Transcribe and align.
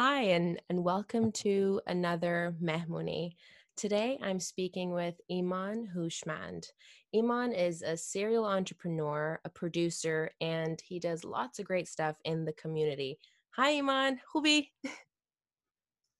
Hi, 0.00 0.20
and, 0.20 0.62
and 0.70 0.84
welcome 0.84 1.32
to 1.42 1.80
another 1.88 2.54
Mehmooni. 2.62 3.32
Today 3.76 4.16
I'm 4.22 4.38
speaking 4.38 4.92
with 4.92 5.16
Iman 5.28 5.88
Hushmand. 5.92 6.70
Iman 7.12 7.52
is 7.52 7.82
a 7.82 7.96
serial 7.96 8.44
entrepreneur, 8.44 9.40
a 9.44 9.48
producer, 9.48 10.30
and 10.40 10.80
he 10.86 11.00
does 11.00 11.24
lots 11.24 11.58
of 11.58 11.66
great 11.66 11.88
stuff 11.88 12.16
in 12.24 12.44
the 12.44 12.52
community. 12.52 13.18
Hi, 13.56 13.76
Iman. 13.76 14.20
Hubi. 14.32 14.68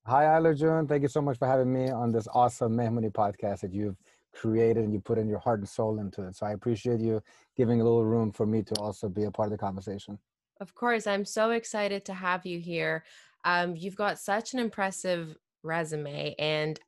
Hi, 0.05 0.25
Alarjun. 0.25 0.89
Thank 0.89 1.03
you 1.03 1.07
so 1.07 1.21
much 1.21 1.37
for 1.37 1.47
having 1.47 1.71
me 1.71 1.89
on 1.89 2.11
this 2.11 2.27
awesome 2.33 2.75
Mehmooni 2.75 3.13
podcast 3.13 3.61
that 3.61 3.73
you've 3.73 3.95
created 4.33 4.83
and 4.83 4.91
you 4.91 4.99
put 4.99 5.17
in 5.17 5.29
your 5.29 5.39
heart 5.39 5.59
and 5.59 5.69
soul 5.69 6.01
into 6.01 6.23
it. 6.23 6.35
So 6.35 6.45
I 6.45 6.51
appreciate 6.51 6.99
you 6.99 7.23
giving 7.55 7.79
a 7.79 7.85
little 7.85 8.03
room 8.03 8.33
for 8.33 8.45
me 8.45 8.61
to 8.61 8.75
also 8.81 9.07
be 9.07 9.23
a 9.23 9.31
part 9.31 9.47
of 9.47 9.51
the 9.51 9.57
conversation. 9.57 10.19
Of 10.59 10.75
course, 10.75 11.07
I'm 11.07 11.23
so 11.23 11.51
excited 11.51 12.03
to 12.05 12.13
have 12.13 12.45
you 12.45 12.59
here. 12.59 13.05
Um, 13.49 13.75
you've 13.75 13.95
got 13.95 14.19
such 14.19 14.53
an 14.53 14.59
impressive 14.59 15.35
resume, 15.63 16.35
and 16.37 16.79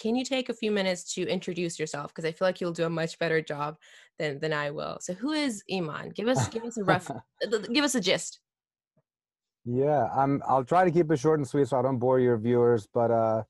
can 0.00 0.16
you 0.16 0.24
take 0.24 0.48
a 0.48 0.54
few 0.54 0.72
minutes 0.72 1.14
to 1.14 1.22
introduce 1.28 1.78
yourself? 1.78 2.08
Because 2.08 2.24
I 2.24 2.32
feel 2.32 2.48
like 2.48 2.60
you'll 2.60 2.72
do 2.72 2.84
a 2.84 2.90
much 2.90 3.16
better 3.20 3.40
job 3.40 3.76
than 4.18 4.40
than 4.40 4.52
I 4.52 4.70
will. 4.70 4.98
So, 5.00 5.14
who 5.14 5.30
is 5.32 5.62
Iman? 5.72 6.10
Give 6.10 6.26
us 6.26 6.48
give 6.48 6.64
us 6.64 6.76
a 6.78 6.84
rough, 6.84 7.10
give 7.72 7.84
us 7.84 7.94
a 7.94 8.00
gist. 8.00 8.40
Yeah, 9.64 10.08
I'm. 10.14 10.42
I'll 10.48 10.64
try 10.64 10.84
to 10.84 10.90
keep 10.90 11.10
it 11.12 11.18
short 11.18 11.38
and 11.38 11.48
sweet 11.48 11.68
so 11.68 11.78
I 11.78 11.82
don't 11.82 11.98
bore 12.00 12.18
your 12.18 12.38
viewers. 12.38 12.88
But 12.92 13.12
uh, 13.12 13.44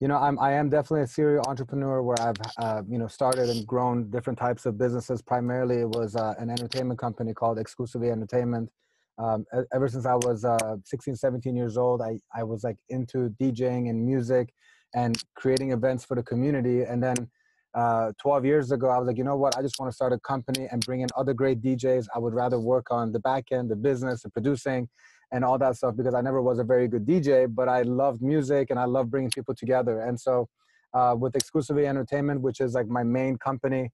you 0.00 0.08
know, 0.08 0.18
I'm 0.18 0.36
I 0.40 0.54
am 0.54 0.68
definitely 0.68 1.02
a 1.02 1.06
serial 1.06 1.44
entrepreneur 1.46 2.02
where 2.02 2.20
I've 2.20 2.40
uh, 2.58 2.82
you 2.88 2.98
know 2.98 3.06
started 3.06 3.48
and 3.50 3.64
grown 3.64 4.10
different 4.10 4.38
types 4.38 4.66
of 4.66 4.76
businesses. 4.78 5.22
Primarily, 5.22 5.76
it 5.76 5.88
was 5.88 6.16
uh, 6.16 6.34
an 6.40 6.50
entertainment 6.50 6.98
company 6.98 7.32
called 7.34 7.58
Exclusively 7.58 8.10
Entertainment 8.10 8.68
um, 9.18 9.44
ever 9.74 9.88
since 9.88 10.06
I 10.06 10.14
was 10.14 10.44
uh, 10.44 10.76
16, 10.84 11.16
17 11.16 11.56
years 11.56 11.76
old, 11.76 12.02
I, 12.02 12.18
I 12.34 12.44
was 12.44 12.64
like 12.64 12.76
into 12.88 13.30
DJing 13.40 13.90
and 13.90 14.04
music 14.04 14.52
and 14.94 15.20
creating 15.36 15.72
events 15.72 16.04
for 16.04 16.14
the 16.14 16.22
community. 16.22 16.82
And 16.82 17.02
then 17.02 17.28
uh, 17.74 18.12
12 18.20 18.44
years 18.44 18.72
ago, 18.72 18.88
I 18.88 18.98
was 18.98 19.06
like, 19.06 19.18
you 19.18 19.24
know 19.24 19.36
what? 19.36 19.58
I 19.58 19.62
just 19.62 19.78
want 19.78 19.90
to 19.90 19.94
start 19.94 20.12
a 20.12 20.18
company 20.20 20.68
and 20.70 20.84
bring 20.84 21.00
in 21.00 21.08
other 21.16 21.34
great 21.34 21.60
DJs. 21.60 22.06
I 22.14 22.18
would 22.18 22.34
rather 22.34 22.58
work 22.58 22.86
on 22.90 23.12
the 23.12 23.20
back 23.20 23.46
end, 23.52 23.70
the 23.70 23.76
business, 23.76 24.22
the 24.22 24.30
producing, 24.30 24.88
and 25.32 25.44
all 25.44 25.58
that 25.58 25.76
stuff 25.76 25.96
because 25.96 26.14
I 26.14 26.20
never 26.20 26.40
was 26.40 26.58
a 26.58 26.64
very 26.64 26.88
good 26.88 27.06
DJ, 27.06 27.52
but 27.52 27.68
I 27.68 27.82
loved 27.82 28.22
music 28.22 28.70
and 28.70 28.78
I 28.78 28.84
love 28.84 29.10
bringing 29.10 29.30
people 29.30 29.54
together. 29.54 30.00
And 30.00 30.18
so, 30.18 30.48
uh, 30.94 31.14
with 31.18 31.36
Exclusively 31.36 31.86
Entertainment, 31.86 32.40
which 32.40 32.60
is 32.60 32.72
like 32.72 32.88
my 32.88 33.02
main 33.02 33.36
company, 33.36 33.90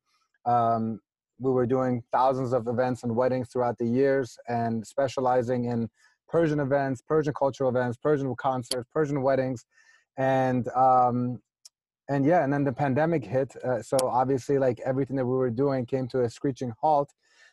um, 0.47 1.01
we 1.45 1.53
were 1.53 1.67
doing 1.67 2.03
thousands 2.11 2.53
of 2.53 2.67
events 2.67 3.05
and 3.05 3.15
weddings 3.15 3.49
throughout 3.49 3.79
the 3.79 3.87
years 3.87 4.37
and 4.49 4.87
specializing 4.87 5.67
in 5.67 5.89
Persian 6.29 6.59
events, 6.59 7.03
Persian 7.03 7.35
cultural 7.35 7.71
events, 7.71 7.97
Persian 7.97 8.35
concerts, 8.37 8.89
Persian 8.93 9.23
weddings, 9.23 9.67
and 10.17 10.67
um, 10.69 11.39
and 12.09 12.25
yeah, 12.25 12.45
and 12.45 12.53
then 12.53 12.65
the 12.65 12.73
pandemic 12.73 13.25
hit. 13.25 13.55
Uh, 13.63 13.81
so 13.83 13.97
obviously, 14.03 14.59
like 14.59 14.81
everything 14.85 15.17
that 15.17 15.27
we 15.27 15.37
were 15.37 15.51
doing 15.51 15.87
came 15.87 16.09
to 16.09 16.23
a 16.23 16.31
screeching 16.31 16.73
halt. 16.81 17.11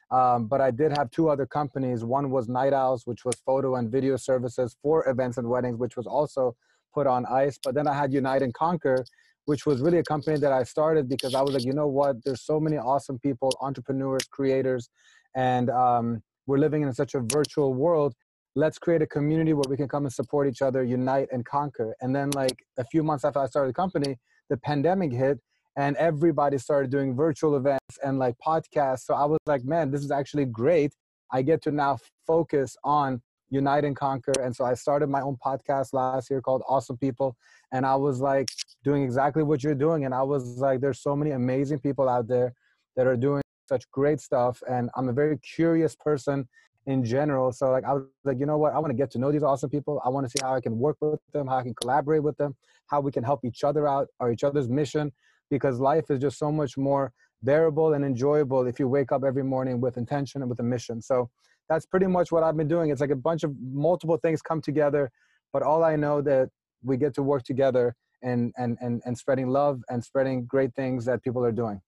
Um, 0.09 0.47
but 0.47 0.59
I 0.59 0.71
did 0.71 0.97
have 0.97 1.09
two 1.11 1.29
other 1.29 1.45
companies. 1.45 2.03
One 2.03 2.31
was 2.31 2.49
Night 2.49 2.73
Owls, 2.73 3.07
which 3.07 3.23
was 3.23 3.35
photo 3.45 3.75
and 3.75 3.89
video 3.89 4.17
services 4.17 4.75
for 4.81 5.07
events 5.07 5.37
and 5.37 5.47
weddings, 5.47 5.77
which 5.77 5.95
was 5.95 6.05
also 6.05 6.55
put 6.93 7.07
on 7.07 7.25
ice. 7.27 7.57
But 7.63 7.75
then 7.75 7.87
I 7.87 7.93
had 7.93 8.11
Unite 8.11 8.41
and 8.41 8.53
Conquer, 8.53 9.05
which 9.45 9.65
was 9.65 9.81
really 9.81 9.97
a 9.97 10.03
company 10.03 10.37
that 10.37 10.51
I 10.51 10.63
started 10.63 11.09
because 11.09 11.35
I 11.35 11.41
was 11.41 11.53
like, 11.53 11.65
you 11.65 11.73
know 11.73 11.87
what? 11.87 12.17
There's 12.23 12.41
so 12.41 12.59
many 12.59 12.77
awesome 12.77 13.19
people, 13.19 13.51
entrepreneurs, 13.61 14.23
creators, 14.29 14.89
and 15.35 15.69
um, 15.69 16.21
we're 16.47 16.57
living 16.57 16.83
in 16.83 16.93
such 16.93 17.15
a 17.15 17.21
virtual 17.21 17.73
world. 17.73 18.13
Let's 18.55 18.77
create 18.77 19.01
a 19.01 19.07
community 19.07 19.53
where 19.53 19.63
we 19.69 19.77
can 19.77 19.87
come 19.87 20.03
and 20.03 20.13
support 20.13 20.47
each 20.47 20.61
other, 20.61 20.83
unite 20.83 21.29
and 21.31 21.45
conquer. 21.45 21.95
And 22.01 22.15
then, 22.15 22.31
like 22.31 22.63
a 22.77 22.85
few 22.85 23.03
months 23.03 23.23
after 23.23 23.39
I 23.39 23.45
started 23.47 23.69
the 23.69 23.73
company, 23.73 24.17
the 24.49 24.57
pandemic 24.57 25.13
hit, 25.13 25.39
and 25.77 25.95
everybody 25.95 26.57
started 26.57 26.91
doing 26.91 27.15
virtual 27.15 27.55
events 27.55 27.97
and 28.03 28.19
like 28.19 28.35
podcasts. 28.45 29.05
So 29.05 29.13
I 29.13 29.25
was 29.25 29.39
like, 29.45 29.63
man, 29.63 29.89
this 29.91 30.03
is 30.03 30.11
actually 30.11 30.45
great. 30.45 30.93
I 31.31 31.41
get 31.41 31.61
to 31.63 31.71
now 31.71 31.97
focus 32.27 32.75
on 32.83 33.21
unite 33.51 33.83
and 33.83 33.95
conquer 33.95 34.33
and 34.41 34.55
so 34.55 34.65
i 34.65 34.73
started 34.73 35.07
my 35.07 35.21
own 35.21 35.37
podcast 35.45 35.93
last 35.93 36.29
year 36.29 36.41
called 36.41 36.63
awesome 36.67 36.97
people 36.97 37.35
and 37.73 37.85
i 37.85 37.95
was 37.95 38.19
like 38.19 38.47
doing 38.83 39.03
exactly 39.03 39.43
what 39.43 39.63
you're 39.63 39.75
doing 39.75 40.05
and 40.05 40.13
i 40.13 40.23
was 40.23 40.57
like 40.57 40.79
there's 40.79 41.01
so 41.01 41.15
many 41.15 41.31
amazing 41.31 41.77
people 41.77 42.09
out 42.09 42.27
there 42.27 42.53
that 42.95 43.05
are 43.05 43.17
doing 43.17 43.43
such 43.67 43.89
great 43.91 44.19
stuff 44.19 44.63
and 44.69 44.89
i'm 44.95 45.09
a 45.09 45.13
very 45.13 45.37
curious 45.37 45.95
person 45.95 46.47
in 46.87 47.03
general 47.03 47.51
so 47.51 47.69
like 47.69 47.83
i 47.83 47.93
was 47.93 48.03
like 48.23 48.39
you 48.39 48.45
know 48.45 48.57
what? 48.57 48.73
I 48.73 48.79
want 48.79 48.89
to 48.89 48.97
get 48.97 49.11
to 49.11 49.19
know 49.19 49.31
these 49.31 49.43
awesome 49.43 49.69
people. 49.69 50.01
I 50.03 50.09
want 50.09 50.25
to 50.25 50.29
see 50.29 50.43
how 50.43 50.55
i 50.55 50.61
can 50.61 50.79
work 50.79 50.97
with 50.99 51.19
them 51.31 51.45
how 51.45 51.57
i 51.57 51.63
can 51.63 51.75
collaborate 51.75 52.23
with 52.23 52.37
them 52.37 52.55
how 52.87 53.01
we 53.01 53.11
can 53.11 53.23
help 53.23 53.45
each 53.45 53.63
other 53.63 53.87
out 53.87 54.07
or 54.19 54.31
each 54.31 54.43
other's 54.43 54.67
mission 54.67 55.11
because 55.49 55.79
life 55.79 56.09
is 56.09 56.19
just 56.19 56.39
so 56.39 56.51
much 56.51 56.77
more 56.77 57.11
bearable 57.43 57.93
and 57.93 58.03
enjoyable 58.05 58.65
if 58.65 58.79
you 58.79 58.87
wake 58.87 59.11
up 59.11 59.23
every 59.23 59.43
morning 59.43 59.79
with 59.81 59.97
intention 59.97 60.41
and 60.41 60.49
with 60.49 60.59
a 60.59 60.63
mission 60.63 61.01
so 61.01 61.29
that's 61.71 61.85
pretty 61.85 62.07
much 62.07 62.33
what 62.33 62.43
I've 62.43 62.57
been 62.57 62.67
doing. 62.67 62.89
It's 62.89 62.99
like 62.99 63.11
a 63.11 63.15
bunch 63.15 63.43
of 63.43 63.55
multiple 63.61 64.17
things 64.17 64.41
come 64.41 64.61
together, 64.61 65.09
but 65.53 65.63
all 65.63 65.85
I 65.85 65.95
know 65.95 66.21
that 66.21 66.49
we 66.83 66.97
get 66.97 67.13
to 67.15 67.23
work 67.23 67.43
together 67.43 67.95
and 68.21 68.51
and 68.57 68.77
and 68.81 69.01
and 69.05 69.17
spreading 69.17 69.47
love 69.47 69.81
and 69.89 70.03
spreading 70.03 70.45
great 70.45 70.75
things 70.75 71.05
that 71.05 71.23
people 71.23 71.45
are 71.45 71.53
doing. 71.53 71.79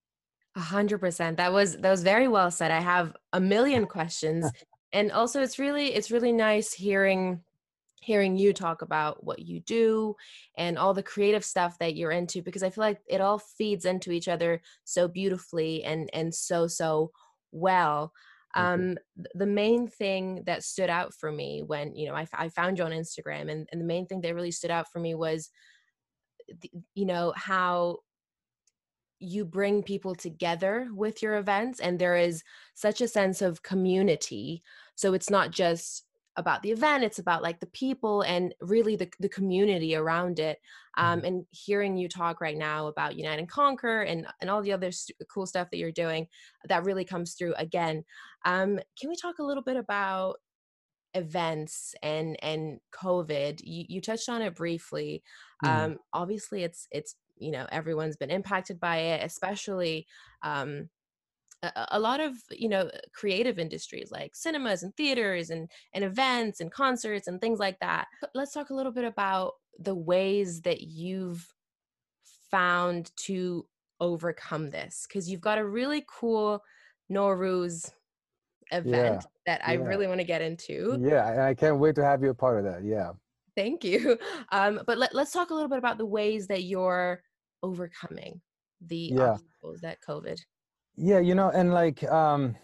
A 0.55 0.61
hundred 0.61 0.99
percent. 0.99 1.35
That 1.35 1.51
was 1.51 1.75
that 1.77 1.91
was 1.91 2.01
very 2.01 2.29
well 2.29 2.49
said. 2.49 2.71
I 2.71 2.79
have 2.79 3.13
a 3.33 3.41
million 3.41 3.85
questions, 3.85 4.49
and 4.93 5.11
also 5.11 5.41
it's 5.41 5.59
really 5.59 5.93
it's 5.93 6.11
really 6.11 6.31
nice 6.31 6.71
hearing 6.71 7.41
hearing 8.01 8.37
you 8.37 8.53
talk 8.53 8.81
about 8.81 9.23
what 9.23 9.39
you 9.39 9.59
do 9.61 10.15
and 10.57 10.77
all 10.77 10.93
the 10.93 11.03
creative 11.03 11.43
stuff 11.43 11.77
that 11.79 11.95
you're 11.95 12.11
into 12.11 12.41
because 12.41 12.61
i 12.61 12.69
feel 12.69 12.83
like 12.83 12.99
it 13.07 13.21
all 13.21 13.39
feeds 13.39 13.85
into 13.85 14.11
each 14.11 14.27
other 14.27 14.61
so 14.83 15.07
beautifully 15.07 15.85
and 15.85 16.09
and 16.11 16.35
so 16.35 16.67
so 16.67 17.11
well 17.53 18.11
um, 18.55 18.97
the 19.33 19.45
main 19.45 19.87
thing 19.87 20.43
that 20.45 20.63
stood 20.63 20.89
out 20.89 21.13
for 21.13 21.31
me 21.31 21.63
when 21.65 21.95
you 21.95 22.07
know 22.07 22.15
I, 22.15 22.27
I 22.33 22.49
found 22.49 22.77
you 22.77 22.83
on 22.83 22.91
instagram 22.91 23.51
and, 23.51 23.67
and 23.71 23.81
the 23.81 23.85
main 23.85 24.05
thing 24.05 24.21
that 24.21 24.35
really 24.35 24.51
stood 24.51 24.71
out 24.71 24.87
for 24.91 24.99
me 24.99 25.15
was 25.15 25.49
the, 26.61 26.69
you 26.93 27.05
know 27.05 27.33
how 27.35 27.97
you 29.23 29.45
bring 29.45 29.81
people 29.81 30.13
together 30.13 30.89
with 30.93 31.21
your 31.21 31.37
events 31.37 31.79
and 31.79 31.97
there 31.97 32.17
is 32.17 32.43
such 32.73 32.99
a 32.99 33.07
sense 33.07 33.41
of 33.41 33.63
community. 33.63 34.61
So 34.95 35.13
it's 35.13 35.29
not 35.29 35.51
just 35.51 36.03
about 36.35 36.61
the 36.61 36.71
event 36.71 37.03
it's 37.03 37.19
about 37.19 37.43
like 37.43 37.59
the 37.59 37.67
people 37.67 38.21
and 38.21 38.55
really 38.61 38.95
the, 38.95 39.09
the 39.19 39.29
community 39.29 39.95
around 39.95 40.39
it 40.39 40.59
um, 40.97 41.17
mm-hmm. 41.17 41.27
and 41.27 41.45
hearing 41.51 41.95
you 41.95 42.09
talk 42.09 42.41
right 42.41 42.57
now 42.57 42.87
about 42.87 43.15
unite 43.15 43.39
and 43.39 43.49
conquer 43.49 44.01
and 44.01 44.25
and 44.41 44.49
all 44.49 44.61
the 44.61 44.71
other 44.71 44.91
st- 44.91 45.17
cool 45.29 45.45
stuff 45.45 45.69
that 45.69 45.77
you're 45.77 45.91
doing 45.91 46.27
that 46.65 46.85
really 46.85 47.05
comes 47.05 47.33
through 47.33 47.53
again 47.55 48.03
um, 48.45 48.79
can 48.99 49.09
we 49.09 49.15
talk 49.15 49.39
a 49.39 49.43
little 49.43 49.63
bit 49.63 49.77
about 49.77 50.37
events 51.13 51.93
and 52.01 52.35
and 52.41 52.79
covid 52.91 53.59
you, 53.63 53.85
you 53.87 54.01
touched 54.01 54.29
on 54.29 54.41
it 54.41 54.55
briefly 54.55 55.21
mm-hmm. 55.63 55.83
um, 55.83 55.97
obviously 56.13 56.63
it's 56.63 56.87
it's 56.91 57.15
you 57.37 57.51
know 57.51 57.67
everyone's 57.71 58.17
been 58.17 58.31
impacted 58.31 58.79
by 58.79 58.97
it 58.97 59.23
especially 59.23 60.07
um, 60.41 60.89
a, 61.63 61.87
a 61.91 61.99
lot 61.99 62.19
of 62.19 62.35
you 62.51 62.69
know 62.69 62.89
creative 63.13 63.57
industries 63.57 64.11
like 64.11 64.35
cinemas 64.35 64.83
and 64.83 64.95
theaters 64.95 65.49
and 65.49 65.69
and 65.93 66.03
events 66.03 66.59
and 66.59 66.71
concerts 66.71 67.27
and 67.27 67.41
things 67.41 67.59
like 67.59 67.79
that 67.79 68.07
let's 68.35 68.53
talk 68.53 68.69
a 68.69 68.73
little 68.75 68.91
bit 68.91 69.05
about 69.05 69.53
the 69.79 69.95
ways 69.95 70.61
that 70.61 70.81
you've 70.81 71.47
found 72.51 73.11
to 73.15 73.65
overcome 73.99 74.69
this 74.69 75.05
because 75.07 75.29
you've 75.29 75.41
got 75.41 75.57
a 75.57 75.65
really 75.65 76.05
cool 76.07 76.61
Nowruz 77.11 77.91
event 78.71 78.93
yeah, 78.95 79.19
that 79.45 79.67
I 79.67 79.73
yeah. 79.73 79.83
really 79.83 80.07
want 80.07 80.19
to 80.19 80.25
get 80.25 80.41
into. 80.41 80.97
Yeah, 81.01 81.29
and 81.31 81.41
I 81.41 81.53
can't 81.53 81.79
wait 81.79 81.95
to 81.95 82.03
have 82.03 82.21
you 82.21 82.29
a 82.29 82.35
part 82.35 82.59
of 82.59 82.65
that. 82.65 82.83
Yeah. 82.83 83.11
Thank 83.55 83.83
you. 83.83 84.17
Um, 84.51 84.81
but 84.85 84.97
let, 84.97 85.15
let's 85.15 85.31
talk 85.31 85.49
a 85.49 85.53
little 85.53 85.69
bit 85.69 85.79
about 85.79 85.97
the 85.97 86.05
ways 86.05 86.47
that 86.47 86.63
you're 86.63 87.23
overcoming 87.63 88.39
the 88.85 89.11
yeah. 89.15 89.31
obstacles 89.31 89.81
that 89.81 89.97
COVID 90.07 90.39
yeah 90.97 91.19
you 91.19 91.33
know 91.33 91.49
and 91.49 91.73
like 91.73 92.03
um 92.11 92.55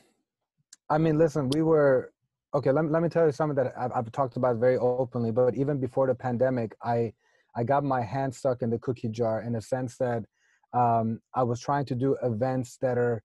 i 0.90 0.98
mean 0.98 1.18
listen 1.18 1.50
we 1.50 1.62
were 1.62 2.12
okay 2.54 2.72
let, 2.72 2.90
let 2.92 3.02
me 3.02 3.10
tell 3.10 3.26
you 3.26 3.32
something 3.32 3.56
that 3.56 3.74
I've, 3.78 3.92
I've 3.94 4.12
talked 4.12 4.38
about 4.38 4.58
very 4.58 4.78
openly 4.78 5.32
but 5.32 5.56
even 5.56 5.80
before 5.80 6.08
the 6.08 6.16
pandemic 6.16 6.76
i 6.84 7.12
i 7.56 7.64
got 7.64 7.84
my 7.84 8.02
hand 8.02 8.34
stuck 8.34 8.62
in 8.62 8.70
the 8.70 8.80
cookie 8.80 9.10
jar 9.10 9.42
in 9.42 9.56
a 9.56 9.62
sense 9.62 9.98
that 9.98 10.24
um, 10.74 11.20
i 11.34 11.42
was 11.42 11.60
trying 11.60 11.86
to 11.86 11.96
do 11.96 12.18
events 12.22 12.78
that 12.82 12.98
are 12.98 13.24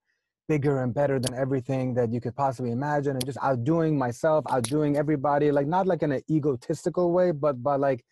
bigger 0.49 0.83
and 0.83 0.95
better 0.95 1.19
than 1.19 1.35
everything 1.35 1.95
that 1.95 2.13
you 2.13 2.21
could 2.21 2.37
possibly 2.37 2.71
imagine 2.71 3.13
and 3.13 3.25
just 3.25 3.39
outdoing 3.43 3.99
myself 3.99 4.45
outdoing 4.51 4.97
everybody 4.97 5.51
like 5.51 5.67
not 5.67 5.87
like 5.87 6.03
in 6.03 6.13
an 6.13 6.23
egotistical 6.31 7.13
way 7.13 7.31
but 7.31 7.63
but 7.63 7.79
like 7.79 8.05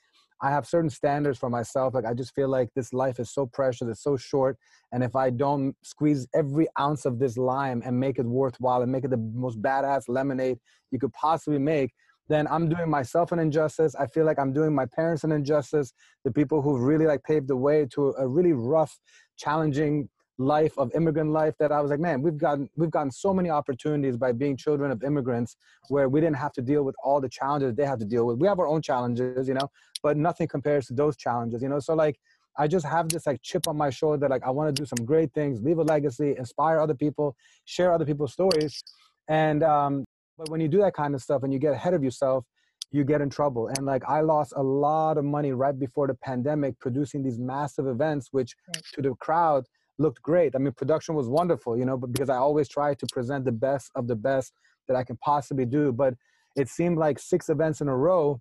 I 0.43 0.51
have 0.51 0.67
certain 0.67 0.91
standards 0.91 1.39
for 1.39 1.49
myself. 1.49 1.95
Like 1.95 2.05
I 2.05 2.15
just 2.15 2.35
feel 2.35 2.49
like 2.49 2.69
this 2.75 2.93
life 2.93 3.21
is 3.21 3.33
so 3.33 3.47
precious, 3.47 3.89
it's 3.89 4.03
so 4.03 4.17
short, 4.17 4.59
and 4.91 5.03
if 5.03 5.15
I 5.17 5.31
don't 5.31 5.75
squeeze 5.83 6.27
every 6.35 6.67
ounce 6.79 7.05
of 7.05 7.19
this 7.19 7.39
lime 7.39 7.83
and 7.85 7.99
make 7.99 8.19
it 8.19 8.27
worthwhile 8.27 8.83
and 8.83 8.91
make 8.91 9.05
it 9.05 9.11
the 9.11 9.17
most 9.17 9.63
badass 9.63 10.03
lemonade 10.09 10.59
you 10.91 10.99
could 10.99 11.13
possibly 11.13 11.59
make, 11.59 11.93
then 12.29 12.47
I'm 12.49 12.69
doing 12.69 12.91
myself 12.91 13.33
an 13.33 13.39
injustice. 13.39 13.95
I 13.95 14.07
feel 14.07 14.25
like 14.25 14.39
I'm 14.39 14.53
doing 14.53 14.75
my 14.75 14.87
parents 14.87 15.25
an 15.25 15.33
injustice, 15.33 15.93
the 16.25 16.33
people 16.33 16.61
who've 16.63 16.81
really 16.81 17.07
like 17.07 17.23
paved 17.25 17.49
the 17.49 17.57
way 17.57 17.87
to 17.95 18.15
a 18.19 18.27
really 18.27 18.53
rough, 18.53 18.99
challenging 19.37 20.09
life 20.43 20.77
of 20.79 20.91
immigrant 20.95 21.31
life 21.31 21.55
that 21.59 21.73
I 21.73 21.81
was 21.81 21.91
like, 21.91 22.01
man, 22.01 22.23
we've 22.23 22.37
gotten 22.37 22.69
we've 22.77 22.91
gotten 22.91 23.11
so 23.11 23.33
many 23.33 23.51
opportunities 23.51 24.17
by 24.17 24.33
being 24.33 24.57
children 24.57 24.91
of 24.91 25.03
immigrants 25.03 25.57
where 25.89 26.09
we 26.09 26.21
didn't 26.21 26.37
have 26.37 26.53
to 26.55 26.63
deal 26.63 26.83
with 26.83 26.95
all 27.03 27.21
the 27.21 27.29
challenges 27.29 27.75
they 27.75 27.87
had 27.87 27.99
to 28.01 28.05
deal 28.05 28.27
with. 28.27 28.39
We 28.39 28.47
have 28.49 28.59
our 28.59 28.67
own 28.67 28.83
challenges, 28.83 29.49
you 29.49 29.55
know, 29.55 29.71
but 30.03 30.17
nothing 30.17 30.49
compares 30.49 30.87
to 30.87 30.95
those 30.95 31.17
challenges, 31.17 31.63
you 31.63 31.69
know. 31.69 31.81
So 31.81 31.95
like 31.95 32.19
I 32.59 32.69
just 32.69 32.85
have 32.87 33.09
this 33.09 33.27
like 33.27 33.41
chip 33.43 33.67
on 33.67 33.77
my 33.77 33.91
shoulder 33.91 34.19
that 34.19 34.31
like 34.31 34.43
I 34.45 34.51
want 34.51 34.75
to 34.75 34.83
do 34.83 34.87
some 34.87 35.05
great 35.05 35.33
things, 35.33 35.61
leave 35.63 35.79
a 35.79 35.83
legacy, 35.83 36.35
inspire 36.37 36.81
other 36.81 36.95
people, 36.95 37.37
share 37.65 37.93
other 37.93 38.05
people's 38.05 38.33
stories. 38.33 38.83
And 39.29 39.63
um, 39.63 40.05
but 40.37 40.49
when 40.51 40.61
you 40.61 40.69
do 40.69 40.79
that 40.79 40.95
kind 40.95 41.15
of 41.15 41.23
stuff 41.23 41.43
and 41.43 41.53
you 41.53 41.59
get 41.59 41.73
ahead 41.73 41.95
of 41.95 42.03
yourself, 42.03 42.45
you 42.91 43.05
get 43.05 43.21
in 43.21 43.31
trouble. 43.31 43.69
And 43.69 43.87
like 43.87 44.03
I 44.07 44.21
lost 44.21 44.53
a 44.57 44.63
lot 44.63 45.17
of 45.17 45.25
money 45.25 45.53
right 45.53 45.79
before 45.79 46.07
the 46.07 46.15
pandemic 46.15 46.79
producing 46.79 47.23
these 47.23 47.39
massive 47.39 47.87
events, 47.87 48.29
which 48.33 48.55
right. 48.69 48.85
to 48.95 49.03
the 49.03 49.15
crowd 49.17 49.65
looked 49.99 50.23
great. 50.23 50.55
I 50.55 50.59
mean, 50.59 50.73
production 50.73 51.15
was 51.15 51.29
wonderful, 51.29 51.79
you 51.79 51.85
know, 51.85 51.97
but 51.97 52.13
because 52.13 52.31
I 52.31 52.37
always 52.37 52.69
try 52.69 52.95
to 52.95 53.07
present 53.13 53.45
the 53.45 53.53
best 53.53 53.91
of 53.95 54.07
the 54.07 54.17
best 54.17 54.53
that 54.89 54.97
I 54.97 55.05
can 55.05 55.17
possibly 55.19 55.65
do. 55.65 55.93
But 55.93 56.15
it 56.57 56.69
seemed 56.69 56.99
like 56.99 57.19
six 57.19 57.49
events 57.49 57.81
in 57.81 57.89
a 57.89 57.97
row. 57.97 58.41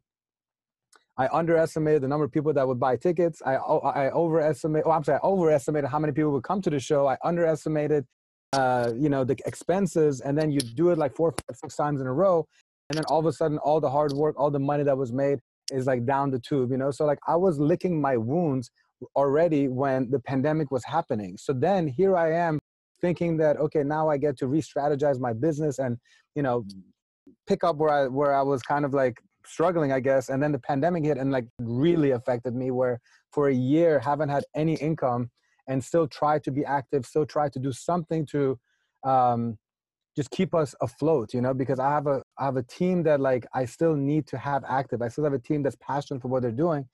I 1.17 1.27
underestimated 1.31 2.01
the 2.01 2.07
number 2.07 2.25
of 2.25 2.31
people 2.31 2.53
that 2.53 2.67
would 2.67 2.79
buy 2.79 2.95
tickets. 2.95 3.41
I 3.45 3.55
I 3.55 4.09
overestimated. 4.09 4.85
Oh, 4.87 4.91
I'm 4.91 5.03
sorry. 5.03 5.19
I 5.21 5.27
overestimated 5.27 5.89
how 5.89 5.99
many 5.99 6.13
people 6.13 6.31
would 6.31 6.43
come 6.43 6.61
to 6.61 6.69
the 6.69 6.79
show. 6.79 7.07
I 7.07 7.17
underestimated, 7.23 8.05
uh, 8.53 8.91
you 8.97 9.09
know, 9.09 9.23
the 9.23 9.37
expenses. 9.45 10.21
And 10.21 10.37
then 10.37 10.51
you 10.51 10.59
do 10.59 10.89
it 10.89 10.97
like 10.97 11.15
four, 11.15 11.31
five, 11.31 11.57
six 11.57 11.75
times 11.75 12.01
in 12.01 12.07
a 12.07 12.13
row, 12.13 12.47
and 12.89 12.97
then 12.97 13.03
all 13.05 13.19
of 13.19 13.25
a 13.25 13.33
sudden, 13.33 13.57
all 13.59 13.79
the 13.79 13.89
hard 13.89 14.13
work, 14.13 14.35
all 14.39 14.49
the 14.49 14.59
money 14.59 14.83
that 14.83 14.97
was 14.97 15.11
made 15.11 15.39
is 15.71 15.85
like 15.85 16.05
down 16.05 16.31
the 16.31 16.39
tube. 16.39 16.71
You 16.71 16.77
know, 16.77 16.91
so 16.91 17.05
like 17.05 17.19
I 17.27 17.35
was 17.35 17.59
licking 17.59 18.01
my 18.01 18.17
wounds 18.17 18.71
already 19.15 19.67
when 19.67 20.09
the 20.11 20.19
pandemic 20.19 20.71
was 20.71 20.83
happening. 20.85 21.37
So 21.37 21.53
then 21.53 21.87
here 21.87 22.15
I 22.15 22.33
am 22.33 22.59
thinking 23.01 23.37
that 23.37 23.57
okay, 23.57 23.83
now 23.83 24.09
I 24.09 24.17
get 24.17 24.37
to 24.39 24.47
re-strategize 24.47 25.19
my 25.19 25.33
business 25.33 25.79
and 25.79 25.97
you 26.35 26.43
know 26.43 26.65
pick 27.47 27.63
up 27.63 27.77
where 27.77 27.89
I 27.89 28.07
where 28.07 28.33
I 28.33 28.41
was 28.41 28.61
kind 28.61 28.85
of 28.85 28.93
like 28.93 29.21
struggling, 29.45 29.91
I 29.91 29.99
guess. 29.99 30.29
And 30.29 30.41
then 30.41 30.51
the 30.51 30.59
pandemic 30.59 31.03
hit 31.03 31.17
and 31.17 31.31
like 31.31 31.47
really 31.59 32.11
affected 32.11 32.55
me 32.55 32.71
where 32.71 32.99
for 33.31 33.49
a 33.49 33.53
year 33.53 33.99
haven't 33.99 34.29
had 34.29 34.43
any 34.55 34.75
income 34.75 35.29
and 35.67 35.83
still 35.83 36.07
try 36.07 36.39
to 36.39 36.51
be 36.51 36.65
active, 36.65 37.05
still 37.05 37.25
try 37.25 37.49
to 37.49 37.59
do 37.59 37.71
something 37.71 38.25
to 38.27 38.59
um, 39.03 39.57
just 40.15 40.29
keep 40.31 40.53
us 40.53 40.75
afloat, 40.81 41.33
you 41.33 41.41
know, 41.41 41.53
because 41.53 41.79
I 41.79 41.89
have 41.89 42.07
a 42.07 42.21
I 42.37 42.45
have 42.45 42.57
a 42.57 42.63
team 42.63 43.03
that 43.03 43.19
like 43.19 43.45
I 43.53 43.65
still 43.65 43.95
need 43.95 44.27
to 44.27 44.37
have 44.37 44.63
active. 44.67 45.01
I 45.01 45.07
still 45.07 45.23
have 45.23 45.33
a 45.33 45.39
team 45.39 45.63
that's 45.63 45.77
passionate 45.77 46.21
for 46.21 46.27
what 46.27 46.41
they're 46.41 46.51
doing. 46.51 46.87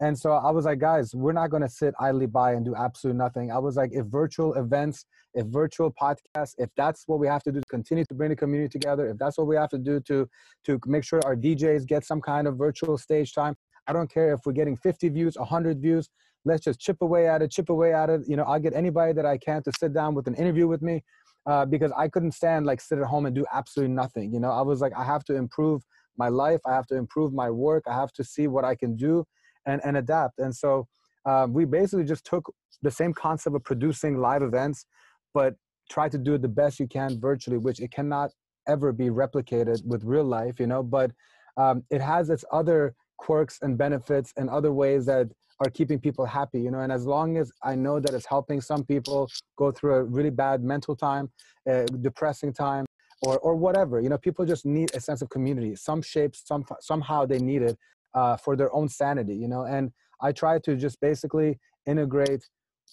And 0.00 0.18
so 0.18 0.32
I 0.32 0.50
was 0.50 0.64
like, 0.64 0.78
guys, 0.78 1.14
we're 1.14 1.32
not 1.32 1.50
going 1.50 1.62
to 1.62 1.68
sit 1.68 1.94
idly 2.00 2.24
by 2.24 2.52
and 2.52 2.64
do 2.64 2.74
absolutely 2.74 3.18
nothing. 3.18 3.52
I 3.52 3.58
was 3.58 3.76
like, 3.76 3.90
if 3.92 4.06
virtual 4.06 4.54
events, 4.54 5.04
if 5.34 5.46
virtual 5.46 5.92
podcasts, 5.92 6.54
if 6.56 6.70
that's 6.74 7.04
what 7.06 7.18
we 7.18 7.26
have 7.26 7.42
to 7.42 7.52
do 7.52 7.60
to 7.60 7.66
continue 7.66 8.04
to 8.06 8.14
bring 8.14 8.30
the 8.30 8.36
community 8.36 8.70
together, 8.70 9.10
if 9.10 9.18
that's 9.18 9.36
what 9.36 9.46
we 9.46 9.56
have 9.56 9.68
to 9.70 9.78
do 9.78 10.00
to 10.00 10.26
to 10.64 10.80
make 10.86 11.04
sure 11.04 11.20
our 11.26 11.36
DJs 11.36 11.86
get 11.86 12.06
some 12.06 12.20
kind 12.20 12.48
of 12.48 12.56
virtual 12.56 12.96
stage 12.96 13.34
time, 13.34 13.54
I 13.86 13.92
don't 13.92 14.10
care 14.10 14.32
if 14.32 14.40
we're 14.46 14.52
getting 14.52 14.76
50 14.76 15.10
views, 15.10 15.36
100 15.36 15.82
views. 15.82 16.08
Let's 16.46 16.64
just 16.64 16.80
chip 16.80 16.96
away 17.02 17.28
at 17.28 17.42
it, 17.42 17.50
chip 17.50 17.68
away 17.68 17.92
at 17.92 18.08
it. 18.08 18.22
You 18.26 18.36
know, 18.36 18.44
I'll 18.44 18.58
get 18.58 18.72
anybody 18.72 19.12
that 19.12 19.26
I 19.26 19.36
can 19.36 19.62
to 19.64 19.72
sit 19.78 19.92
down 19.92 20.14
with 20.14 20.26
an 20.26 20.34
interview 20.34 20.66
with 20.66 20.80
me 20.80 21.02
uh, 21.44 21.66
because 21.66 21.92
I 21.94 22.08
couldn't 22.08 22.32
stand 22.32 22.64
like 22.64 22.80
sit 22.80 22.98
at 22.98 23.04
home 23.04 23.26
and 23.26 23.34
do 23.34 23.44
absolutely 23.52 23.94
nothing. 23.94 24.32
You 24.32 24.40
know, 24.40 24.50
I 24.50 24.62
was 24.62 24.80
like, 24.80 24.94
I 24.96 25.04
have 25.04 25.24
to 25.24 25.34
improve 25.36 25.82
my 26.16 26.28
life. 26.28 26.60
I 26.66 26.72
have 26.72 26.86
to 26.86 26.96
improve 26.96 27.34
my 27.34 27.50
work. 27.50 27.84
I 27.86 27.94
have 27.94 28.12
to 28.14 28.24
see 28.24 28.46
what 28.46 28.64
I 28.64 28.74
can 28.74 28.96
do 28.96 29.26
and, 29.70 29.80
and 29.84 29.96
adapt. 29.96 30.38
And 30.38 30.54
so 30.54 30.86
um, 31.26 31.52
we 31.52 31.64
basically 31.64 32.04
just 32.04 32.24
took 32.24 32.44
the 32.82 32.90
same 32.90 33.12
concept 33.12 33.54
of 33.56 33.62
producing 33.62 34.18
live 34.18 34.42
events, 34.42 34.86
but 35.34 35.54
try 35.90 36.08
to 36.08 36.18
do 36.18 36.34
it 36.34 36.42
the 36.42 36.48
best 36.48 36.80
you 36.80 36.86
can 36.86 37.20
virtually, 37.20 37.58
which 37.58 37.80
it 37.80 37.90
cannot 37.90 38.30
ever 38.68 38.92
be 38.92 39.08
replicated 39.08 39.84
with 39.84 40.04
real 40.04 40.24
life, 40.24 40.60
you 40.60 40.66
know, 40.66 40.82
but 40.82 41.10
um, 41.56 41.82
it 41.90 42.00
has 42.00 42.30
its 42.30 42.44
other 42.52 42.94
quirks 43.18 43.58
and 43.62 43.76
benefits 43.76 44.32
and 44.36 44.48
other 44.48 44.72
ways 44.72 45.04
that 45.06 45.28
are 45.62 45.70
keeping 45.70 45.98
people 45.98 46.24
happy, 46.24 46.60
you 46.60 46.70
know, 46.70 46.80
and 46.80 46.92
as 46.92 47.04
long 47.06 47.36
as 47.36 47.52
I 47.62 47.74
know 47.74 48.00
that 48.00 48.14
it's 48.14 48.26
helping 48.26 48.60
some 48.62 48.82
people 48.84 49.28
go 49.56 49.70
through 49.70 49.94
a 49.94 50.04
really 50.04 50.30
bad 50.30 50.62
mental 50.62 50.96
time, 50.96 51.30
uh, 51.70 51.84
depressing 52.00 52.52
time, 52.52 52.86
or, 53.22 53.38
or 53.40 53.54
whatever, 53.54 54.00
you 54.00 54.08
know, 54.08 54.16
people 54.16 54.46
just 54.46 54.64
need 54.64 54.94
a 54.94 55.00
sense 55.00 55.20
of 55.20 55.28
community, 55.28 55.76
some 55.76 56.00
shapes, 56.00 56.42
some, 56.46 56.64
somehow 56.80 57.26
they 57.26 57.38
need 57.38 57.60
it 57.60 57.76
uh, 58.14 58.36
for 58.36 58.56
their 58.56 58.74
own 58.74 58.88
sanity, 58.88 59.34
you 59.34 59.48
know. 59.48 59.64
And 59.64 59.92
I 60.20 60.32
try 60.32 60.58
to 60.60 60.76
just 60.76 61.00
basically 61.00 61.58
integrate 61.86 62.48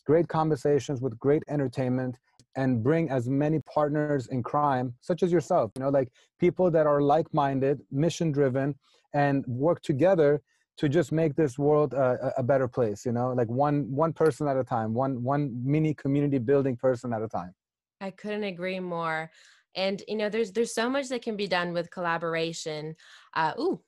great 0.05 0.27
conversations 0.27 1.01
with 1.01 1.17
great 1.19 1.43
entertainment 1.49 2.17
and 2.55 2.83
bring 2.83 3.09
as 3.09 3.29
many 3.29 3.59
partners 3.71 4.27
in 4.27 4.41
crime, 4.41 4.93
such 5.01 5.21
as 5.21 5.31
yourself, 5.31 5.71
you 5.75 5.83
know, 5.83 5.89
like 5.89 6.09
people 6.39 6.71
that 6.71 6.87
are 6.87 7.01
like-minded, 7.01 7.81
mission-driven, 7.91 8.73
and 9.13 9.45
work 9.47 9.81
together 9.81 10.41
to 10.77 10.87
just 10.87 11.11
make 11.11 11.35
this 11.35 11.57
world 11.57 11.93
a, 11.93 12.33
a 12.37 12.43
better 12.43 12.67
place. 12.67 13.05
You 13.05 13.11
know, 13.11 13.33
like 13.33 13.49
one 13.49 13.91
one 13.91 14.13
person 14.13 14.47
at 14.47 14.57
a 14.57 14.63
time, 14.63 14.93
one 14.93 15.23
one 15.23 15.59
mini 15.63 15.93
community 15.93 16.37
building 16.37 16.75
person 16.77 17.13
at 17.13 17.21
a 17.21 17.27
time. 17.27 17.53
I 17.99 18.11
couldn't 18.11 18.43
agree 18.43 18.79
more. 18.79 19.31
And 19.75 20.01
you 20.07 20.15
know, 20.15 20.29
there's 20.29 20.51
there's 20.51 20.73
so 20.73 20.89
much 20.89 21.09
that 21.09 21.21
can 21.21 21.35
be 21.35 21.47
done 21.47 21.73
with 21.73 21.91
collaboration. 21.91 22.95
Uh, 23.35 23.53
ooh, 23.59 23.81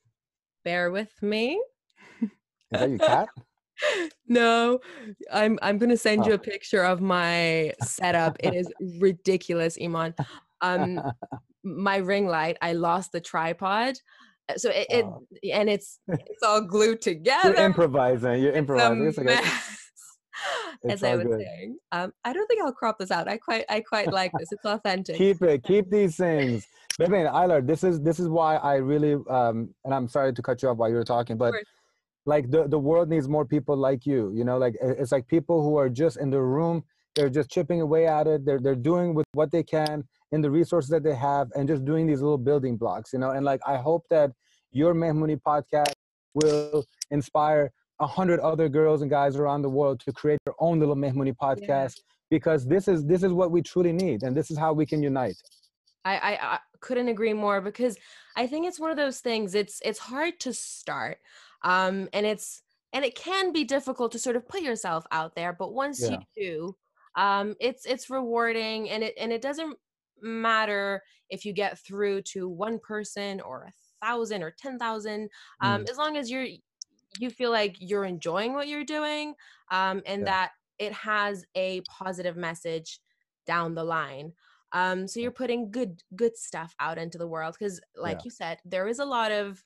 bear 0.63 0.91
with 0.91 1.11
me. 1.21 1.61
Is 2.21 2.29
that 2.71 2.89
your 2.89 2.99
cat? 2.99 3.29
no, 4.27 4.79
I'm 5.31 5.57
I'm 5.61 5.77
gonna 5.77 5.97
send 5.97 6.23
oh. 6.23 6.27
you 6.27 6.33
a 6.33 6.39
picture 6.39 6.83
of 6.83 7.01
my 7.01 7.73
setup. 7.83 8.37
it 8.39 8.53
is 8.53 8.71
ridiculous, 8.99 9.77
Iman. 9.81 10.13
Um, 10.61 11.01
my 11.63 11.97
ring 11.97 12.27
light, 12.27 12.57
I 12.61 12.73
lost 12.73 13.11
the 13.11 13.21
tripod. 13.21 13.95
Uh, 14.49 14.57
so 14.57 14.69
it, 14.69 14.87
it 14.89 15.05
oh. 15.05 15.25
and 15.51 15.69
it's 15.69 15.99
it's 16.07 16.43
all 16.43 16.61
glued 16.61 17.01
together. 17.01 17.49
You're 17.49 17.65
improvising. 17.65 18.41
You're 18.41 18.53
improvising. 18.53 19.07
It's, 19.07 19.17
it's 19.17 19.27
like 19.27 19.45
as 20.89 21.03
I 21.03 21.15
was 21.15 21.27
good. 21.27 21.41
saying. 21.41 21.77
Um, 21.91 22.13
I 22.23 22.33
don't 22.33 22.47
think 22.47 22.61
I'll 22.63 22.71
crop 22.71 22.99
this 22.99 23.11
out. 23.11 23.27
I 23.27 23.37
quite 23.37 23.65
I 23.69 23.81
quite 23.81 24.11
like 24.11 24.31
this. 24.37 24.51
It's 24.51 24.65
authentic. 24.65 25.17
Keep 25.17 25.41
it. 25.43 25.63
Keep 25.63 25.89
these 25.91 26.15
things. 26.15 26.67
Baby, 26.97 27.13
Aylar, 27.13 27.65
this 27.65 27.83
is 27.83 28.01
this 28.01 28.19
is 28.19 28.27
why 28.27 28.57
I 28.57 28.75
really 28.75 29.13
um 29.29 29.73
and 29.85 29.93
I'm 29.93 30.07
sorry 30.07 30.33
to 30.33 30.41
cut 30.41 30.61
you 30.61 30.69
off 30.69 30.77
while 30.77 30.89
you 30.89 30.95
were 30.95 31.03
talking, 31.03 31.37
but 31.37 31.53
like 32.25 32.51
the, 32.51 32.67
the 32.67 32.77
world 32.77 33.09
needs 33.09 33.27
more 33.27 33.45
people 33.45 33.75
like 33.77 34.05
you. 34.05 34.31
You 34.33 34.43
know, 34.43 34.57
like 34.57 34.75
it's 34.81 35.11
like 35.11 35.27
people 35.27 35.63
who 35.63 35.77
are 35.77 35.89
just 35.89 36.17
in 36.17 36.29
the 36.29 36.41
room, 36.41 36.83
they're 37.15 37.29
just 37.29 37.49
chipping 37.49 37.81
away 37.81 38.07
at 38.07 38.27
it, 38.27 38.45
they're 38.45 38.59
they're 38.59 38.75
doing 38.75 39.13
with 39.13 39.25
what 39.33 39.51
they 39.51 39.63
can 39.63 40.03
in 40.31 40.41
the 40.41 40.51
resources 40.51 40.89
that 40.91 41.03
they 41.03 41.15
have 41.15 41.47
and 41.55 41.67
just 41.67 41.83
doing 41.85 42.05
these 42.05 42.21
little 42.21 42.37
building 42.37 42.77
blocks, 42.77 43.13
you 43.13 43.19
know. 43.19 43.31
And 43.31 43.45
like 43.45 43.61
I 43.65 43.77
hope 43.77 44.05
that 44.09 44.31
your 44.71 44.93
Mehmooni 44.93 45.39
podcast 45.41 45.93
will 46.33 46.85
inspire 47.11 47.71
a 47.99 48.07
hundred 48.07 48.39
other 48.39 48.69
girls 48.69 49.01
and 49.01 49.09
guys 49.09 49.35
around 49.35 49.61
the 49.61 49.69
world 49.69 49.99
to 50.01 50.13
create 50.13 50.39
their 50.45 50.55
own 50.59 50.79
little 50.79 50.95
Mehmooni 50.95 51.35
podcast 51.35 51.97
yeah. 51.97 52.03
because 52.29 52.65
this 52.65 52.87
is 52.87 53.05
this 53.05 53.23
is 53.23 53.33
what 53.33 53.51
we 53.51 53.61
truly 53.61 53.91
need 53.91 54.23
and 54.23 54.35
this 54.35 54.49
is 54.51 54.57
how 54.57 54.73
we 54.73 54.85
can 54.85 55.03
unite. 55.03 55.35
I, 56.05 56.17
I, 56.17 56.53
I 56.53 56.59
couldn't 56.79 57.09
agree 57.09 57.33
more 57.33 57.61
because 57.61 57.97
I 58.35 58.47
think 58.47 58.65
it's 58.65 58.79
one 58.79 58.91
of 58.91 58.97
those 58.97 59.19
things. 59.19 59.55
It's 59.55 59.81
it's 59.83 59.99
hard 59.99 60.39
to 60.41 60.53
start, 60.53 61.19
um, 61.63 62.07
and 62.13 62.25
it's 62.25 62.61
and 62.93 63.03
it 63.03 63.15
can 63.15 63.51
be 63.51 63.63
difficult 63.63 64.11
to 64.13 64.19
sort 64.19 64.35
of 64.35 64.47
put 64.47 64.61
yourself 64.61 65.05
out 65.11 65.35
there. 65.35 65.53
But 65.53 65.73
once 65.73 66.01
yeah. 66.01 66.11
you 66.11 66.17
do, 66.35 66.75
um, 67.21 67.55
it's 67.59 67.85
it's 67.85 68.09
rewarding, 68.09 68.89
and 68.89 69.03
it 69.03 69.13
and 69.19 69.31
it 69.31 69.41
doesn't 69.41 69.77
matter 70.21 71.01
if 71.29 71.45
you 71.45 71.53
get 71.53 71.77
through 71.79 72.21
to 72.21 72.47
one 72.47 72.79
person 72.79 73.41
or 73.41 73.63
a 73.65 74.05
thousand 74.05 74.41
or 74.41 74.55
ten 74.57 74.79
thousand, 74.79 75.29
um, 75.61 75.83
mm. 75.83 75.89
as 75.89 75.97
long 75.97 76.17
as 76.17 76.31
you're 76.31 76.47
you 77.19 77.29
feel 77.29 77.51
like 77.51 77.75
you're 77.79 78.05
enjoying 78.05 78.53
what 78.53 78.67
you're 78.67 78.83
doing 78.83 79.33
um, 79.71 80.01
and 80.05 80.21
yeah. 80.21 80.25
that 80.25 80.51
it 80.79 80.93
has 80.93 81.45
a 81.55 81.81
positive 81.81 82.37
message 82.37 82.99
down 83.45 83.75
the 83.75 83.83
line 83.83 84.31
um, 84.71 85.07
so 85.07 85.19
you're 85.19 85.31
putting 85.31 85.71
good 85.71 86.01
good 86.15 86.37
stuff 86.37 86.73
out 86.79 86.97
into 86.97 87.17
the 87.17 87.27
world 87.27 87.55
because 87.57 87.79
like 87.95 88.17
yeah. 88.17 88.23
you 88.25 88.31
said 88.31 88.57
there 88.65 88.87
is 88.87 88.99
a 88.99 89.05
lot 89.05 89.31
of 89.31 89.63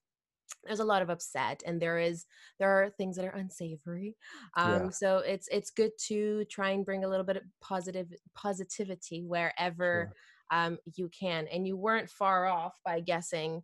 there's 0.64 0.80
a 0.80 0.86
lot 0.86 1.02
of 1.02 1.10
upset 1.10 1.62
and 1.66 1.82
there 1.82 2.00
is 2.00 2.26
there 2.60 2.70
are 2.70 2.90
things 2.90 3.16
that 3.16 3.26
are 3.26 3.36
unsavory 3.36 4.16
um, 4.56 4.86
yeah. 4.86 4.90
so 4.90 5.18
it's 5.18 5.48
it's 5.52 5.72
good 5.72 5.92
to 5.98 6.46
try 6.46 6.70
and 6.70 6.86
bring 6.86 7.04
a 7.04 7.08
little 7.08 7.26
bit 7.26 7.38
of 7.38 7.44
positive 7.62 8.08
positivity 8.36 9.22
wherever 9.22 10.14
um, 10.52 10.78
you 10.96 11.10
can 11.10 11.48
and 11.48 11.68
you 11.68 11.76
weren't 11.76 12.10
far 12.10 12.46
off 12.46 12.74
by 12.86 13.00
guessing 13.00 13.62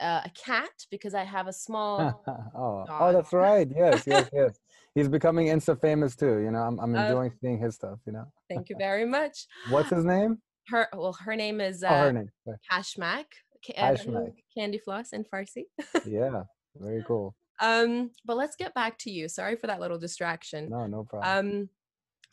uh, 0.00 0.22
a 0.24 0.30
cat 0.30 0.70
because 0.90 1.14
I 1.14 1.24
have 1.24 1.46
a 1.46 1.52
small. 1.66 2.22
oh, 2.56 2.84
oh, 2.88 3.12
that's 3.12 3.32
right. 3.32 3.68
Yes, 3.74 4.04
yes, 4.06 4.28
yes. 4.32 4.58
He's 4.94 5.08
becoming 5.08 5.48
Insta 5.48 5.80
famous 5.80 6.16
too. 6.16 6.38
You 6.38 6.50
know, 6.50 6.60
I'm, 6.60 6.78
I'm 6.80 6.96
uh, 6.96 7.04
enjoying 7.04 7.30
uh, 7.30 7.34
seeing 7.40 7.58
his 7.58 7.74
stuff. 7.74 7.98
You 8.06 8.12
know. 8.12 8.24
thank 8.48 8.68
you 8.68 8.76
very 8.78 9.04
much. 9.04 9.46
What's 9.70 9.90
his 9.90 10.04
name? 10.04 10.38
Her 10.68 10.88
well, 10.94 11.16
her 11.24 11.36
name 11.36 11.60
is 11.60 11.82
uh, 11.82 11.88
oh, 11.88 12.00
her 12.04 12.12
name. 12.12 12.30
Pashmak. 12.70 13.24
Hi, 13.76 13.96
candy 14.56 14.78
floss 14.78 15.12
in 15.12 15.24
Farsi. 15.24 15.64
yeah, 16.06 16.42
very 16.76 17.02
cool. 17.06 17.34
Um, 17.60 18.10
but 18.24 18.36
let's 18.36 18.54
get 18.56 18.72
back 18.74 18.98
to 18.98 19.10
you. 19.10 19.28
Sorry 19.28 19.56
for 19.56 19.66
that 19.66 19.80
little 19.80 19.98
distraction. 19.98 20.68
No, 20.70 20.86
no 20.86 21.04
problem. 21.04 21.48
Um, 21.62 21.68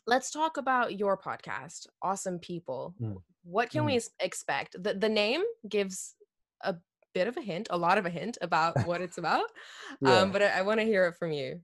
let's 0.06 0.30
talk 0.30 0.56
about 0.56 0.98
your 0.98 1.18
podcast, 1.18 1.86
Awesome 2.02 2.38
People. 2.38 2.94
Mm. 3.00 3.16
What 3.44 3.70
can 3.70 3.82
mm. 3.82 3.86
we 3.86 4.00
expect? 4.20 4.82
The 4.82 4.94
the 4.94 5.08
name 5.08 5.42
gives 5.68 6.14
a 6.62 6.76
bit 7.16 7.28
of 7.28 7.36
a 7.38 7.40
hint, 7.40 7.66
a 7.70 7.78
lot 7.78 7.96
of 7.96 8.04
a 8.04 8.10
hint 8.10 8.36
about 8.42 8.86
what 8.86 9.00
it's 9.00 9.16
about. 9.16 9.46
yeah. 10.02 10.18
Um, 10.18 10.32
but 10.32 10.42
I, 10.42 10.58
I 10.58 10.62
want 10.62 10.80
to 10.80 10.84
hear 10.84 11.06
it 11.06 11.14
from 11.18 11.32
you. 11.32 11.60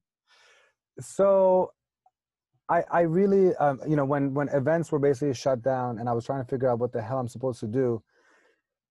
So 0.98 1.72
I, 2.70 2.84
I 2.90 3.00
really, 3.02 3.54
um, 3.56 3.78
you 3.86 3.96
know, 3.96 4.06
when 4.06 4.32
when 4.32 4.48
events 4.48 4.90
were 4.90 4.98
basically 4.98 5.34
shut 5.34 5.62
down 5.62 5.98
and 5.98 6.08
I 6.08 6.12
was 6.12 6.24
trying 6.24 6.42
to 6.42 6.48
figure 6.48 6.70
out 6.70 6.78
what 6.78 6.92
the 6.92 7.02
hell 7.02 7.18
I'm 7.18 7.28
supposed 7.28 7.60
to 7.60 7.66
do, 7.66 8.02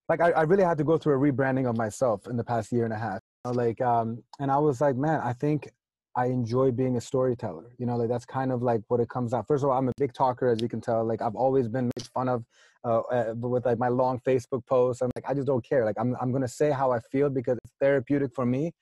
like 0.08 0.22
I, 0.22 0.30
I 0.32 0.42
really 0.44 0.64
had 0.64 0.78
to 0.78 0.84
go 0.84 1.00
through 1.00 1.16
a 1.16 1.32
rebranding 1.32 1.68
of 1.68 1.76
myself 1.78 2.28
in 2.28 2.38
the 2.38 2.44
past 2.44 2.72
year 2.72 2.86
and 2.86 2.94
a 2.94 2.98
half. 2.98 3.22
You 3.46 3.52
know, 3.52 3.58
like, 3.58 3.82
um, 3.82 4.24
and 4.40 4.52
I 4.52 4.60
was 4.60 4.82
like, 4.82 4.96
man, 4.96 5.20
I 5.24 5.34
think 5.34 5.68
I 6.16 6.26
enjoy 6.26 6.72
being 6.72 6.98
a 6.98 7.02
storyteller. 7.02 7.72
You 7.78 7.86
know, 7.86 7.96
like 7.96 8.10
that's 8.10 8.26
kind 8.26 8.52
of 8.52 8.62
like 8.62 8.82
what 8.90 9.00
it 9.00 9.10
comes 9.10 9.34
out. 9.34 9.48
First 9.48 9.64
of 9.64 9.70
all, 9.70 9.78
I'm 9.78 9.88
a 9.88 9.94
big 9.98 10.14
talker, 10.14 10.50
as 10.50 10.62
you 10.62 10.68
can 10.68 10.82
tell. 10.82 11.06
Like 11.06 11.22
I've 11.22 11.36
always 11.36 11.68
been 11.68 11.86
made 11.86 12.08
fun 12.14 12.28
of 12.28 12.44
uh, 12.84 13.00
uh, 13.00 13.34
with 13.36 13.66
like 13.66 13.78
my 13.78 13.88
long 13.88 14.20
Facebook 14.28 14.66
posts. 14.66 15.02
I'm 15.02 15.12
like, 15.16 15.24
I 15.28 15.34
just 15.34 15.48
don't 15.48 15.64
care. 15.64 15.86
Like 15.86 15.96
I'm, 15.98 16.16
I'm 16.22 16.32
gonna 16.32 16.48
say 16.48 16.72
how 16.72 16.92
I 16.92 17.00
feel 17.12 17.30
because 17.30 17.58
it's 17.64 17.74
therapeutic 17.80 18.32
for 18.36 18.46
me, 18.46 18.74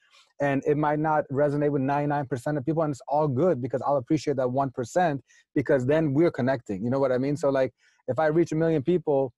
and 0.42 0.64
it 0.66 0.78
might 0.78 1.00
not 1.00 1.26
resonate 1.32 1.72
with 1.72 1.84
99% 1.84 2.58
of 2.58 2.66
people, 2.66 2.82
and 2.84 2.92
it's 2.92 3.02
all 3.08 3.28
good 3.28 3.62
because 3.62 3.82
I'll 3.86 3.98
appreciate 3.98 4.38
that 4.38 4.50
one 4.50 4.72
percent 4.72 5.22
because 5.54 5.86
then 5.86 6.14
we're 6.14 6.32
connecting. 6.32 6.84
You 6.84 6.90
know 6.90 7.00
what 7.00 7.12
I 7.12 7.20
mean? 7.20 7.38
So 7.38 7.50
like, 7.50 7.74
if 8.08 8.18
I 8.18 8.28
reach 8.28 8.52
a 8.52 8.56
million 8.56 8.82
people, 8.82 9.34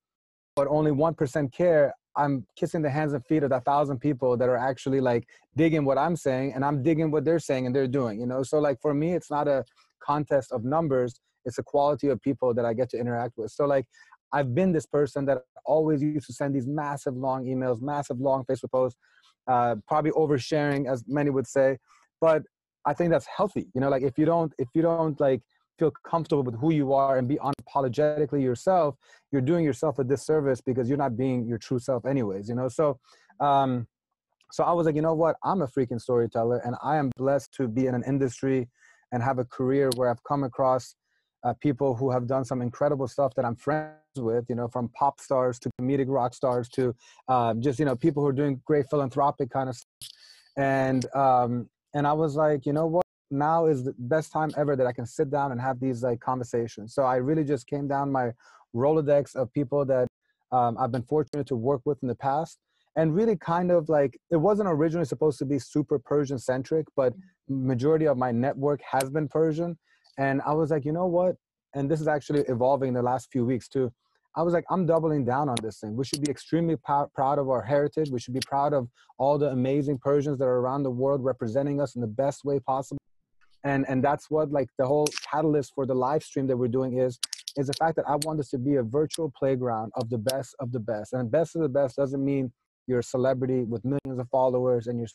but 0.55 0.67
only 0.69 0.91
one 0.91 1.13
percent 1.13 1.51
care, 1.51 1.93
I'm 2.15 2.45
kissing 2.55 2.81
the 2.81 2.89
hands 2.89 3.13
and 3.13 3.25
feet 3.25 3.43
of 3.43 3.49
that 3.51 3.65
thousand 3.65 3.99
people 3.99 4.35
that 4.37 4.49
are 4.49 4.57
actually 4.57 4.99
like 4.99 5.27
digging 5.55 5.85
what 5.85 5.97
I'm 5.97 6.15
saying 6.15 6.53
and 6.53 6.65
I'm 6.65 6.83
digging 6.83 7.11
what 7.11 7.23
they're 7.23 7.39
saying 7.39 7.65
and 7.65 7.75
they're 7.75 7.87
doing, 7.87 8.19
you 8.19 8.25
know? 8.25 8.43
So 8.43 8.59
like 8.59 8.81
for 8.81 8.93
me, 8.93 9.13
it's 9.13 9.31
not 9.31 9.47
a 9.47 9.63
contest 10.03 10.51
of 10.51 10.63
numbers. 10.63 11.19
It's 11.45 11.57
a 11.57 11.63
quality 11.63 12.09
of 12.09 12.21
people 12.21 12.53
that 12.53 12.65
I 12.65 12.73
get 12.73 12.89
to 12.89 12.97
interact 12.99 13.37
with. 13.37 13.51
So 13.51 13.65
like 13.65 13.85
I've 14.33 14.53
been 14.53 14.71
this 14.71 14.85
person 14.85 15.25
that 15.25 15.39
always 15.65 16.01
used 16.01 16.27
to 16.27 16.33
send 16.33 16.55
these 16.55 16.67
massive 16.67 17.15
long 17.15 17.45
emails, 17.45 17.81
massive 17.81 18.19
long 18.19 18.45
Facebook 18.45 18.71
posts, 18.71 18.99
uh, 19.47 19.75
probably 19.87 20.11
oversharing 20.11 20.91
as 20.91 21.03
many 21.07 21.29
would 21.29 21.47
say, 21.47 21.77
but 22.19 22.43
I 22.85 22.93
think 22.93 23.11
that's 23.11 23.25
healthy. 23.25 23.67
You 23.73 23.81
know, 23.81 23.89
like 23.89 24.03
if 24.03 24.17
you 24.17 24.25
don't, 24.25 24.53
if 24.57 24.67
you 24.73 24.81
don't 24.81 25.19
like 25.19 25.41
feel 25.77 25.91
comfortable 26.05 26.43
with 26.43 26.59
who 26.59 26.71
you 26.71 26.93
are 26.93 27.17
and 27.17 27.27
be 27.27 27.37
unapologetically 27.37 28.41
yourself, 28.41 28.95
you're 29.31 29.41
doing 29.41 29.65
yourself 29.65 29.99
a 29.99 30.03
disservice 30.03 30.61
because 30.61 30.87
you're 30.87 30.97
not 30.97 31.17
being 31.17 31.45
your 31.45 31.57
true 31.57 31.79
self 31.79 32.05
anyways, 32.05 32.49
you 32.49 32.55
know? 32.55 32.67
So, 32.67 32.99
um, 33.39 33.87
so 34.51 34.63
I 34.63 34.73
was 34.73 34.85
like, 34.85 34.95
you 34.95 35.01
know 35.01 35.13
what? 35.13 35.37
I'm 35.43 35.61
a 35.61 35.67
freaking 35.67 35.99
storyteller 35.99 36.61
and 36.65 36.75
I 36.83 36.97
am 36.97 37.11
blessed 37.17 37.53
to 37.55 37.67
be 37.67 37.87
in 37.87 37.95
an 37.95 38.03
industry 38.05 38.67
and 39.11 39.23
have 39.23 39.39
a 39.39 39.45
career 39.45 39.89
where 39.95 40.09
I've 40.09 40.23
come 40.23 40.43
across 40.43 40.95
uh, 41.43 41.53
people 41.59 41.95
who 41.95 42.11
have 42.11 42.27
done 42.27 42.45
some 42.45 42.61
incredible 42.61 43.07
stuff 43.07 43.33
that 43.35 43.45
I'm 43.45 43.55
friends 43.55 43.95
with, 44.17 44.45
you 44.49 44.55
know, 44.55 44.67
from 44.67 44.89
pop 44.89 45.19
stars 45.19 45.57
to 45.59 45.71
comedic 45.79 46.05
rock 46.07 46.33
stars 46.33 46.69
to 46.69 46.93
um, 47.27 47.61
just, 47.61 47.79
you 47.79 47.85
know, 47.85 47.95
people 47.95 48.21
who 48.21 48.29
are 48.29 48.33
doing 48.33 48.61
great 48.65 48.85
philanthropic 48.89 49.49
kind 49.49 49.69
of 49.69 49.75
stuff. 49.75 50.11
And, 50.57 51.05
um, 51.15 51.69
and 51.93 52.05
I 52.05 52.13
was 52.13 52.35
like, 52.35 52.65
you 52.65 52.73
know 52.73 52.87
what? 52.87 53.05
Now 53.31 53.65
is 53.65 53.83
the 53.83 53.95
best 53.97 54.31
time 54.31 54.51
ever 54.57 54.75
that 54.75 54.85
I 54.85 54.91
can 54.91 55.05
sit 55.05 55.29
down 55.29 55.51
and 55.51 55.61
have 55.61 55.79
these 55.79 56.03
like 56.03 56.19
conversations. 56.19 56.93
So 56.93 57.03
I 57.03 57.15
really 57.15 57.43
just 57.43 57.67
came 57.67 57.87
down 57.87 58.11
my 58.11 58.31
Rolodex 58.75 59.35
of 59.35 59.51
people 59.53 59.85
that 59.85 60.07
um, 60.51 60.77
I've 60.79 60.91
been 60.91 61.03
fortunate 61.03 61.47
to 61.47 61.55
work 61.55 61.81
with 61.85 61.97
in 62.01 62.07
the 62.07 62.15
past 62.15 62.59
and 62.95 63.15
really 63.15 63.37
kind 63.37 63.71
of 63.71 63.87
like 63.89 64.19
it 64.31 64.37
wasn't 64.37 64.67
originally 64.69 65.05
supposed 65.05 65.39
to 65.39 65.45
be 65.45 65.59
super 65.59 65.97
Persian 65.97 66.37
centric, 66.37 66.85
but 66.95 67.13
majority 67.47 68.05
of 68.05 68.17
my 68.17 68.31
network 68.31 68.81
has 68.89 69.09
been 69.09 69.27
Persian. 69.27 69.77
And 70.17 70.41
I 70.45 70.53
was 70.53 70.71
like, 70.71 70.85
you 70.85 70.91
know 70.91 71.07
what? 71.07 71.35
And 71.73 71.89
this 71.89 72.01
is 72.01 72.07
actually 72.07 72.41
evolving 72.49 72.89
in 72.89 72.93
the 72.93 73.01
last 73.01 73.31
few 73.31 73.45
weeks 73.45 73.69
too. 73.69 73.91
I 74.35 74.43
was 74.43 74.53
like, 74.53 74.63
I'm 74.69 74.85
doubling 74.85 75.25
down 75.25 75.49
on 75.49 75.57
this 75.61 75.79
thing. 75.79 75.95
We 75.95 76.05
should 76.05 76.21
be 76.21 76.31
extremely 76.31 76.75
p- 76.75 77.03
proud 77.13 77.37
of 77.37 77.49
our 77.49 77.61
heritage. 77.61 78.09
We 78.09 78.19
should 78.19 78.33
be 78.33 78.41
proud 78.45 78.73
of 78.73 78.87
all 79.17 79.37
the 79.37 79.49
amazing 79.49 79.97
Persians 79.97 80.37
that 80.39 80.45
are 80.45 80.59
around 80.59 80.83
the 80.83 80.91
world 80.91 81.23
representing 81.23 81.81
us 81.81 81.95
in 81.95 82.01
the 82.01 82.07
best 82.07 82.45
way 82.45 82.59
possible 82.59 82.97
and 83.63 83.85
and 83.87 84.03
that's 84.03 84.29
what 84.29 84.51
like 84.51 84.69
the 84.77 84.85
whole 84.85 85.07
catalyst 85.29 85.73
for 85.75 85.85
the 85.85 85.93
live 85.93 86.23
stream 86.23 86.47
that 86.47 86.57
we're 86.57 86.67
doing 86.67 86.97
is 86.97 87.19
is 87.57 87.67
the 87.67 87.73
fact 87.73 87.95
that 87.95 88.07
i 88.07 88.15
want 88.23 88.37
this 88.37 88.49
to 88.49 88.57
be 88.57 88.75
a 88.75 88.83
virtual 88.83 89.31
playground 89.37 89.91
of 89.95 90.09
the 90.09 90.17
best 90.17 90.55
of 90.59 90.71
the 90.71 90.79
best. 90.79 91.13
And 91.13 91.29
best 91.29 91.55
of 91.55 91.61
the 91.61 91.69
best 91.69 91.95
doesn't 91.95 92.23
mean 92.23 92.51
you're 92.87 92.99
a 92.99 93.03
celebrity 93.03 93.63
with 93.63 93.83
millions 93.83 94.19
of 94.19 94.27
followers 94.29 94.87
and 94.87 94.97
you're 94.99 95.07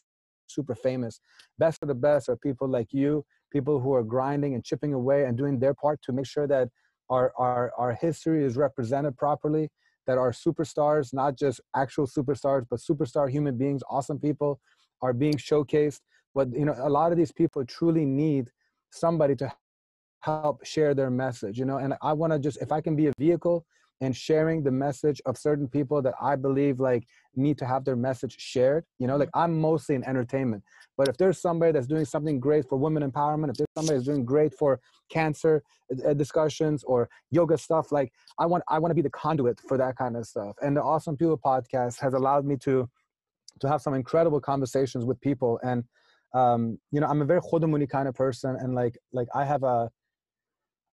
super 0.47 0.75
famous. 0.75 1.21
Best 1.59 1.83
of 1.83 1.89
the 1.89 1.95
best 1.95 2.29
are 2.29 2.37
people 2.37 2.69
like 2.69 2.93
you 2.93 3.25
people 3.53 3.81
who 3.81 3.95
are 3.95 4.03
grinding 4.03 4.55
and 4.55 4.65
chipping 4.65 4.93
away 4.93 5.25
and 5.25 5.37
doing 5.37 5.59
their 5.59 5.75
part 5.75 6.01
to 6.03 6.13
make 6.13 6.27
sure 6.27 6.47
that 6.47 6.69
our 7.09 7.33
our, 7.39 7.73
our 7.79 7.95
history 7.95 8.45
is 8.45 8.57
represented 8.57 9.17
properly 9.17 9.69
that 10.07 10.19
our 10.19 10.33
superstars 10.33 11.15
not 11.15 11.39
just 11.39 11.61
actual 11.75 12.07
superstars 12.07 12.65
but 12.69 12.81
superstar 12.81 13.31
human 13.31 13.57
beings 13.57 13.83
awesome 13.89 14.19
people 14.19 14.61
are 15.03 15.13
being 15.13 15.35
showcased 15.35 16.01
but 16.37 16.53
you 16.53 16.67
know 16.67 16.77
a 16.79 16.91
lot 16.91 17.11
of 17.11 17.19
these 17.19 17.33
people 17.33 17.65
truly 17.65 18.05
need 18.05 18.51
somebody 18.91 19.35
to 19.35 19.51
help 20.21 20.65
share 20.65 20.95
their 20.95 21.11
message 21.11 21.59
you 21.59 21.65
know 21.65 21.79
and 21.79 21.95
i 22.03 22.13
want 22.13 22.33
to 22.33 22.39
just 22.39 22.59
if 22.61 22.71
i 22.71 22.81
can 22.81 22.95
be 22.95 23.07
a 23.09 23.13
vehicle 23.19 23.65
and 24.03 24.15
sharing 24.15 24.63
the 24.63 24.71
message 24.71 25.23
of 25.25 25.39
certain 25.39 25.67
people 25.67 26.03
that 26.03 26.15
i 26.21 26.37
believe 26.37 26.79
like 26.79 27.05
need 27.35 27.57
to 27.57 27.65
have 27.65 27.85
their 27.85 27.97
message 27.97 28.37
shared 28.39 28.85
you 28.99 29.07
know 29.07 29.17
like 29.17 29.31
i'm 29.35 29.59
mostly 29.61 29.95
in 29.97 30.05
entertainment. 30.05 30.63
But 30.99 31.09
if 31.09 31.19
there's 31.19 31.39
somebody 31.39 31.73
that's 31.73 31.87
doing 31.87 32.07
something 32.07 32.41
great 32.41 32.65
for 32.69 32.77
women 32.79 33.03
empowerment 33.11 33.51
if 33.51 33.57
there's 33.57 33.75
somebody 33.77 33.97
that's 33.97 34.07
doing 34.07 34.25
great 34.25 34.53
for 34.55 34.81
cancer 35.11 35.63
uh, 36.07 36.15
discussions 36.15 36.85
or 36.85 37.09
yoga 37.31 37.57
stuff 37.57 37.93
like 37.93 38.13
i 38.39 38.47
want 38.47 38.63
i 38.69 38.79
want 38.79 38.91
to 38.91 38.95
be 39.01 39.07
the 39.09 39.17
conduit 39.25 39.59
for 39.69 39.77
that 39.79 39.97
kind 39.97 40.17
of 40.17 40.27
stuff. 40.27 40.55
And 40.63 40.77
the 40.77 40.83
awesome 40.83 41.17
people 41.17 41.39
podcast 41.39 42.01
has 42.01 42.15
allowed 42.15 42.45
me 42.45 42.57
to 42.67 42.89
to 43.61 43.69
have 43.69 43.81
some 43.81 43.95
incredible 43.95 44.41
conversations 44.41 45.05
with 45.05 45.21
people 45.21 45.59
and 45.63 45.85
um, 46.37 46.79
you 46.93 47.01
know, 47.01 47.07
I'm 47.07 47.23
a 47.23 47.25
very 47.25 47.41
khodamuni 47.41 47.89
kind 47.89 48.09
of 48.09 48.15
person, 48.15 48.57
and 48.61 48.75
like 48.75 48.97
like 49.13 49.29
I 49.35 49.45
have 49.45 49.63
a 49.63 49.91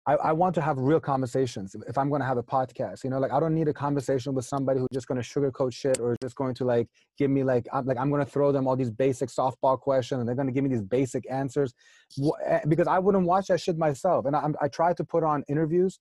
I, 0.05 0.15
I 0.15 0.31
want 0.33 0.53
to 0.55 0.61
have 0.61 0.77
real 0.77 0.99
conversations 0.99 1.75
if 1.87 1.97
I'm 1.97 2.09
going 2.09 2.21
to 2.21 2.25
have 2.25 2.37
a 2.37 2.43
podcast. 2.43 3.03
You 3.03 3.09
know, 3.09 3.19
like 3.19 3.31
I 3.31 3.39
don't 3.39 3.53
need 3.53 3.67
a 3.67 3.73
conversation 3.73 4.33
with 4.33 4.45
somebody 4.45 4.79
who's 4.79 4.89
just 4.93 5.07
going 5.07 5.21
to 5.21 5.27
sugarcoat 5.27 5.73
shit 5.73 5.99
or 5.99 6.15
just 6.21 6.35
going 6.35 6.55
to 6.55 6.65
like 6.65 6.87
give 7.17 7.29
me 7.29 7.43
like 7.43 7.67
I'm 7.73 7.85
like 7.85 7.97
I'm 7.97 8.09
going 8.09 8.23
to 8.23 8.29
throw 8.29 8.51
them 8.51 8.67
all 8.67 8.75
these 8.75 8.91
basic 8.91 9.29
softball 9.29 9.79
questions 9.79 10.19
and 10.19 10.27
they're 10.27 10.35
going 10.35 10.47
to 10.47 10.53
give 10.53 10.63
me 10.63 10.69
these 10.69 10.81
basic 10.81 11.23
answers 11.31 11.73
eh, 12.45 12.59
because 12.67 12.87
I 12.87 12.99
wouldn't 12.99 13.25
watch 13.25 13.47
that 13.47 13.61
shit 13.61 13.77
myself. 13.77 14.25
And 14.25 14.35
I, 14.35 14.47
I 14.61 14.67
try 14.67 14.93
to 14.93 15.03
put 15.03 15.23
on 15.23 15.43
interviews 15.47 15.99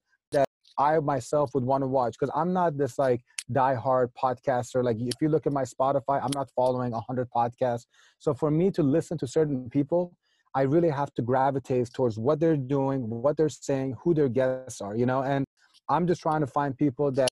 I 0.78 0.98
myself 1.00 1.50
would 1.54 1.64
want 1.64 1.82
to 1.82 1.88
watch 1.88 2.16
because 2.18 2.32
I'm 2.34 2.52
not 2.52 2.78
this 2.78 2.98
like 2.98 3.22
die-hard 3.50 4.10
podcaster. 4.14 4.82
Like 4.82 4.96
if 5.00 5.14
you 5.20 5.28
look 5.28 5.46
at 5.46 5.52
my 5.52 5.64
Spotify, 5.64 6.22
I'm 6.22 6.30
not 6.34 6.50
following 6.54 6.92
100 6.92 7.28
podcasts. 7.34 7.86
So 8.18 8.34
for 8.34 8.50
me 8.50 8.70
to 8.72 8.82
listen 8.82 9.18
to 9.18 9.26
certain 9.26 9.68
people, 9.70 10.14
I 10.54 10.62
really 10.62 10.90
have 10.90 11.12
to 11.14 11.22
gravitate 11.22 11.92
towards 11.92 12.18
what 12.18 12.38
they're 12.38 12.56
doing, 12.56 13.08
what 13.08 13.36
they're 13.36 13.48
saying, 13.48 13.96
who 14.02 14.14
their 14.14 14.28
guests 14.28 14.80
are, 14.80 14.94
you 14.94 15.06
know? 15.06 15.22
And 15.22 15.44
I'm 15.88 16.06
just 16.06 16.20
trying 16.20 16.40
to 16.40 16.46
find 16.46 16.76
people 16.76 17.10
that 17.12 17.28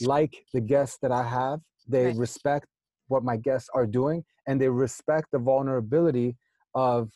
like 0.00 0.44
the 0.52 0.60
guests 0.60 0.98
that 1.02 1.12
I 1.12 1.22
have. 1.22 1.60
They 1.88 2.06
right. 2.06 2.16
respect 2.16 2.66
what 3.08 3.22
my 3.22 3.36
guests 3.36 3.68
are 3.74 3.86
doing 3.86 4.24
and 4.46 4.60
they 4.60 4.68
respect 4.68 5.28
the 5.32 5.38
vulnerability 5.38 6.36
of 6.74 7.10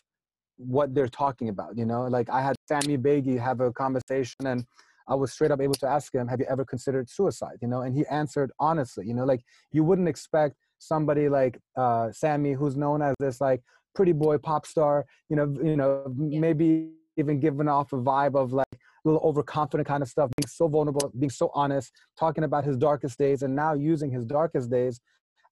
what 0.57 0.95
they're 0.95 1.09
talking 1.09 1.49
about, 1.49 1.79
you 1.79 1.87
know? 1.87 2.03
Like 2.03 2.29
I 2.29 2.43
had 2.43 2.57
Sami 2.69 2.99
Beigi 2.99 3.39
have 3.39 3.61
a 3.61 3.73
conversation 3.73 4.47
and 4.47 4.65
I 5.09 5.15
was 5.15 5.33
straight 5.33 5.51
up 5.51 5.61
able 5.61 5.75
to 5.75 5.89
ask 5.89 6.15
him, 6.15 6.29
have 6.29 6.41
you 6.41 6.47
ever 6.49 6.65
considered 6.65 7.09
suicide? 7.09 7.57
You 7.63 7.69
know, 7.69 7.83
and 7.83 7.95
he 7.95 8.05
answered 8.07 8.53
honestly, 8.61 9.07
you 9.07 9.15
know, 9.15 9.25
like 9.25 9.43
you 9.73 9.83
wouldn't 9.83 10.09
expect 10.09 10.57
somebody 10.79 11.29
like 11.29 11.59
uh, 11.77 12.13
Sami, 12.13 12.53
who's 12.53 12.77
known 12.77 13.03
as 13.03 13.15
this 13.19 13.41
like 13.41 13.63
pretty 13.95 14.13
boy 14.13 14.39
pop 14.39 14.67
star, 14.67 15.07
you 15.29 15.37
know, 15.37 15.55
you 15.63 15.77
know, 15.77 16.05
yeah. 16.29 16.41
maybe 16.41 16.91
even 17.17 17.41
giving 17.41 17.69
off 17.69 17.93
a 17.93 17.97
vibe 17.97 18.37
of 18.37 18.53
like 18.53 18.67
a 18.73 19.09
little 19.09 19.21
overconfident 19.25 19.89
kind 19.89 20.03
of 20.03 20.09
stuff, 20.09 20.31
being 20.37 20.47
so 20.47 20.69
vulnerable, 20.69 21.13
being 21.19 21.31
so 21.31 21.51
honest, 21.55 21.91
talking 22.19 22.45
about 22.45 22.65
his 22.65 22.77
darkest 22.77 23.19
days, 23.19 23.43
and 23.43 23.57
now 23.57 23.75
using 23.75 24.11
his 24.11 24.25
darkest 24.25 24.71
days 24.71 25.01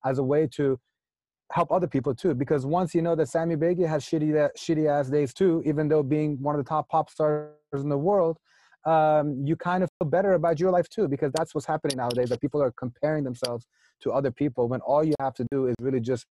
as 0.05 0.19
a 0.19 0.23
way 0.23 0.47
to 0.55 0.79
help 1.51 1.71
other 1.71 1.87
people 1.87 2.13
too. 2.13 2.33
Because 2.33 2.65
once 2.65 2.93
you 2.93 3.01
know 3.01 3.15
that 3.15 3.27
Sami 3.27 3.55
Beigi 3.55 3.87
has 3.87 4.03
shitty, 4.03 4.49
shitty 4.57 4.89
ass 4.89 5.09
days 5.09 5.33
too, 5.33 5.61
even 5.65 5.87
though 5.87 6.03
being 6.03 6.41
one 6.41 6.55
of 6.55 6.63
the 6.63 6.67
top 6.67 6.89
pop 6.89 7.09
stars 7.09 7.51
in 7.73 7.89
the 7.89 7.97
world, 7.97 8.37
um, 8.87 9.43
you 9.45 9.55
kind 9.55 9.83
of 9.83 9.89
feel 9.99 10.09
better 10.09 10.33
about 10.33 10.59
your 10.59 10.71
life 10.71 10.87
too, 10.89 11.07
because 11.07 11.31
that's 11.37 11.53
what's 11.53 11.67
happening 11.67 11.97
nowadays. 11.97 12.29
That 12.29 12.41
people 12.41 12.61
are 12.61 12.71
comparing 12.71 13.23
themselves 13.23 13.65
to 14.01 14.11
other 14.11 14.31
people 14.31 14.67
when 14.67 14.81
all 14.81 15.03
you 15.03 15.13
have 15.19 15.35
to 15.35 15.45
do 15.51 15.67
is 15.67 15.75
really 15.81 15.99
just 15.99 16.25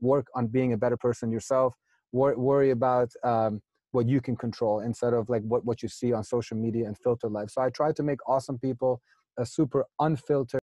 work 0.00 0.26
on 0.34 0.48
being 0.48 0.72
a 0.72 0.76
better 0.76 0.96
person 0.96 1.30
yourself. 1.30 1.74
Wor- 2.12 2.38
worry 2.38 2.70
about 2.70 3.10
um, 3.22 3.60
what 3.92 4.06
you 4.08 4.20
can 4.20 4.36
control 4.36 4.80
instead 4.80 5.14
of 5.14 5.28
like 5.28 5.42
what, 5.42 5.64
what 5.64 5.82
you 5.82 5.88
see 5.88 6.12
on 6.12 6.24
social 6.24 6.56
media 6.56 6.86
and 6.86 6.98
filter 6.98 7.28
life. 7.28 7.50
So 7.50 7.62
I 7.62 7.70
try 7.70 7.92
to 7.92 8.02
make 8.02 8.18
awesome 8.28 8.58
people 8.58 9.00
a 9.38 9.46
super 9.46 9.86
unfiltered, 10.00 10.60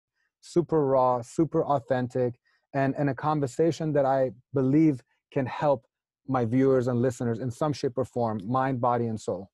super 0.42 0.86
raw, 0.86 1.22
super 1.22 1.64
authentic, 1.64 2.36
and, 2.74 2.94
and 2.98 3.10
a 3.10 3.16
conversation 3.16 3.94
that 3.94 4.06
I 4.06 4.32
believe 4.54 5.02
can 5.32 5.46
help 5.46 5.86
my 6.28 6.46
viewers 6.46 6.88
and 6.88 7.02
listeners 7.02 7.40
in 7.40 7.52
some 7.52 7.74
shape 7.74 7.98
or 7.98 8.06
form, 8.06 8.40
mind, 8.46 8.80
body, 8.80 9.08
and 9.08 9.20
soul. 9.20 9.50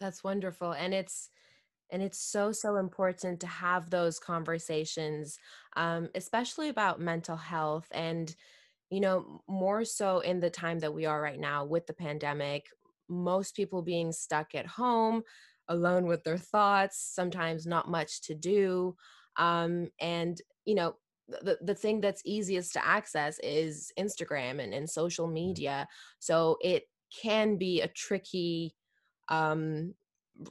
That's 0.00 0.24
wonderful. 0.24 0.72
And 0.72 0.92
it's 0.92 1.30
and 1.90 2.02
it's 2.02 2.18
so 2.18 2.52
so 2.52 2.76
important 2.76 3.40
to 3.40 3.46
have 3.46 3.90
those 3.90 4.18
conversations 4.18 5.38
um, 5.76 6.08
especially 6.14 6.68
about 6.68 7.00
mental 7.00 7.36
health 7.36 7.86
and 7.92 8.34
you 8.90 9.00
know 9.00 9.42
more 9.48 9.84
so 9.84 10.20
in 10.20 10.40
the 10.40 10.50
time 10.50 10.78
that 10.80 10.94
we 10.94 11.06
are 11.06 11.20
right 11.20 11.40
now 11.40 11.64
with 11.64 11.86
the 11.86 11.92
pandemic 11.92 12.66
most 13.08 13.54
people 13.54 13.82
being 13.82 14.12
stuck 14.12 14.54
at 14.54 14.66
home 14.66 15.22
alone 15.68 16.06
with 16.06 16.22
their 16.24 16.38
thoughts 16.38 17.10
sometimes 17.14 17.66
not 17.66 17.88
much 17.88 18.22
to 18.22 18.34
do 18.34 18.94
um, 19.36 19.88
and 20.00 20.40
you 20.64 20.74
know 20.74 20.94
the, 21.28 21.58
the 21.62 21.74
thing 21.74 22.00
that's 22.00 22.22
easiest 22.24 22.72
to 22.74 22.86
access 22.86 23.38
is 23.42 23.92
instagram 23.98 24.62
and, 24.62 24.74
and 24.74 24.88
social 24.88 25.26
mm-hmm. 25.26 25.34
media 25.34 25.86
so 26.18 26.56
it 26.60 26.84
can 27.22 27.56
be 27.56 27.80
a 27.80 27.88
tricky 27.88 28.74
um 29.28 29.94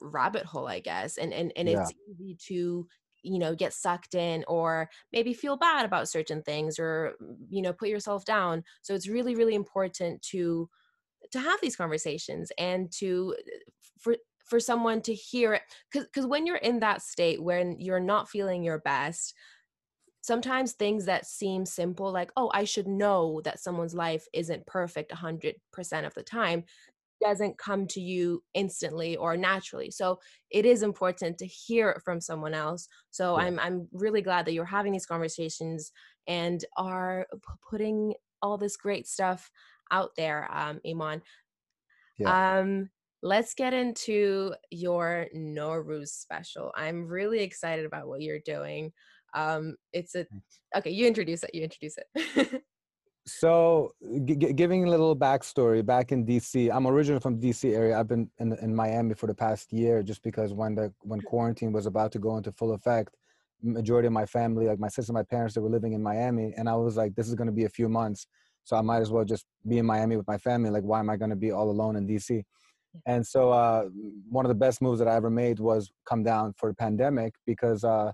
rabbit 0.01 0.45
hole 0.45 0.67
i 0.67 0.79
guess 0.79 1.17
and 1.17 1.33
and, 1.33 1.51
and 1.55 1.69
yeah. 1.69 1.81
it's 1.81 1.93
easy 2.09 2.37
to 2.39 2.87
you 3.23 3.39
know 3.39 3.55
get 3.55 3.73
sucked 3.73 4.15
in 4.15 4.43
or 4.47 4.89
maybe 5.11 5.33
feel 5.33 5.57
bad 5.57 5.85
about 5.85 6.09
certain 6.09 6.41
things 6.43 6.77
or 6.77 7.13
you 7.49 7.61
know 7.61 7.73
put 7.73 7.89
yourself 7.89 8.25
down 8.25 8.63
so 8.81 8.93
it's 8.93 9.07
really 9.07 9.35
really 9.35 9.55
important 9.55 10.21
to 10.21 10.69
to 11.31 11.39
have 11.39 11.59
these 11.61 11.75
conversations 11.75 12.51
and 12.57 12.91
to 12.91 13.35
for 13.99 14.15
for 14.45 14.59
someone 14.59 15.01
to 15.01 15.13
hear 15.13 15.53
it 15.53 15.61
because 15.91 16.07
because 16.07 16.27
when 16.27 16.45
you're 16.45 16.57
in 16.57 16.79
that 16.79 17.01
state 17.01 17.41
when 17.41 17.79
you're 17.79 17.99
not 17.99 18.29
feeling 18.29 18.63
your 18.63 18.79
best 18.79 19.33
sometimes 20.21 20.73
things 20.73 21.05
that 21.05 21.25
seem 21.25 21.65
simple 21.65 22.11
like 22.11 22.31
oh 22.35 22.51
i 22.53 22.63
should 22.63 22.87
know 22.87 23.41
that 23.43 23.59
someone's 23.59 23.95
life 23.95 24.25
isn't 24.33 24.65
perfect 24.65 25.11
100% 25.11 25.55
of 26.05 26.13
the 26.13 26.23
time 26.23 26.63
doesn't 27.23 27.57
come 27.57 27.87
to 27.87 28.01
you 28.01 28.43
instantly 28.53 29.15
or 29.15 29.37
naturally. 29.37 29.89
So 29.91 30.19
it 30.49 30.65
is 30.65 30.83
important 30.83 31.37
to 31.37 31.47
hear 31.47 31.89
it 31.89 32.01
from 32.03 32.19
someone 32.19 32.53
else. 32.53 32.87
So 33.11 33.37
yeah. 33.37 33.45
I'm 33.45 33.59
I'm 33.59 33.87
really 33.93 34.21
glad 34.21 34.45
that 34.45 34.53
you're 34.53 34.65
having 34.65 34.91
these 34.91 35.05
conversations 35.05 35.91
and 36.27 36.63
are 36.77 37.27
p- 37.31 37.39
putting 37.69 38.13
all 38.41 38.57
this 38.57 38.75
great 38.77 39.07
stuff 39.07 39.49
out 39.91 40.11
there, 40.17 40.49
um, 40.51 40.79
Iman. 40.85 41.21
Yeah. 42.17 42.59
Um, 42.59 42.89
let's 43.21 43.53
get 43.53 43.73
into 43.73 44.53
your 44.69 45.27
Nowruz 45.35 46.09
special. 46.09 46.71
I'm 46.75 47.07
really 47.07 47.39
excited 47.39 47.85
about 47.85 48.07
what 48.07 48.21
you're 48.21 48.39
doing. 48.39 48.91
Um, 49.33 49.77
it's 49.93 50.15
a 50.15 50.27
okay. 50.75 50.91
You 50.91 51.07
introduce 51.07 51.43
it. 51.43 51.51
You 51.53 51.63
introduce 51.63 51.95
it. 51.97 52.63
so 53.25 53.91
g- 54.25 54.35
giving 54.35 54.85
a 54.85 54.89
little 54.89 55.15
backstory 55.15 55.85
back 55.85 56.11
in 56.11 56.25
dc 56.25 56.73
i'm 56.73 56.85
originally 56.85 57.21
from 57.21 57.39
dc 57.39 57.73
area. 57.73 57.97
I've 57.97 58.07
been 58.07 58.29
in, 58.39 58.53
in 58.61 58.75
miami 58.75 59.13
for 59.13 59.27
the 59.27 59.33
past 59.33 59.71
year 59.71 60.03
just 60.03 60.21
because 60.23 60.53
when 60.53 60.75
the 60.75 60.93
when 60.99 61.21
quarantine 61.21 61.71
was 61.71 61.85
about 61.85 62.11
to 62.13 62.19
go 62.19 62.35
into 62.35 62.51
full 62.51 62.73
effect 62.73 63.15
majority 63.61 64.07
of 64.07 64.13
my 64.13 64.25
family 64.25 64.67
like 64.67 64.79
my 64.79 64.89
sister 64.89 65.13
my 65.13 65.23
parents 65.23 65.55
they 65.55 65.61
were 65.61 65.69
living 65.69 65.93
in 65.93 66.03
miami 66.03 66.53
and 66.57 66.67
i 66.67 66.75
was 66.75 66.97
like 66.97 67.15
this 67.15 67.29
is 67.29 67.35
going 67.35 67.47
to 67.47 67.53
be 67.53 67.63
a 67.63 67.69
few 67.69 67.87
months 67.87 68.27
so 68.65 68.75
i 68.75 68.81
might 68.81 69.01
as 69.01 69.09
well 69.09 69.23
just 69.23 69.45
be 69.69 69.77
in 69.77 69.85
miami 69.85 70.17
with 70.17 70.27
my 70.27 70.37
family 70.37 70.69
like 70.69 70.83
why 70.83 70.99
am 70.99 71.09
i 71.09 71.15
going 71.15 71.29
to 71.29 71.35
be 71.37 71.51
all 71.51 71.69
alone 71.69 71.95
in 71.95 72.05
dc 72.05 72.43
and 73.05 73.25
so 73.25 73.51
uh, 73.51 73.85
one 74.29 74.45
of 74.45 74.49
the 74.49 74.55
best 74.55 74.81
moves 74.81 74.99
that 74.99 75.07
i 75.07 75.15
ever 75.15 75.29
made 75.29 75.59
was 75.59 75.91
come 76.05 76.23
down 76.23 76.53
for 76.57 76.69
the 76.69 76.75
pandemic 76.75 77.33
because 77.45 77.85
uh, 77.85 78.11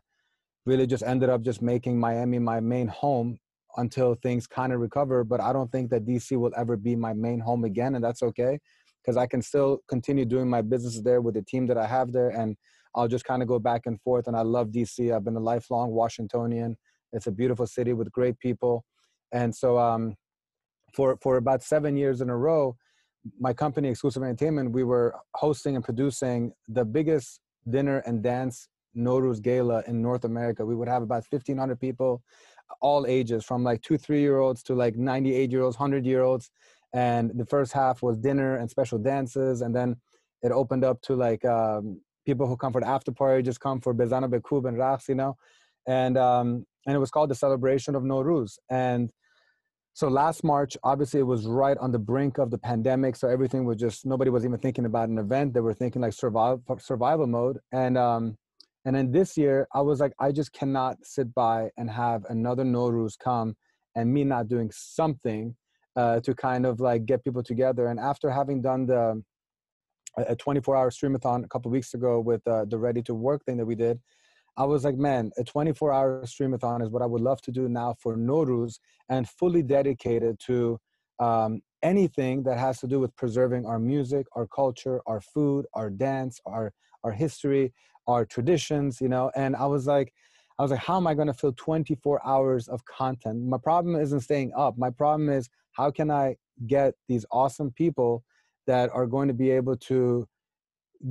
really 0.67 0.85
just 0.85 1.01
ended 1.01 1.29
up 1.29 1.41
just 1.41 1.63
making 1.63 1.99
miami 1.99 2.37
my 2.37 2.59
main 2.59 2.87
home 2.87 3.39
until 3.77 4.15
things 4.15 4.47
kind 4.47 4.73
of 4.73 4.79
recover. 4.79 5.23
But 5.23 5.41
I 5.41 5.53
don't 5.53 5.71
think 5.71 5.89
that 5.91 6.05
DC 6.05 6.37
will 6.37 6.53
ever 6.57 6.77
be 6.77 6.95
my 6.95 7.13
main 7.13 7.39
home 7.39 7.63
again, 7.63 7.95
and 7.95 8.03
that's 8.03 8.23
okay 8.23 8.59
because 9.01 9.17
I 9.17 9.27
can 9.27 9.41
still 9.41 9.79
continue 9.87 10.25
doing 10.25 10.49
my 10.49 10.61
business 10.61 11.01
there 11.01 11.21
with 11.21 11.35
the 11.35 11.41
team 11.41 11.67
that 11.67 11.77
I 11.77 11.87
have 11.87 12.11
there, 12.11 12.29
and 12.29 12.55
I'll 12.95 13.07
just 13.07 13.25
kind 13.25 13.41
of 13.41 13.47
go 13.47 13.59
back 13.59 13.85
and 13.85 13.99
forth. 14.01 14.27
And 14.27 14.35
I 14.35 14.41
love 14.41 14.69
DC. 14.69 15.13
I've 15.15 15.23
been 15.23 15.35
a 15.35 15.39
lifelong 15.39 15.91
Washingtonian. 15.91 16.77
It's 17.13 17.27
a 17.27 17.31
beautiful 17.31 17.65
city 17.65 17.93
with 17.93 18.11
great 18.11 18.37
people, 18.39 18.83
and 19.31 19.55
so 19.55 19.77
um, 19.77 20.15
for 20.93 21.17
for 21.21 21.37
about 21.37 21.63
seven 21.63 21.95
years 21.95 22.21
in 22.21 22.29
a 22.29 22.37
row, 22.37 22.75
my 23.39 23.53
company 23.53 23.89
Exclusive 23.89 24.23
Entertainment, 24.23 24.71
we 24.71 24.83
were 24.83 25.15
hosting 25.35 25.75
and 25.75 25.83
producing 25.83 26.51
the 26.67 26.85
biggest 26.85 27.39
dinner 27.69 27.99
and 28.05 28.23
dance 28.23 28.69
Nowruz 28.95 29.41
Gala 29.41 29.83
in 29.87 30.01
North 30.01 30.25
America. 30.25 30.65
We 30.65 30.75
would 30.75 30.87
have 30.87 31.03
about 31.03 31.23
1,500 31.29 31.79
people 31.79 32.21
all 32.81 33.05
ages 33.07 33.43
from 33.43 33.63
like 33.63 33.81
two 33.81 33.97
three 33.97 34.21
year 34.21 34.37
olds 34.39 34.63
to 34.63 34.73
like 34.73 34.95
98 34.95 35.51
year 35.51 35.61
olds 35.63 35.77
100 35.77 36.05
year 36.05 36.21
olds 36.21 36.51
and 36.93 37.31
the 37.35 37.45
first 37.45 37.71
half 37.73 38.01
was 38.01 38.17
dinner 38.17 38.57
and 38.57 38.69
special 38.69 38.97
dances 38.97 39.61
and 39.61 39.75
then 39.75 39.95
it 40.41 40.51
opened 40.51 40.83
up 40.83 41.01
to 41.01 41.15
like 41.15 41.43
um, 41.45 41.99
people 42.25 42.47
who 42.47 42.55
come 42.55 42.71
for 42.71 42.81
the 42.81 42.87
after 42.87 43.11
party 43.11 43.43
just 43.43 43.59
come 43.59 43.79
for 43.79 43.93
bezana 43.93 44.29
bekub 44.29 44.67
and 44.67 44.77
raqs 44.77 45.07
you 45.07 45.15
know 45.15 45.35
and 45.87 46.17
um, 46.17 46.65
and 46.85 46.95
it 46.95 46.99
was 46.99 47.11
called 47.11 47.29
the 47.29 47.35
celebration 47.35 47.95
of 47.95 48.03
Nowruz 48.03 48.57
and 48.69 49.11
so 49.99 50.07
last 50.07 50.45
March, 50.45 50.77
obviously, 50.81 51.19
it 51.19 51.23
was 51.23 51.45
right 51.45 51.77
on 51.77 51.91
the 51.91 51.99
brink 51.99 52.37
of 52.37 52.51
the 52.51 52.57
pandemic. 52.57 53.17
So 53.17 53.27
everything 53.27 53.65
was 53.65 53.75
just 53.75 54.05
nobody 54.05 54.31
was 54.31 54.45
even 54.45 54.57
thinking 54.57 54.85
about 54.85 55.09
an 55.09 55.17
event. 55.17 55.53
They 55.53 55.59
were 55.59 55.73
thinking 55.73 56.01
like 56.01 56.13
survival 56.13 56.63
survival 56.79 57.27
mode. 57.27 57.59
And 57.73 57.97
um, 57.97 58.37
and 58.85 58.95
then 58.95 59.11
this 59.11 59.37
year, 59.37 59.67
I 59.73 59.81
was 59.81 59.99
like, 59.99 60.13
I 60.19 60.31
just 60.31 60.53
cannot 60.53 60.97
sit 61.03 61.33
by 61.33 61.69
and 61.77 61.89
have 61.89 62.25
another 62.29 62.63
Nowruz 62.63 63.17
come 63.17 63.55
and 63.95 64.13
me 64.13 64.23
not 64.23 64.47
doing 64.47 64.71
something 64.73 65.55
uh, 65.95 66.21
to 66.21 66.33
kind 66.33 66.65
of 66.65 66.79
like 66.79 67.05
get 67.05 67.23
people 67.23 67.43
together. 67.43 67.87
And 67.87 67.99
after 67.99 68.29
having 68.29 68.61
done 68.61 68.85
the 68.85 69.21
a 70.17 70.35
24 70.35 70.75
hour 70.75 70.89
streamathon 70.89 71.45
a 71.45 71.47
couple 71.47 71.71
weeks 71.71 71.93
ago 71.93 72.19
with 72.19 72.45
uh, 72.47 72.65
the 72.65 72.77
Ready 72.77 73.01
to 73.03 73.13
Work 73.13 73.45
thing 73.45 73.57
that 73.57 73.65
we 73.65 73.75
did, 73.75 73.99
I 74.57 74.65
was 74.65 74.83
like, 74.83 74.97
man, 74.97 75.31
a 75.37 75.43
24 75.43 75.93
hour 75.93 76.23
streamathon 76.25 76.81
is 76.81 76.89
what 76.89 77.01
I 77.01 77.05
would 77.05 77.21
love 77.21 77.41
to 77.43 77.51
do 77.51 77.69
now 77.69 77.95
for 78.01 78.17
Nowruz 78.17 78.79
and 79.09 79.29
fully 79.29 79.61
dedicated 79.61 80.39
to 80.47 80.79
um, 81.19 81.61
anything 81.83 82.43
that 82.43 82.57
has 82.57 82.79
to 82.79 82.87
do 82.87 82.99
with 82.99 83.15
preserving 83.15 83.65
our 83.65 83.79
music, 83.79 84.25
our 84.35 84.47
culture, 84.47 85.01
our 85.05 85.21
food, 85.21 85.65
our 85.73 85.89
dance, 85.89 86.39
our 86.45 86.73
our 87.03 87.11
history, 87.11 87.73
our 88.07 88.25
traditions, 88.25 88.99
you 89.01 89.09
know. 89.09 89.31
And 89.35 89.55
I 89.55 89.65
was 89.65 89.87
like, 89.87 90.13
I 90.57 90.61
was 90.61 90.71
like, 90.71 90.81
how 90.81 90.97
am 90.97 91.07
I 91.07 91.13
going 91.13 91.27
to 91.27 91.33
fill 91.33 91.53
24 91.53 92.25
hours 92.27 92.67
of 92.67 92.83
content? 92.85 93.45
My 93.45 93.57
problem 93.57 93.95
isn't 93.95 94.21
staying 94.21 94.51
up. 94.57 94.77
My 94.77 94.89
problem 94.89 95.29
is 95.29 95.49
how 95.71 95.89
can 95.91 96.11
I 96.11 96.35
get 96.67 96.95
these 97.07 97.25
awesome 97.31 97.71
people 97.71 98.23
that 98.67 98.89
are 98.93 99.05
going 99.05 99.29
to 99.29 99.33
be 99.33 99.51
able 99.51 99.77
to 99.77 100.27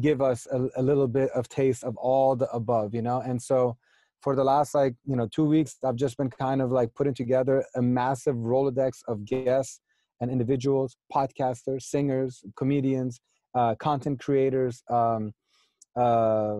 give 0.01 0.20
us 0.20 0.46
a, 0.53 0.68
a 0.77 0.83
little 0.83 1.09
bit 1.09 1.31
of 1.31 1.48
taste 1.48 1.83
of 1.83 1.96
all 1.96 2.37
the 2.37 2.51
above, 2.51 2.94
you 2.94 3.01
know? 3.01 3.20
And 3.20 3.40
so 3.40 3.79
for 4.20 4.37
the 4.37 4.44
last 4.44 4.74
like, 4.74 4.94
you 5.07 5.16
know, 5.16 5.27
two 5.29 5.44
weeks, 5.44 5.77
I've 5.83 5.96
just 5.96 6.18
been 6.18 6.29
kind 6.29 6.61
of 6.61 6.70
like 6.70 6.94
putting 6.94 7.14
together 7.14 7.64
a 7.74 7.81
massive 7.81 8.37
Rolodex 8.37 9.01
of 9.09 9.24
guests 9.24 9.81
and 10.20 10.31
individuals, 10.31 10.96
podcasters, 11.14 11.83
singers, 11.83 12.44
comedians, 12.57 13.20
uh, 13.55 13.77
content 13.77 14.20
creators, 14.20 14.83
um, 14.90 15.33
uh, 15.96 16.59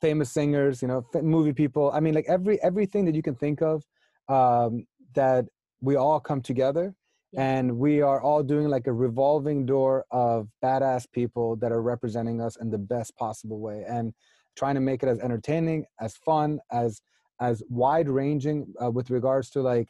famous 0.00 0.30
singers, 0.30 0.82
you 0.82 0.88
know, 0.88 1.04
movie 1.22 1.52
people. 1.52 1.90
I 1.92 2.00
mean, 2.00 2.14
like 2.14 2.26
every 2.28 2.62
everything 2.62 3.04
that 3.06 3.14
you 3.14 3.22
can 3.22 3.34
think 3.34 3.62
of 3.62 3.84
um, 4.28 4.86
that 5.14 5.46
we 5.80 5.96
all 5.96 6.20
come 6.20 6.40
together 6.40 6.94
yeah. 7.32 7.42
and 7.42 7.78
we 7.78 8.02
are 8.02 8.20
all 8.20 8.42
doing 8.42 8.68
like 8.68 8.86
a 8.86 8.92
revolving 8.92 9.66
door 9.66 10.04
of 10.10 10.48
badass 10.62 11.10
people 11.10 11.56
that 11.56 11.72
are 11.72 11.82
representing 11.82 12.40
us 12.40 12.56
in 12.56 12.70
the 12.70 12.78
best 12.78 13.16
possible 13.16 13.60
way 13.60 13.84
and 13.88 14.12
trying 14.56 14.74
to 14.74 14.80
make 14.80 15.02
it 15.02 15.08
as 15.08 15.18
entertaining, 15.20 15.84
as 16.00 16.16
fun, 16.16 16.60
as 16.70 17.00
as 17.40 17.62
wide 17.70 18.08
ranging 18.08 18.66
uh, 18.84 18.90
with 18.90 19.08
regards 19.08 19.48
to 19.50 19.62
like 19.62 19.88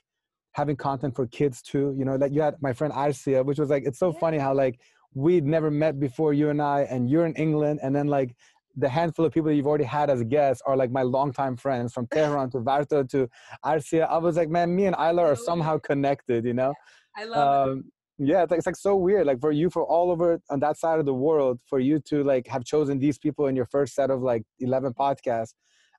having 0.53 0.76
content 0.76 1.14
for 1.14 1.26
kids 1.26 1.62
too. 1.62 1.94
You 1.98 2.05
know, 2.05 2.16
like 2.16 2.33
you 2.33 2.42
had 2.42 2.57
my 2.61 2.72
friend 2.72 2.92
Arcia, 2.92 3.44
which 3.44 3.59
was 3.59 3.70
like 3.70 3.85
it's 3.87 3.98
so 3.98 4.12
yeah. 4.12 4.18
funny 4.18 4.38
how 4.38 4.55
like 4.55 4.81
we'd 5.14 5.44
never 5.44 5.70
met 5.70 5.98
before 5.98 6.33
you 6.33 6.50
and 6.50 6.62
I, 6.62 6.83
and 6.83 7.11
you're 7.11 7.26
in 7.26 7.35
England, 7.35 7.81
and 7.83 7.94
then 7.94 8.07
like 8.07 8.37
the 8.76 8.88
handful 8.88 9.24
of 9.24 9.33
people 9.33 9.48
that 9.48 9.56
you've 9.56 9.66
already 9.66 9.85
had 9.85 10.11
as 10.11 10.22
guests 10.24 10.62
are 10.66 10.76
like 10.76 10.90
my 10.90 11.02
longtime 11.02 11.56
friends 11.56 11.92
from 11.92 12.06
Tehran 12.12 12.50
to 12.50 12.59
Varto 12.59 13.09
to 13.11 13.28
Arcia. 13.64 14.09
I 14.09 14.18
was 14.18 14.37
like, 14.37 14.48
man, 14.48 14.74
me 14.74 14.87
and 14.87 14.96
Aylar 14.96 15.33
are 15.33 15.37
somehow 15.37 15.78
connected, 15.78 16.44
you 16.44 16.54
know? 16.54 16.74
I 17.16 17.24
love 17.24 17.68
um, 17.68 17.78
it. 17.78 17.85
Yeah, 18.22 18.42
it's 18.42 18.50
like, 18.50 18.59
it's 18.59 18.66
like 18.66 18.76
so 18.76 18.96
weird. 18.96 19.26
Like 19.26 19.40
for 19.40 19.50
you, 19.50 19.70
for 19.70 19.83
all 19.85 20.11
over 20.11 20.40
on 20.50 20.61
that 20.61 20.76
side 20.76 20.98
of 20.98 21.06
the 21.06 21.14
world, 21.14 21.59
for 21.66 21.78
you 21.78 21.98
to 22.00 22.22
like 22.22 22.46
have 22.48 22.64
chosen 22.64 22.98
these 22.98 23.18
people 23.18 23.46
in 23.46 23.56
your 23.56 23.64
first 23.64 23.94
set 23.94 24.11
of 24.11 24.20
like 24.20 24.42
11 24.59 24.92
podcasts, 24.92 25.54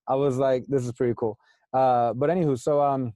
I 0.07 0.15
was 0.15 0.37
like, 0.37 0.65
this 0.67 0.85
is 0.85 0.91
pretty 0.91 1.15
cool. 1.17 1.37
Uh, 1.73 2.13
but 2.13 2.29
anywho, 2.29 2.59
so, 2.59 2.81
um, 2.81 3.13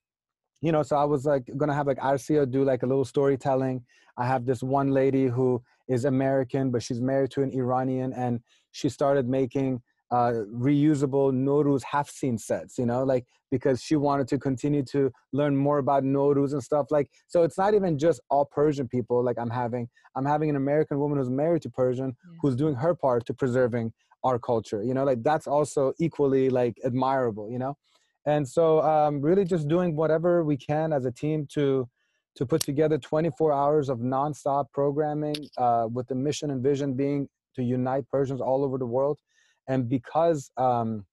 you 0.61 0.71
know, 0.71 0.81
so 0.81 0.95
I 0.95 1.03
was 1.03 1.25
like 1.25 1.43
gonna 1.57 1.73
have 1.73 1.85
like 1.85 1.99
Arcia 1.99 2.49
do 2.49 2.63
like 2.63 2.81
a 2.81 2.87
little 2.87 3.05
storytelling. 3.05 3.83
I 4.17 4.25
have 4.25 4.45
this 4.45 4.63
one 4.63 4.89
lady 4.89 5.27
who 5.27 5.61
is 5.87 6.05
American, 6.05 6.71
but 6.71 6.81
she's 6.81 7.01
married 7.01 7.31
to 7.31 7.43
an 7.43 7.51
Iranian, 7.51 8.13
and 8.13 8.39
she 8.75 8.89
started 8.89 9.25
making 9.29 9.81
uh, 10.11 10.33
reusable 10.53 11.31
Nowruz 11.31 11.81
Haft-Sin 11.83 12.37
sets, 12.37 12.77
you 12.77 12.85
know, 12.85 13.03
like 13.03 13.25
because 13.51 13.81
she 13.81 13.95
wanted 13.95 14.27
to 14.27 14.37
continue 14.37 14.83
to 14.83 15.09
learn 15.31 15.55
more 15.55 15.77
about 15.77 16.03
Nowruz 16.03 16.51
and 16.51 16.61
stuff. 16.61 16.87
Like, 16.91 17.09
so 17.27 17.43
it's 17.43 17.57
not 17.57 17.73
even 17.73 17.97
just 17.97 18.19
all 18.29 18.45
Persian 18.45 18.87
people. 18.89 19.23
Like 19.23 19.37
I'm 19.39 19.49
having, 19.49 19.87
I'm 20.15 20.25
having 20.25 20.49
an 20.49 20.57
American 20.57 20.99
woman 20.99 21.17
who's 21.17 21.29
married 21.29 21.61
to 21.61 21.69
Persian, 21.69 22.07
yeah. 22.07 22.37
who's 22.41 22.55
doing 22.57 22.75
her 22.75 22.93
part 22.93 23.25
to 23.27 23.33
preserving 23.33 23.93
our 24.25 24.37
culture. 24.37 24.83
You 24.83 24.93
know, 24.93 25.05
like 25.05 25.23
that's 25.23 25.47
also 25.47 25.93
equally 25.97 26.49
like 26.49 26.75
admirable. 26.83 27.49
You 27.49 27.59
know, 27.59 27.77
and 28.25 28.45
so 28.45 28.81
um, 28.81 29.21
really 29.21 29.45
just 29.45 29.69
doing 29.69 29.95
whatever 29.95 30.43
we 30.43 30.57
can 30.57 30.91
as 30.91 31.05
a 31.05 31.11
team 31.11 31.47
to 31.53 31.87
to 32.35 32.45
put 32.45 32.61
together 32.61 32.97
24 32.97 33.53
hours 33.53 33.87
of 33.87 33.99
nonstop 33.99 34.65
programming 34.73 35.35
uh, 35.57 35.87
with 35.89 36.05
the 36.07 36.15
mission 36.15 36.51
and 36.51 36.61
vision 36.61 36.93
being 36.93 37.29
to 37.55 37.63
unite 37.63 38.05
Persians 38.11 38.41
all 38.41 38.63
over 38.63 38.77
the 38.77 38.85
world 38.85 39.19
and 39.67 39.89
because 39.89 40.51
um, 40.57 41.05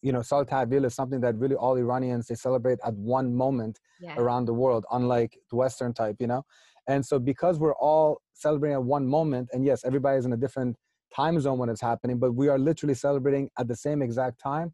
you 0.00 0.12
know 0.12 0.22
Sal 0.22 0.44
Tahvil 0.44 0.84
is 0.84 0.94
something 0.94 1.20
that 1.20 1.36
really 1.36 1.56
all 1.56 1.76
Iranians 1.76 2.26
they 2.26 2.34
celebrate 2.34 2.78
at 2.84 2.94
one 2.94 3.34
moment 3.34 3.80
yeah. 4.00 4.16
around 4.16 4.46
the 4.46 4.54
world, 4.54 4.84
unlike 4.92 5.38
the 5.50 5.56
Western 5.56 5.92
type, 5.92 6.16
you 6.18 6.26
know. 6.26 6.44
And 6.88 7.04
so 7.04 7.18
because 7.18 7.58
we're 7.58 7.76
all 7.76 8.20
celebrating 8.34 8.74
at 8.74 8.82
one 8.82 9.06
moment, 9.06 9.48
and 9.52 9.64
yes, 9.64 9.84
everybody's 9.84 10.24
in 10.24 10.32
a 10.32 10.36
different 10.36 10.76
time 11.14 11.38
zone 11.40 11.58
when 11.58 11.68
it's 11.68 11.80
happening, 11.80 12.18
but 12.18 12.32
we 12.34 12.48
are 12.48 12.58
literally 12.58 12.94
celebrating 12.94 13.50
at 13.58 13.68
the 13.68 13.76
same 13.76 14.02
exact 14.02 14.40
time. 14.40 14.72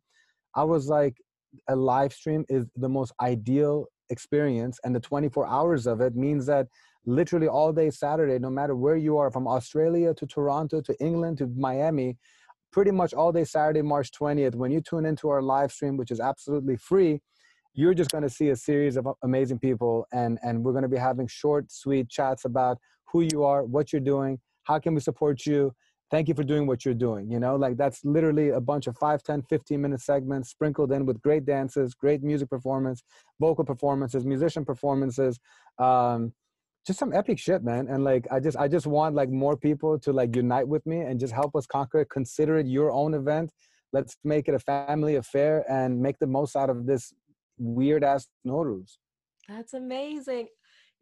I 0.55 0.65
was 0.65 0.89
like, 0.89 1.17
a 1.69 1.77
live 1.77 2.13
stream 2.13 2.45
is 2.49 2.67
the 2.77 2.89
most 2.89 3.13
ideal 3.21 3.87
experience, 4.11 4.79
and 4.85 4.95
the 4.95 5.01
24 5.01 5.47
hours 5.47 5.87
of 5.87 6.01
it 6.01 6.15
means 6.17 6.47
that 6.47 6.67
literally 7.09 7.49
all 7.49 7.73
day 7.73 7.91
Saturday, 7.91 8.39
no 8.39 8.51
matter 8.51 8.77
where 8.77 8.97
you 8.97 9.17
are, 9.17 9.31
from 9.31 9.49
Australia 9.49 10.13
to 10.15 10.27
Toronto 10.27 10.81
to 10.83 10.95
England 11.01 11.39
to 11.39 11.47
Miami, 11.57 12.17
pretty 12.71 12.91
much 12.91 13.15
all 13.15 13.33
day 13.33 13.45
Saturday, 13.45 13.83
March 13.83 14.11
20th, 14.13 14.55
when 14.55 14.71
you 14.71 14.81
tune 14.81 15.07
into 15.07 15.29
our 15.31 15.41
live 15.41 15.73
stream, 15.73 15.97
which 15.97 16.11
is 16.11 16.21
absolutely 16.21 16.77
free, 16.77 17.21
you're 17.73 17.95
just 17.95 18.11
going 18.11 18.23
to 18.23 18.31
see 18.31 18.51
a 18.51 18.57
series 18.57 18.97
of 18.97 19.07
amazing 19.23 19.59
people 19.59 20.07
and 20.13 20.39
and 20.43 20.65
we're 20.65 20.73
going 20.73 20.83
to 20.83 20.89
be 20.89 20.97
having 20.97 21.29
short 21.29 21.71
sweet 21.71 22.09
chats 22.09 22.45
about 22.45 22.79
who 23.11 23.21
you 23.21 23.45
are 23.45 23.63
what 23.63 23.93
you're 23.93 24.01
doing 24.01 24.39
how 24.65 24.79
can 24.79 24.95
we 24.95 25.01
support 25.01 25.47
you? 25.47 25.73
Thank 26.11 26.29
you 26.29 26.35
for 26.35 26.43
doing 26.43 26.67
what 26.67 26.85
you're 26.85 26.95
doing 26.95 27.31
you 27.31 27.39
know? 27.39 27.55
Like 27.55 27.77
that's 27.77 28.05
literally 28.05 28.49
a 28.49 28.61
bunch 28.61 28.89
of 28.89 28.97
5 28.99 29.23
10 29.23 29.43
15 29.43 29.81
minute 29.81 30.01
segments 30.01 30.51
sprinkled 30.51 30.91
in 30.91 31.07
with 31.07 31.23
great 31.23 31.45
dances 31.45 31.95
great 31.95 32.23
music 32.23 32.51
performance 32.51 33.03
vocal 33.39 33.65
performances 33.65 34.27
musician 34.27 34.65
performances 34.65 35.39
um, 35.79 36.33
just 36.87 36.99
some 36.99 37.13
epic 37.13 37.39
shit, 37.39 37.63
man. 37.63 37.89
And 37.89 38.05
like, 38.05 38.27
I 38.31 38.41
just, 38.41 38.57
I 38.57 38.69
just 38.69 38.87
want 38.87 39.15
like 39.15 39.31
more 39.31 39.57
people 39.57 39.99
to 40.01 40.13
like 40.13 40.35
unite 40.35 40.67
with 40.67 40.85
me 40.87 41.01
and 41.01 41.21
just 41.21 41.33
help 41.33 41.55
us 41.55 41.67
conquer 41.67 42.01
it. 42.01 42.11
Consider 42.11 42.59
it 42.59 42.67
your 42.67 42.91
own 42.91 43.15
event. 43.15 43.53
Let's 43.93 44.17
make 44.25 44.49
it 44.49 44.55
a 44.55 44.59
family 44.59 45.17
affair 45.17 45.65
and 45.71 46.01
make 46.01 46.19
the 46.19 46.27
most 46.27 46.57
out 46.57 46.71
of 46.71 46.87
this 46.87 47.13
weird 47.59 48.05
ass 48.05 48.27
Nowruz. 48.47 48.97
That's 49.49 49.75
amazing. 49.75 50.49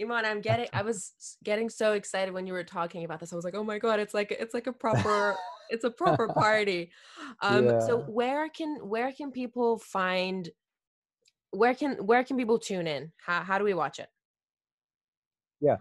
Iman, 0.00 0.26
I'm 0.26 0.40
getting 0.40 0.68
I 0.72 0.82
was 0.82 1.12
getting 1.42 1.70
so 1.70 1.92
excited 1.92 2.32
when 2.34 2.46
you 2.46 2.52
were 2.52 2.64
talking 2.64 3.04
about 3.04 3.20
this. 3.20 3.32
I 3.32 3.36
was 3.36 3.44
like, 3.44 3.56
oh 3.56 3.64
my 3.64 3.78
God, 3.78 3.98
it's 3.98 4.12
like 4.12 4.30
it's 4.30 4.54
like 4.54 4.66
a 4.66 4.72
proper 4.72 5.34
it's 5.70 5.84
a 5.84 5.90
proper 5.90 6.28
party. 6.28 6.90
Um 7.40 7.66
yeah. 7.66 7.80
so 7.80 7.98
where 7.98 8.48
can 8.48 8.76
where 8.82 9.10
can 9.12 9.32
people 9.32 9.78
find 9.78 10.50
where 11.50 11.74
can 11.74 11.94
where 12.06 12.22
can 12.24 12.36
people 12.36 12.58
tune 12.58 12.86
in? 12.86 13.12
How 13.24 13.42
how 13.42 13.58
do 13.58 13.64
we 13.64 13.74
watch 13.74 13.98
it? 13.98 14.08
Yeah. 15.60 15.76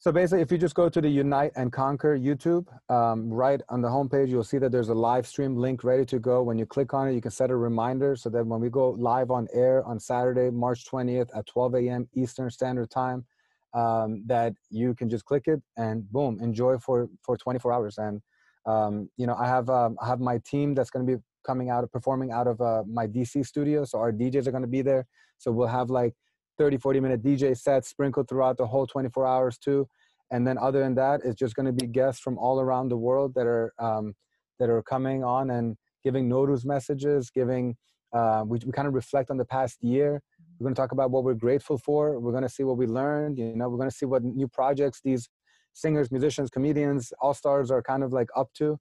So 0.00 0.12
basically, 0.12 0.42
if 0.42 0.52
you 0.52 0.58
just 0.58 0.76
go 0.76 0.88
to 0.88 1.00
the 1.00 1.08
Unite 1.08 1.50
and 1.56 1.72
Conquer 1.72 2.16
YouTube, 2.16 2.66
um, 2.88 3.28
right 3.32 3.60
on 3.68 3.82
the 3.82 3.88
homepage, 3.88 4.28
you'll 4.28 4.44
see 4.44 4.58
that 4.58 4.70
there's 4.70 4.90
a 4.90 4.94
live 4.94 5.26
stream 5.26 5.56
link 5.56 5.82
ready 5.82 6.04
to 6.06 6.20
go. 6.20 6.40
When 6.40 6.56
you 6.56 6.66
click 6.66 6.94
on 6.94 7.08
it, 7.08 7.14
you 7.14 7.20
can 7.20 7.32
set 7.32 7.50
a 7.50 7.56
reminder 7.56 8.14
so 8.14 8.30
that 8.30 8.46
when 8.46 8.60
we 8.60 8.70
go 8.70 8.90
live 8.90 9.32
on 9.32 9.48
air 9.52 9.84
on 9.84 9.98
Saturday, 9.98 10.50
March 10.50 10.84
20th 10.84 11.36
at 11.36 11.46
12 11.46 11.74
a.m. 11.74 12.08
Eastern 12.14 12.48
Standard 12.48 12.90
Time, 12.90 13.26
um, 13.74 14.22
that 14.26 14.52
you 14.70 14.94
can 14.94 15.10
just 15.10 15.24
click 15.24 15.44
it 15.46 15.60
and 15.76 16.08
boom, 16.12 16.38
enjoy 16.40 16.78
for 16.78 17.08
for 17.24 17.36
24 17.36 17.72
hours. 17.72 17.98
And 17.98 18.22
um, 18.66 19.10
you 19.16 19.26
know, 19.26 19.34
I 19.34 19.48
have 19.48 19.68
um, 19.68 19.96
I 20.00 20.06
have 20.06 20.20
my 20.20 20.38
team 20.46 20.76
that's 20.76 20.90
going 20.90 21.04
to 21.06 21.16
be 21.16 21.22
coming 21.44 21.70
out 21.70 21.82
of 21.82 21.90
performing 21.90 22.30
out 22.30 22.46
of 22.46 22.60
uh, 22.60 22.84
my 22.86 23.08
DC 23.08 23.44
studio. 23.44 23.84
So 23.84 23.98
our 23.98 24.12
DJs 24.12 24.46
are 24.46 24.52
going 24.52 24.62
to 24.62 24.68
be 24.68 24.82
there. 24.82 25.06
So 25.38 25.50
we'll 25.50 25.66
have 25.66 25.90
like 25.90 26.14
30, 26.58 26.78
40 26.78 27.00
minute 27.00 27.22
DJ 27.22 27.56
sets 27.56 27.88
sprinkled 27.88 28.28
throughout 28.28 28.56
the 28.56 28.66
whole 28.66 28.86
24 28.86 29.26
hours 29.26 29.58
too. 29.58 29.88
And 30.30 30.46
then 30.46 30.58
other 30.58 30.80
than 30.80 30.94
that, 30.96 31.20
it's 31.24 31.38
just 31.38 31.54
going 31.54 31.66
to 31.66 31.72
be 31.72 31.86
guests 31.86 32.20
from 32.20 32.36
all 32.38 32.60
around 32.60 32.88
the 32.88 32.96
world 32.96 33.32
that 33.34 33.46
are 33.46 33.72
um, 33.78 34.14
that 34.58 34.68
are 34.68 34.82
coming 34.82 35.24
on 35.24 35.50
and 35.50 35.76
giving 36.04 36.28
Nowruz 36.28 36.64
messages, 36.64 37.30
giving 37.30 37.76
uh, 38.12 38.42
we, 38.46 38.58
we 38.64 38.72
kind 38.72 38.88
of 38.88 38.94
reflect 38.94 39.30
on 39.30 39.36
the 39.36 39.44
past 39.44 39.82
year. 39.82 40.20
We're 40.58 40.64
going 40.64 40.74
to 40.74 40.80
talk 40.80 40.92
about 40.92 41.10
what 41.10 41.24
we're 41.24 41.34
grateful 41.34 41.78
for. 41.78 42.18
We're 42.18 42.32
going 42.32 42.42
to 42.42 42.48
see 42.48 42.64
what 42.64 42.76
we 42.76 42.86
learned. 42.86 43.38
You 43.38 43.54
know, 43.54 43.68
we're 43.68 43.76
going 43.76 43.90
to 43.90 43.94
see 43.94 44.06
what 44.06 44.24
new 44.24 44.48
projects 44.48 45.00
these 45.04 45.28
singers, 45.72 46.10
musicians, 46.10 46.50
comedians, 46.50 47.12
all 47.20 47.34
stars 47.34 47.70
are 47.70 47.82
kind 47.82 48.02
of 48.02 48.12
like 48.12 48.28
up 48.36 48.48
to. 48.54 48.78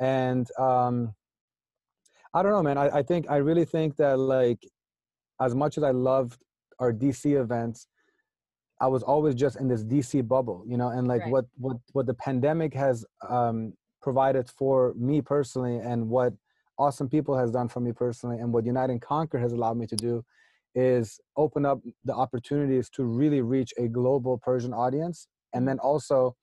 And 0.00 0.46
um, 0.58 1.14
I 2.34 2.42
don't 2.42 2.52
know, 2.52 2.62
man. 2.62 2.76
I, 2.76 2.98
I 2.98 3.02
think 3.02 3.30
I 3.30 3.36
really 3.36 3.64
think 3.64 3.96
that 3.96 4.18
like 4.18 4.58
as 5.40 5.54
much 5.54 5.78
as 5.78 5.84
I 5.84 5.92
loved 5.92 6.42
our 6.78 6.92
DC 6.92 7.40
events, 7.40 7.86
I 8.80 8.88
was 8.88 9.02
always 9.02 9.34
just 9.34 9.56
in 9.56 9.68
this 9.68 9.84
DC 9.84 10.26
bubble, 10.26 10.64
you 10.66 10.76
know, 10.76 10.88
and 10.88 11.06
like 11.06 11.22
right. 11.22 11.30
what 11.30 11.44
what 11.56 11.76
what 11.92 12.06
the 12.06 12.14
pandemic 12.14 12.74
has 12.74 13.04
um, 13.28 13.72
provided 14.02 14.48
for 14.48 14.94
me 14.96 15.20
personally, 15.20 15.78
and 15.78 16.08
what 16.08 16.34
awesome 16.78 17.08
people 17.08 17.36
has 17.36 17.50
done 17.50 17.68
for 17.68 17.80
me 17.80 17.92
personally, 17.92 18.38
and 18.38 18.52
what 18.52 18.66
Unite 18.66 18.90
and 18.90 19.00
Conquer 19.00 19.38
has 19.38 19.52
allowed 19.52 19.76
me 19.76 19.86
to 19.86 19.96
do, 19.96 20.24
is 20.74 21.20
open 21.36 21.64
up 21.64 21.80
the 22.04 22.14
opportunities 22.14 22.90
to 22.90 23.04
really 23.04 23.40
reach 23.40 23.72
a 23.78 23.88
global 23.88 24.38
Persian 24.38 24.74
audience, 24.74 25.28
and 25.52 25.66
then 25.68 25.78
also 25.78 26.36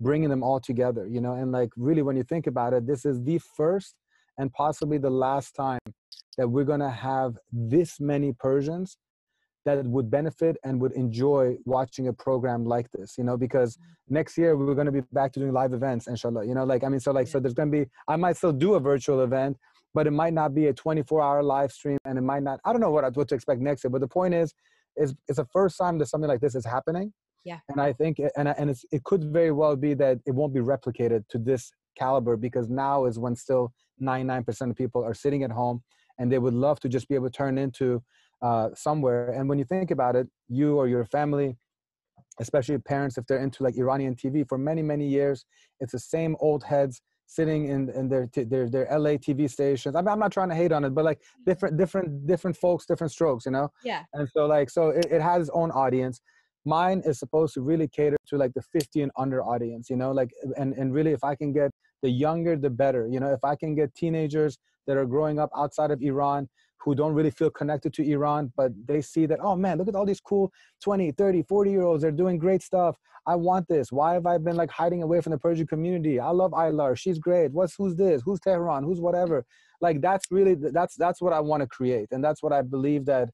bringing 0.00 0.28
them 0.28 0.42
all 0.42 0.60
together, 0.60 1.06
you 1.06 1.20
know, 1.20 1.32
and 1.32 1.52
like 1.52 1.70
really 1.76 2.02
when 2.02 2.16
you 2.16 2.22
think 2.22 2.46
about 2.46 2.72
it, 2.72 2.86
this 2.86 3.04
is 3.04 3.22
the 3.24 3.38
first 3.38 3.94
and 4.38 4.52
possibly 4.52 4.98
the 4.98 5.10
last 5.10 5.54
time 5.56 5.80
that 6.36 6.48
we're 6.48 6.64
gonna 6.64 6.90
have 6.90 7.36
this 7.50 7.98
many 7.98 8.32
Persians 8.32 8.96
that 9.64 9.84
would 9.84 10.10
benefit 10.10 10.56
and 10.64 10.80
would 10.80 10.92
enjoy 10.92 11.56
watching 11.64 12.08
a 12.08 12.12
program 12.12 12.64
like 12.64 12.90
this 12.92 13.16
you 13.18 13.24
know 13.24 13.36
because 13.36 13.76
mm-hmm. 13.76 14.14
next 14.14 14.38
year 14.38 14.56
we're 14.56 14.74
going 14.74 14.86
to 14.86 14.92
be 14.92 15.02
back 15.12 15.32
to 15.32 15.40
doing 15.40 15.52
live 15.52 15.72
events 15.72 16.06
inshallah 16.06 16.44
you 16.46 16.54
know 16.54 16.64
like 16.64 16.84
i 16.84 16.88
mean 16.88 17.00
so 17.00 17.12
like 17.12 17.28
so 17.28 17.38
there's 17.40 17.54
going 17.54 17.70
to 17.70 17.78
be 17.78 17.86
i 18.06 18.16
might 18.16 18.36
still 18.36 18.52
do 18.52 18.74
a 18.74 18.80
virtual 18.80 19.22
event 19.22 19.56
but 19.94 20.06
it 20.06 20.12
might 20.12 20.34
not 20.34 20.54
be 20.54 20.66
a 20.66 20.72
24 20.72 21.22
hour 21.22 21.42
live 21.42 21.72
stream 21.72 21.98
and 22.04 22.18
it 22.18 22.22
might 22.22 22.42
not 22.42 22.60
i 22.64 22.72
don't 22.72 22.80
know 22.80 22.90
what 22.90 23.16
what 23.16 23.28
to 23.28 23.34
expect 23.34 23.60
next 23.60 23.84
year 23.84 23.90
but 23.90 24.00
the 24.00 24.08
point 24.08 24.34
is 24.34 24.54
is 24.98 25.14
it's 25.28 25.38
the 25.38 25.46
first 25.52 25.78
time 25.78 25.98
that 25.98 26.06
something 26.06 26.28
like 26.28 26.40
this 26.40 26.54
is 26.54 26.64
happening. 26.64 27.12
Yeah. 27.44 27.58
And 27.68 27.80
i 27.80 27.92
think 27.92 28.18
and 28.36 28.48
and 28.48 28.70
it's, 28.70 28.84
it 28.90 29.04
could 29.04 29.32
very 29.32 29.52
well 29.52 29.76
be 29.76 29.94
that 29.94 30.18
it 30.26 30.32
won't 30.32 30.52
be 30.52 30.60
replicated 30.60 31.24
to 31.30 31.38
this 31.38 31.72
caliber 31.96 32.36
because 32.36 32.68
now 32.68 33.06
is 33.06 33.18
when 33.18 33.34
still 33.34 33.72
99% 34.02 34.70
of 34.70 34.76
people 34.76 35.02
are 35.02 35.14
sitting 35.14 35.42
at 35.44 35.50
home 35.50 35.82
and 36.18 36.30
they 36.30 36.38
would 36.38 36.54
love 36.54 36.78
to 36.80 36.88
just 36.88 37.08
be 37.08 37.14
able 37.14 37.26
to 37.26 37.36
turn 37.36 37.58
into 37.58 38.02
uh, 38.42 38.68
somewhere. 38.74 39.30
And 39.30 39.48
when 39.48 39.58
you 39.58 39.64
think 39.64 39.90
about 39.90 40.16
it, 40.16 40.28
you 40.48 40.76
or 40.76 40.88
your 40.88 41.04
family, 41.04 41.56
especially 42.40 42.78
parents, 42.78 43.18
if 43.18 43.26
they're 43.26 43.42
into 43.42 43.62
like 43.62 43.76
Iranian 43.76 44.14
TV 44.14 44.48
for 44.48 44.58
many, 44.58 44.82
many 44.82 45.06
years, 45.06 45.44
it's 45.80 45.92
the 45.92 45.98
same 45.98 46.36
old 46.40 46.64
heads 46.64 47.00
sitting 47.26 47.68
in, 47.68 47.90
in 47.90 48.08
their, 48.08 48.28
their, 48.34 48.70
their 48.70 48.88
LA 48.90 49.10
TV 49.10 49.50
stations. 49.50 49.94
I 49.94 50.00
mean, 50.00 50.08
I'm 50.08 50.18
not 50.18 50.32
trying 50.32 50.48
to 50.48 50.54
hate 50.54 50.72
on 50.72 50.84
it, 50.84 50.94
but 50.94 51.04
like 51.04 51.18
mm-hmm. 51.18 51.50
different, 51.50 51.76
different, 51.76 52.26
different 52.26 52.56
folks, 52.56 52.86
different 52.86 53.12
strokes, 53.12 53.44
you 53.44 53.52
know? 53.52 53.70
Yeah. 53.84 54.04
And 54.14 54.28
so 54.34 54.46
like, 54.46 54.70
so 54.70 54.88
it, 54.88 55.06
it 55.10 55.20
has 55.20 55.42
its 55.42 55.50
own 55.52 55.70
audience. 55.72 56.20
Mine 56.64 57.02
is 57.04 57.18
supposed 57.18 57.54
to 57.54 57.60
really 57.60 57.86
cater 57.86 58.16
to 58.28 58.36
like 58.36 58.54
the 58.54 58.62
50 58.62 59.02
and 59.02 59.12
under 59.18 59.42
audience, 59.42 59.90
you 59.90 59.96
know, 59.96 60.10
like, 60.10 60.30
and, 60.56 60.72
and 60.74 60.92
really 60.92 61.12
if 61.12 61.22
I 61.22 61.34
can 61.34 61.52
get 61.52 61.70
the 62.02 62.10
younger, 62.10 62.56
the 62.56 62.70
better, 62.70 63.06
you 63.10 63.20
know, 63.20 63.32
if 63.32 63.44
I 63.44 63.56
can 63.56 63.74
get 63.74 63.94
teenagers 63.94 64.56
that 64.86 64.96
are 64.96 65.06
growing 65.06 65.38
up 65.38 65.50
outside 65.56 65.90
of 65.90 66.00
Iran 66.00 66.48
who 66.80 66.94
don't 66.94 67.14
really 67.14 67.30
feel 67.30 67.50
connected 67.50 67.92
to 67.94 68.08
Iran, 68.08 68.52
but 68.56 68.72
they 68.86 69.00
see 69.00 69.26
that, 69.26 69.38
oh 69.42 69.56
man, 69.56 69.78
look 69.78 69.88
at 69.88 69.94
all 69.94 70.06
these 70.06 70.20
cool 70.20 70.52
20, 70.82 71.12
30, 71.12 71.42
40 71.42 71.70
year 71.70 71.82
olds. 71.82 72.02
They're 72.02 72.10
doing 72.10 72.38
great 72.38 72.62
stuff. 72.62 72.96
I 73.26 73.34
want 73.34 73.68
this. 73.68 73.92
Why 73.92 74.14
have 74.14 74.26
I 74.26 74.38
been 74.38 74.56
like 74.56 74.70
hiding 74.70 75.02
away 75.02 75.20
from 75.20 75.32
the 75.32 75.38
Persian 75.38 75.66
community? 75.66 76.18
I 76.18 76.30
love 76.30 76.52
Aylar. 76.52 76.96
She's 76.96 77.18
great. 77.18 77.52
What's 77.52 77.74
who's 77.74 77.94
this? 77.94 78.22
Who's 78.24 78.40
Tehran? 78.40 78.84
Who's 78.84 79.00
whatever? 79.00 79.44
Like 79.80 80.00
that's 80.00 80.26
really 80.30 80.54
that's 80.54 80.96
that's 80.96 81.20
what 81.20 81.32
I 81.32 81.40
want 81.40 81.62
to 81.62 81.66
create. 81.66 82.08
And 82.10 82.24
that's 82.24 82.42
what 82.42 82.52
I 82.52 82.62
believe 82.62 83.04
that 83.06 83.28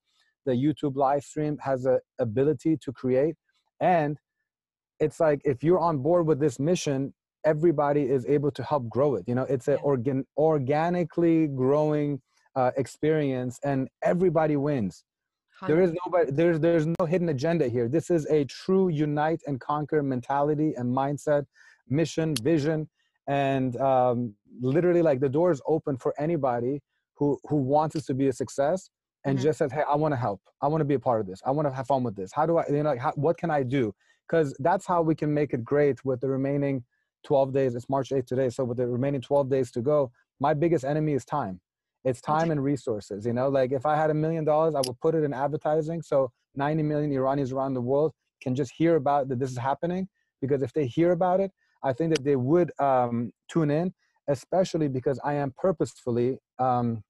the 0.46 0.52
YouTube 0.52 0.96
live 0.96 1.22
stream 1.22 1.58
has 1.62 1.86
a 1.86 2.00
ability 2.18 2.76
to 2.78 2.92
create. 2.92 3.36
And 3.80 4.18
it's 5.00 5.20
like 5.20 5.40
if 5.44 5.62
you're 5.62 5.78
on 5.78 5.98
board 5.98 6.26
with 6.26 6.40
this 6.40 6.58
mission, 6.58 7.14
everybody 7.44 8.02
is 8.02 8.24
able 8.26 8.50
to 8.52 8.62
help 8.62 8.88
grow 8.88 9.14
it. 9.14 9.24
You 9.26 9.34
know, 9.34 9.44
it's 9.44 9.68
an 9.68 9.78
organ 9.82 10.24
organically 10.36 11.46
growing 11.46 12.20
uh, 12.56 12.70
experience 12.76 13.58
and 13.64 13.88
everybody 14.02 14.56
wins 14.56 15.04
there 15.66 15.80
is 15.80 15.94
nobody 16.04 16.30
there's 16.30 16.60
there's 16.60 16.86
no 16.86 17.06
hidden 17.06 17.28
agenda 17.30 17.68
here 17.68 17.88
this 17.88 18.10
is 18.10 18.26
a 18.26 18.44
true 18.44 18.88
unite 18.88 19.40
and 19.46 19.60
conquer 19.60 20.02
mentality 20.02 20.74
and 20.76 20.94
mindset 20.94 21.44
mission 21.88 22.34
vision 22.42 22.88
and 23.26 23.76
um, 23.80 24.34
literally 24.60 25.00
like 25.00 25.20
the 25.20 25.28
door 25.28 25.50
is 25.50 25.62
open 25.66 25.96
for 25.96 26.14
anybody 26.18 26.82
who 27.14 27.38
who 27.44 27.56
wants 27.56 27.94
this 27.94 28.06
to 28.06 28.14
be 28.14 28.28
a 28.28 28.32
success 28.32 28.90
and 29.24 29.38
mm-hmm. 29.38 29.44
just 29.44 29.58
says, 29.58 29.72
"Hey, 29.72 29.82
I 29.88 29.96
want 29.96 30.12
to 30.12 30.16
help. 30.16 30.40
I 30.60 30.68
want 30.68 30.80
to 30.80 30.84
be 30.84 30.94
a 30.94 30.98
part 30.98 31.20
of 31.20 31.26
this. 31.26 31.40
I 31.46 31.50
want 31.50 31.66
to 31.66 31.74
have 31.74 31.86
fun 31.86 32.02
with 32.02 32.16
this. 32.16 32.32
How 32.32 32.46
do 32.46 32.58
I, 32.58 32.64
you 32.68 32.82
know, 32.82 32.90
like, 32.90 32.98
how, 32.98 33.12
what 33.16 33.36
can 33.38 33.50
I 33.50 33.62
do?" 33.62 33.94
Because 34.28 34.54
that's 34.58 34.86
how 34.86 35.02
we 35.02 35.14
can 35.14 35.32
make 35.32 35.52
it 35.52 35.64
great 35.64 36.04
with 36.04 36.20
the 36.20 36.28
remaining 36.28 36.84
12 37.24 37.52
days. 37.52 37.74
It's 37.74 37.88
March 37.88 38.10
8th 38.10 38.26
today, 38.26 38.48
so 38.48 38.64
with 38.64 38.78
the 38.78 38.86
remaining 38.86 39.20
12 39.20 39.50
days 39.50 39.70
to 39.72 39.82
go, 39.82 40.10
my 40.40 40.54
biggest 40.54 40.84
enemy 40.84 41.12
is 41.12 41.24
time. 41.24 41.60
It's 42.04 42.20
time 42.20 42.50
and 42.50 42.62
resources. 42.62 43.24
You 43.24 43.32
know, 43.32 43.48
like 43.48 43.72
if 43.72 43.86
I 43.86 43.96
had 43.96 44.10
a 44.10 44.14
million 44.14 44.44
dollars, 44.44 44.74
I 44.74 44.82
would 44.86 45.00
put 45.00 45.14
it 45.14 45.24
in 45.24 45.32
advertising, 45.32 46.02
so 46.02 46.30
90 46.56 46.82
million 46.82 47.12
Iranians 47.12 47.52
around 47.52 47.74
the 47.74 47.80
world 47.80 48.12
can 48.42 48.54
just 48.54 48.72
hear 48.76 48.96
about 48.96 49.28
that 49.28 49.38
this 49.38 49.50
is 49.50 49.58
happening. 49.58 50.08
Because 50.40 50.62
if 50.62 50.72
they 50.72 50.86
hear 50.86 51.12
about 51.12 51.40
it, 51.40 51.50
I 51.82 51.92
think 51.92 52.14
that 52.14 52.24
they 52.24 52.36
would 52.36 52.70
um, 52.78 53.32
tune 53.48 53.70
in, 53.70 53.94
especially 54.28 54.88
because 54.88 55.18
I 55.24 55.34
am 55.34 55.54
purposefully 55.56 56.38
um, 56.58 57.02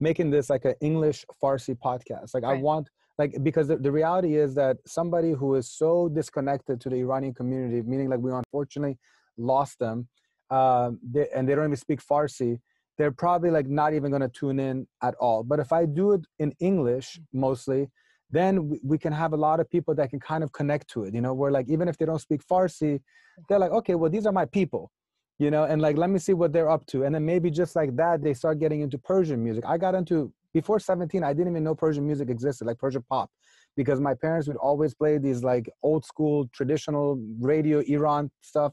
making 0.00 0.30
this 0.30 0.50
like 0.50 0.64
an 0.64 0.74
English 0.80 1.24
Farsi 1.42 1.76
podcast. 1.78 2.34
Like 2.34 2.42
right. 2.42 2.58
I 2.58 2.62
want 2.62 2.88
like 3.18 3.36
because 3.42 3.68
the, 3.68 3.76
the 3.76 3.92
reality 3.92 4.36
is 4.36 4.54
that 4.56 4.78
somebody 4.86 5.32
who 5.32 5.54
is 5.54 5.70
so 5.70 6.08
disconnected 6.08 6.80
to 6.82 6.88
the 6.88 6.96
Iranian 6.96 7.34
community, 7.34 7.82
meaning 7.82 8.08
like 8.08 8.20
we 8.20 8.32
unfortunately 8.32 8.98
lost 9.36 9.78
them, 9.78 10.08
uh, 10.50 10.90
they, 11.02 11.28
and 11.34 11.48
they 11.48 11.54
don't 11.54 11.66
even 11.66 11.76
speak 11.76 12.00
Farsi, 12.04 12.58
they're 12.96 13.12
probably 13.12 13.50
like 13.50 13.66
not 13.66 13.92
even 13.94 14.10
going 14.10 14.22
to 14.22 14.28
tune 14.28 14.58
in 14.58 14.86
at 15.02 15.14
all. 15.16 15.42
But 15.42 15.58
if 15.60 15.72
I 15.72 15.84
do 15.84 16.12
it 16.12 16.22
in 16.38 16.52
English 16.60 17.18
mm. 17.18 17.40
mostly, 17.40 17.88
then 18.30 18.68
we, 18.68 18.80
we, 18.82 18.98
can 18.98 19.12
have 19.12 19.32
a 19.32 19.36
lot 19.36 19.60
of 19.60 19.70
people 19.70 19.94
that 19.94 20.10
can 20.10 20.18
kind 20.18 20.42
of 20.42 20.52
connect 20.52 20.88
to 20.90 21.04
it. 21.04 21.14
You 21.14 21.20
know, 21.20 21.34
where 21.34 21.50
like 21.50 21.68
even 21.68 21.88
if 21.88 21.98
they 21.98 22.06
don't 22.06 22.20
speak 22.20 22.40
Farsi, 22.46 23.00
they're 23.48 23.58
like, 23.58 23.72
okay, 23.72 23.94
well 23.94 24.10
these 24.10 24.26
are 24.26 24.32
my 24.32 24.44
people 24.46 24.90
you 25.38 25.50
know 25.50 25.64
and 25.64 25.82
like 25.82 25.96
let 25.96 26.10
me 26.10 26.18
see 26.18 26.32
what 26.32 26.52
they're 26.52 26.70
up 26.70 26.86
to 26.86 27.04
and 27.04 27.14
then 27.14 27.24
maybe 27.24 27.50
just 27.50 27.74
like 27.74 27.94
that 27.96 28.22
they 28.22 28.34
start 28.34 28.58
getting 28.58 28.80
into 28.80 28.98
persian 28.98 29.42
music 29.42 29.64
i 29.66 29.76
got 29.76 29.94
into 29.94 30.32
before 30.52 30.78
17 30.78 31.24
i 31.24 31.32
didn't 31.32 31.52
even 31.52 31.64
know 31.64 31.74
persian 31.74 32.06
music 32.06 32.30
existed 32.30 32.66
like 32.66 32.78
persian 32.78 33.04
pop 33.10 33.30
because 33.76 34.00
my 34.00 34.14
parents 34.14 34.46
would 34.46 34.56
always 34.56 34.94
play 34.94 35.18
these 35.18 35.42
like 35.42 35.68
old 35.82 36.04
school 36.04 36.48
traditional 36.52 37.20
radio 37.40 37.80
iran 37.80 38.30
stuff 38.42 38.72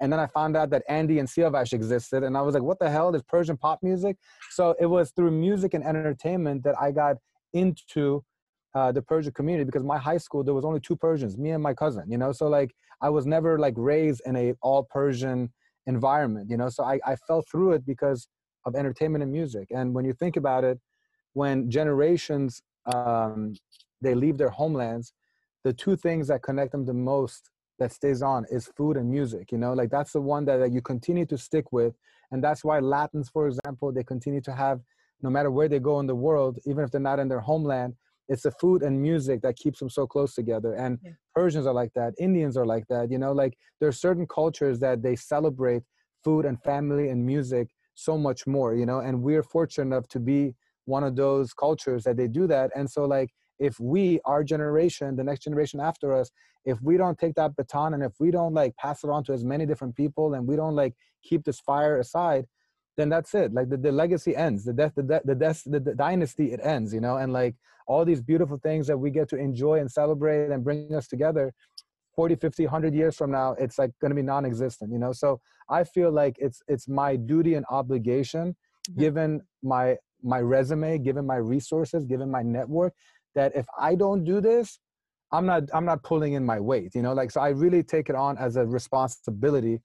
and 0.00 0.12
then 0.12 0.20
i 0.20 0.26
found 0.26 0.56
out 0.56 0.70
that 0.70 0.82
andy 0.88 1.18
and 1.18 1.28
siavash 1.28 1.72
existed 1.72 2.22
and 2.22 2.36
i 2.36 2.40
was 2.40 2.54
like 2.54 2.62
what 2.62 2.78
the 2.78 2.90
hell 2.90 3.14
is 3.14 3.22
persian 3.22 3.56
pop 3.56 3.80
music? 3.82 4.16
So 4.50 4.74
it 4.80 4.86
was 4.86 5.10
through 5.10 5.30
music 5.30 5.74
and 5.74 5.84
entertainment 5.84 6.62
that 6.64 6.74
i 6.80 6.90
got 6.90 7.16
into 7.52 8.22
uh, 8.74 8.92
the 8.92 9.00
Persian 9.00 9.32
community 9.32 9.64
because 9.64 9.82
my 9.82 9.96
high 9.96 10.18
school 10.18 10.44
there 10.44 10.52
was 10.54 10.64
only 10.64 10.78
two 10.78 10.94
Persians, 10.94 11.38
me 11.38 11.50
and 11.50 11.62
my 11.62 11.72
cousin. 11.72 12.04
You 12.06 12.18
know, 12.18 12.32
so 12.32 12.48
like 12.48 12.74
I 13.00 13.08
was 13.08 13.26
never 13.26 13.58
like 13.58 13.72
raised 13.76 14.20
in 14.26 14.36
a 14.36 14.52
all 14.60 14.84
Persian 14.84 15.50
environment 15.88 16.50
you 16.50 16.56
know? 16.56 16.68
So 16.68 16.84
I, 16.84 17.00
I 17.04 17.16
fell 17.16 17.42
through 17.50 17.72
it 17.72 17.84
because 17.84 18.28
of 18.66 18.76
entertainment 18.76 19.22
and 19.22 19.32
music. 19.32 19.68
And 19.70 19.94
when 19.94 20.04
you 20.04 20.12
think 20.12 20.36
about 20.36 20.62
it 20.62 20.78
when 21.32 21.70
generations 21.70 22.62
um, 22.94 23.54
they 24.00 24.14
leave 24.14 24.38
their 24.38 24.50
homelands 24.50 25.12
the 25.64 25.72
two 25.72 25.96
things 25.96 26.28
that 26.28 26.42
connect 26.42 26.72
them 26.72 26.84
the 26.84 26.94
most 26.94 27.50
that 27.78 27.92
stays 27.92 28.22
on 28.22 28.44
is 28.50 28.66
food 28.76 28.96
and 28.96 29.10
music 29.10 29.52
you 29.52 29.58
know? 29.58 29.72
Like 29.72 29.90
that's 29.90 30.12
the 30.12 30.20
one 30.20 30.44
that, 30.46 30.58
that 30.58 30.72
you 30.72 30.80
continue 30.80 31.26
to 31.26 31.38
stick 31.38 31.72
with 31.72 31.94
and 32.30 32.42
that's 32.42 32.64
why 32.64 32.78
latins 32.80 33.28
for 33.28 33.46
example 33.46 33.92
they 33.92 34.04
continue 34.04 34.40
to 34.42 34.52
have 34.52 34.80
no 35.22 35.30
matter 35.30 35.50
where 35.50 35.68
they 35.68 35.78
go 35.78 36.00
in 36.00 36.06
the 36.06 36.14
world 36.14 36.58
even 36.66 36.84
if 36.84 36.90
they're 36.90 37.00
not 37.00 37.18
in 37.18 37.28
their 37.28 37.40
homeland 37.40 37.94
it's 38.28 38.42
the 38.42 38.50
food 38.52 38.82
and 38.82 39.00
music 39.00 39.40
that 39.40 39.56
keeps 39.56 39.78
them 39.78 39.88
so 39.88 40.06
close 40.06 40.34
together 40.34 40.74
and 40.74 40.98
yeah. 41.02 41.12
persians 41.34 41.66
are 41.66 41.74
like 41.74 41.92
that 41.94 42.12
indians 42.18 42.56
are 42.56 42.66
like 42.66 42.86
that 42.88 43.10
you 43.10 43.18
know? 43.18 43.32
Like 43.32 43.56
there 43.80 43.88
are 43.88 43.92
certain 43.92 44.26
cultures 44.26 44.78
that 44.80 45.02
they 45.02 45.16
celebrate 45.16 45.82
food 46.24 46.44
and 46.44 46.62
family 46.62 47.08
and 47.08 47.24
music 47.24 47.68
so 47.94 48.18
much 48.18 48.46
more 48.46 48.74
you 48.74 48.86
know? 48.86 49.00
And 49.00 49.22
we're 49.22 49.42
fortunate 49.42 49.86
enough 49.86 50.08
to 50.08 50.20
be 50.20 50.54
one 50.84 51.04
of 51.04 51.16
those 51.16 51.52
cultures 51.52 52.04
that 52.04 52.16
they 52.16 52.28
do 52.28 52.46
that 52.46 52.70
and 52.74 52.90
so 52.90 53.04
like 53.04 53.30
if 53.58 53.78
we 53.80 54.20
our 54.24 54.44
generation 54.44 55.16
the 55.16 55.24
next 55.24 55.42
generation 55.42 55.80
after 55.80 56.16
us 56.16 56.30
if 56.68 56.80
we 56.82 56.96
don't 56.96 57.18
take 57.18 57.34
that 57.34 57.56
baton 57.56 57.94
and 57.94 58.02
if 58.02 58.12
we 58.20 58.30
don't 58.30 58.54
like 58.54 58.76
pass 58.76 59.02
it 59.02 59.10
on 59.10 59.24
to 59.24 59.32
as 59.32 59.44
many 59.44 59.64
different 59.64 59.96
people 59.96 60.34
and 60.34 60.46
we 60.46 60.54
don't 60.54 60.76
like 60.76 60.94
keep 61.22 61.42
this 61.44 61.60
fire 61.60 61.98
aside 61.98 62.44
then 62.98 63.08
that's 63.08 63.32
it. 63.32 63.54
Like 63.54 63.70
the, 63.70 63.76
the 63.76 63.92
legacy 63.92 64.36
ends. 64.36 64.64
The 64.64 64.72
death 64.72 64.92
the 64.96 65.04
death 65.04 65.22
the, 65.24 65.34
death, 65.34 65.62
the, 65.64 65.80
the 65.80 65.94
dynasty 65.94 66.52
it 66.52 66.60
ends 66.62 66.92
you 66.92 67.00
know? 67.00 67.16
And 67.16 67.32
like 67.32 67.54
all 67.86 68.04
these 68.04 68.20
beautiful 68.20 68.58
things 68.58 68.86
that 68.88 68.98
we 68.98 69.10
get 69.10 69.28
to 69.30 69.36
enjoy 69.36 69.78
and 69.78 69.90
celebrate 69.90 70.50
and 70.50 70.62
bring 70.62 70.92
us 70.94 71.06
together 71.06 71.54
40 72.16 72.34
50 72.34 72.64
100 72.64 72.94
years 72.94 73.16
from 73.16 73.30
now 73.30 73.52
it's 73.52 73.78
like 73.78 73.92
going 74.00 74.10
to 74.10 74.16
be 74.16 74.22
non-existent 74.22 74.92
you 74.92 74.98
know? 74.98 75.12
So 75.12 75.40
i 75.70 75.84
feel 75.84 76.10
like 76.10 76.36
it's 76.38 76.60
it's 76.66 76.88
my 76.88 77.16
duty 77.16 77.54
and 77.54 77.64
obligation 77.70 78.56
mm-hmm. 78.90 79.00
given 79.00 79.40
my 79.62 79.96
my 80.22 80.40
resume 80.40 80.98
given 80.98 81.24
my 81.24 81.36
resources 81.36 82.04
given 82.04 82.28
my 82.30 82.42
network 82.42 82.92
that 83.36 83.52
if 83.54 83.66
i 83.78 83.94
don't 83.94 84.24
do 84.24 84.40
this 84.40 84.80
i'm 85.32 85.46
not 85.46 85.62
i'm 85.72 85.84
not 85.84 86.02
pulling 86.02 86.34
in 86.34 86.44
my 86.44 86.58
weight 86.58 86.94
you 86.94 87.02
know 87.02 87.12
like 87.12 87.30
so 87.30 87.40
i 87.40 87.48
really 87.48 87.82
take 87.82 88.08
it 88.08 88.16
on 88.16 88.36
as 88.38 88.56
a 88.56 88.66
responsibility 88.66 89.80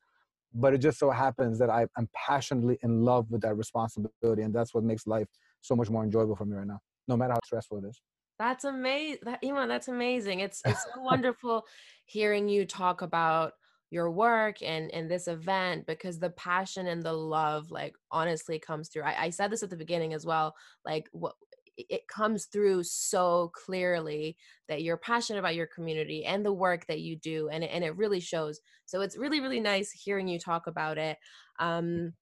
but 0.55 0.73
it 0.73 0.77
just 0.77 0.99
so 0.99 1.09
happens 1.09 1.57
that 1.59 1.69
I, 1.69 1.87
i'm 1.97 2.09
passionately 2.13 2.77
in 2.83 3.03
love 3.03 3.29
with 3.29 3.41
that 3.41 3.55
responsibility 3.55 4.43
and 4.43 4.53
that's 4.53 4.73
what 4.73 4.83
makes 4.83 5.07
life 5.07 5.27
so 5.61 5.75
much 5.75 5.89
more 5.89 6.03
enjoyable 6.03 6.35
for 6.35 6.45
me 6.45 6.55
right 6.55 6.67
now 6.67 6.79
no 7.07 7.17
matter 7.17 7.33
how 7.33 7.39
stressful 7.43 7.79
it 7.79 7.85
is 7.87 8.01
that's 8.39 8.63
amazing. 8.63 9.19
That, 9.23 9.39
Iman, 9.43 9.69
that's 9.69 9.87
amazing. 9.87 10.39
It's 10.39 10.61
it's 10.65 10.83
so 10.83 11.01
wonderful 11.01 11.65
hearing 12.05 12.49
you 12.49 12.65
talk 12.65 13.01
about 13.01 13.53
your 13.89 14.09
work 14.09 14.61
and 14.63 14.91
and 14.91 15.09
this 15.09 15.27
event 15.27 15.85
because 15.85 16.19
the 16.19 16.31
passion 16.31 16.87
and 16.87 17.03
the 17.03 17.13
love 17.13 17.69
like 17.69 17.95
honestly 18.11 18.59
comes 18.59 18.89
through. 18.89 19.03
I, 19.03 19.25
I 19.25 19.29
said 19.29 19.51
this 19.51 19.63
at 19.63 19.69
the 19.69 19.77
beginning 19.77 20.13
as 20.13 20.25
well. 20.25 20.55
Like 20.83 21.07
what 21.11 21.35
it 21.77 22.07
comes 22.07 22.45
through 22.45 22.83
so 22.83 23.51
clearly 23.53 24.37
that 24.69 24.83
you're 24.83 24.97
passionate 24.97 25.39
about 25.39 25.55
your 25.55 25.67
community 25.67 26.25
and 26.25 26.45
the 26.45 26.53
work 26.53 26.85
that 26.87 27.01
you 27.01 27.15
do 27.15 27.49
and, 27.49 27.63
and 27.63 27.83
it 27.83 27.95
really 27.97 28.19
shows 28.19 28.59
so 28.85 29.01
it's 29.01 29.17
really 29.17 29.39
really 29.39 29.59
nice 29.59 29.91
hearing 29.91 30.27
you 30.27 30.39
talk 30.39 30.67
about 30.67 30.97
it 30.97 31.17
um, 31.59 32.13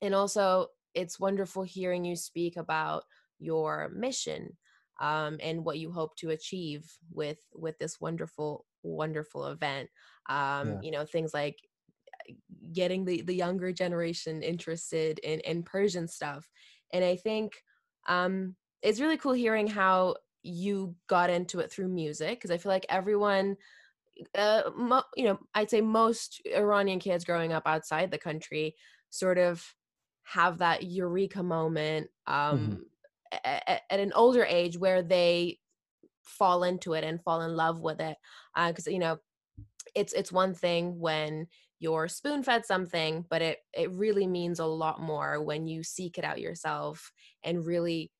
and 0.00 0.14
also 0.14 0.66
it's 0.94 1.20
wonderful 1.20 1.62
hearing 1.62 2.04
you 2.04 2.16
speak 2.16 2.56
about 2.56 3.04
your 3.38 3.90
mission 3.94 4.56
um, 5.00 5.38
and 5.42 5.64
what 5.64 5.78
you 5.78 5.90
hope 5.90 6.14
to 6.16 6.30
achieve 6.30 6.84
with 7.10 7.38
with 7.54 7.78
this 7.78 8.00
wonderful 8.00 8.66
wonderful 8.82 9.46
event 9.46 9.88
um, 10.28 10.68
yeah. 10.68 10.78
you 10.82 10.90
know 10.90 11.04
things 11.04 11.32
like 11.32 11.56
uh, 12.28 12.34
getting 12.72 13.04
the 13.04 13.22
the 13.22 13.34
younger 13.34 13.72
generation 13.72 14.42
interested 14.42 15.18
in 15.20 15.40
in 15.40 15.62
persian 15.62 16.06
stuff 16.06 16.48
and 16.92 17.04
i 17.04 17.16
think 17.16 17.52
um 18.08 18.54
it's 18.82 19.00
really 19.00 19.16
cool 19.16 19.32
hearing 19.32 19.66
how 19.66 20.16
you 20.42 20.94
got 21.08 21.30
into 21.30 21.60
it 21.60 21.70
through 21.70 21.88
music 21.88 22.38
because 22.38 22.50
i 22.50 22.58
feel 22.58 22.72
like 22.72 22.86
everyone 22.88 23.56
uh, 24.34 24.62
mo- 24.76 25.04
you 25.16 25.24
know 25.24 25.38
i'd 25.54 25.70
say 25.70 25.80
most 25.80 26.40
iranian 26.46 26.98
kids 26.98 27.24
growing 27.24 27.52
up 27.52 27.62
outside 27.66 28.10
the 28.10 28.18
country 28.18 28.74
sort 29.10 29.38
of 29.38 29.64
have 30.24 30.58
that 30.58 30.82
eureka 30.84 31.42
moment 31.42 32.08
um 32.26 32.58
mm-hmm 32.58 32.82
at, 33.44 33.82
at 33.90 34.00
an 34.00 34.12
older 34.14 34.44
age 34.44 34.76
where 34.78 35.02
they 35.02 35.58
fall 36.22 36.64
into 36.64 36.92
it 36.94 37.04
and 37.04 37.22
fall 37.22 37.42
in 37.42 37.56
love 37.56 37.80
with 37.80 38.00
it 38.00 38.16
because 38.68 38.86
uh, 38.86 38.90
you 38.90 38.98
know 38.98 39.18
it's 39.94 40.12
it's 40.12 40.30
one 40.30 40.54
thing 40.54 40.98
when 40.98 41.46
you're 41.80 42.08
spoon 42.08 42.42
fed 42.42 42.64
something 42.64 43.24
but 43.28 43.42
it 43.42 43.58
it 43.72 43.90
really 43.92 44.26
means 44.26 44.60
a 44.60 44.64
lot 44.64 45.00
more 45.00 45.42
when 45.42 45.66
you 45.66 45.82
seek 45.82 46.18
it 46.18 46.24
out 46.24 46.40
yourself 46.40 47.12
and 47.42 47.66
really 47.66 48.10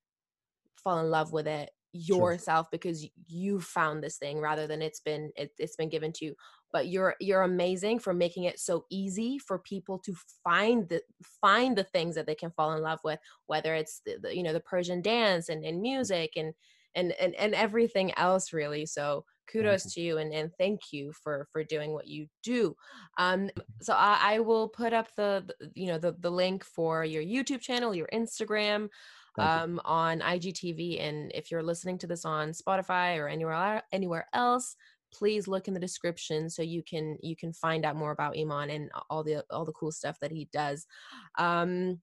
fall 0.82 1.00
in 1.00 1.10
love 1.10 1.32
with 1.32 1.46
it 1.46 1.70
yourself 1.92 2.66
sure. 2.66 2.68
because 2.70 3.06
you 3.26 3.60
found 3.60 4.02
this 4.02 4.16
thing 4.16 4.38
rather 4.38 4.66
than 4.66 4.80
it's 4.80 5.00
been 5.00 5.30
it, 5.36 5.50
it's 5.58 5.76
been 5.76 5.88
given 5.88 6.12
to 6.12 6.24
you. 6.26 6.34
But 6.72 6.88
you're 6.88 7.16
you're 7.20 7.42
amazing 7.42 7.98
for 7.98 8.14
making 8.14 8.44
it 8.44 8.58
so 8.58 8.86
easy 8.90 9.38
for 9.38 9.58
people 9.58 9.98
to 10.00 10.14
find 10.42 10.88
the 10.88 11.02
find 11.40 11.76
the 11.76 11.84
things 11.84 12.14
that 12.14 12.26
they 12.26 12.34
can 12.34 12.50
fall 12.50 12.72
in 12.72 12.82
love 12.82 13.00
with 13.04 13.18
whether 13.46 13.74
it's 13.74 14.00
the, 14.06 14.16
the 14.22 14.34
you 14.34 14.42
know 14.42 14.54
the 14.54 14.60
persian 14.60 15.02
dance 15.02 15.50
and, 15.50 15.64
and 15.64 15.82
music 15.82 16.32
and 16.36 16.54
and 16.94 17.12
and, 17.12 17.34
and 17.34 17.54
everything 17.54 18.16
else 18.16 18.52
really. 18.52 18.86
So 18.86 19.24
kudos 19.52 19.92
to 19.92 20.00
you 20.00 20.18
and, 20.18 20.32
and 20.32 20.50
thank 20.56 20.92
you 20.92 21.12
for 21.22 21.46
for 21.52 21.62
doing 21.64 21.92
what 21.92 22.06
you 22.06 22.26
do. 22.42 22.74
Um 23.18 23.50
so 23.82 23.92
i, 23.92 24.18
I 24.22 24.38
will 24.40 24.68
put 24.68 24.94
up 24.94 25.08
the, 25.16 25.44
the, 25.60 25.70
you 25.74 25.88
know 25.88 25.98
the 25.98 26.16
the 26.20 26.30
link 26.30 26.64
for 26.64 27.04
your 27.04 27.22
youtube 27.22 27.60
channel 27.60 27.94
your 27.94 28.08
instagram 28.14 28.88
um 29.38 29.80
on 29.84 30.20
igtv 30.20 31.00
and 31.00 31.32
if 31.34 31.50
you're 31.50 31.62
listening 31.62 31.96
to 31.96 32.06
this 32.06 32.24
on 32.24 32.50
spotify 32.50 33.18
or 33.18 33.28
anywhere 33.28 33.82
anywhere 33.92 34.26
else 34.34 34.76
please 35.12 35.46
look 35.46 35.68
in 35.68 35.74
the 35.74 35.80
description 35.80 36.48
so 36.48 36.62
you 36.62 36.82
can 36.82 37.18
you 37.22 37.36
can 37.36 37.52
find 37.52 37.84
out 37.84 37.96
more 37.96 38.10
about 38.10 38.36
Iman 38.36 38.70
and 38.70 38.90
all 39.10 39.22
the 39.22 39.44
all 39.50 39.64
the 39.64 39.72
cool 39.72 39.92
stuff 39.92 40.18
that 40.20 40.32
he 40.32 40.48
does. 40.52 40.86
Um, 41.38 42.00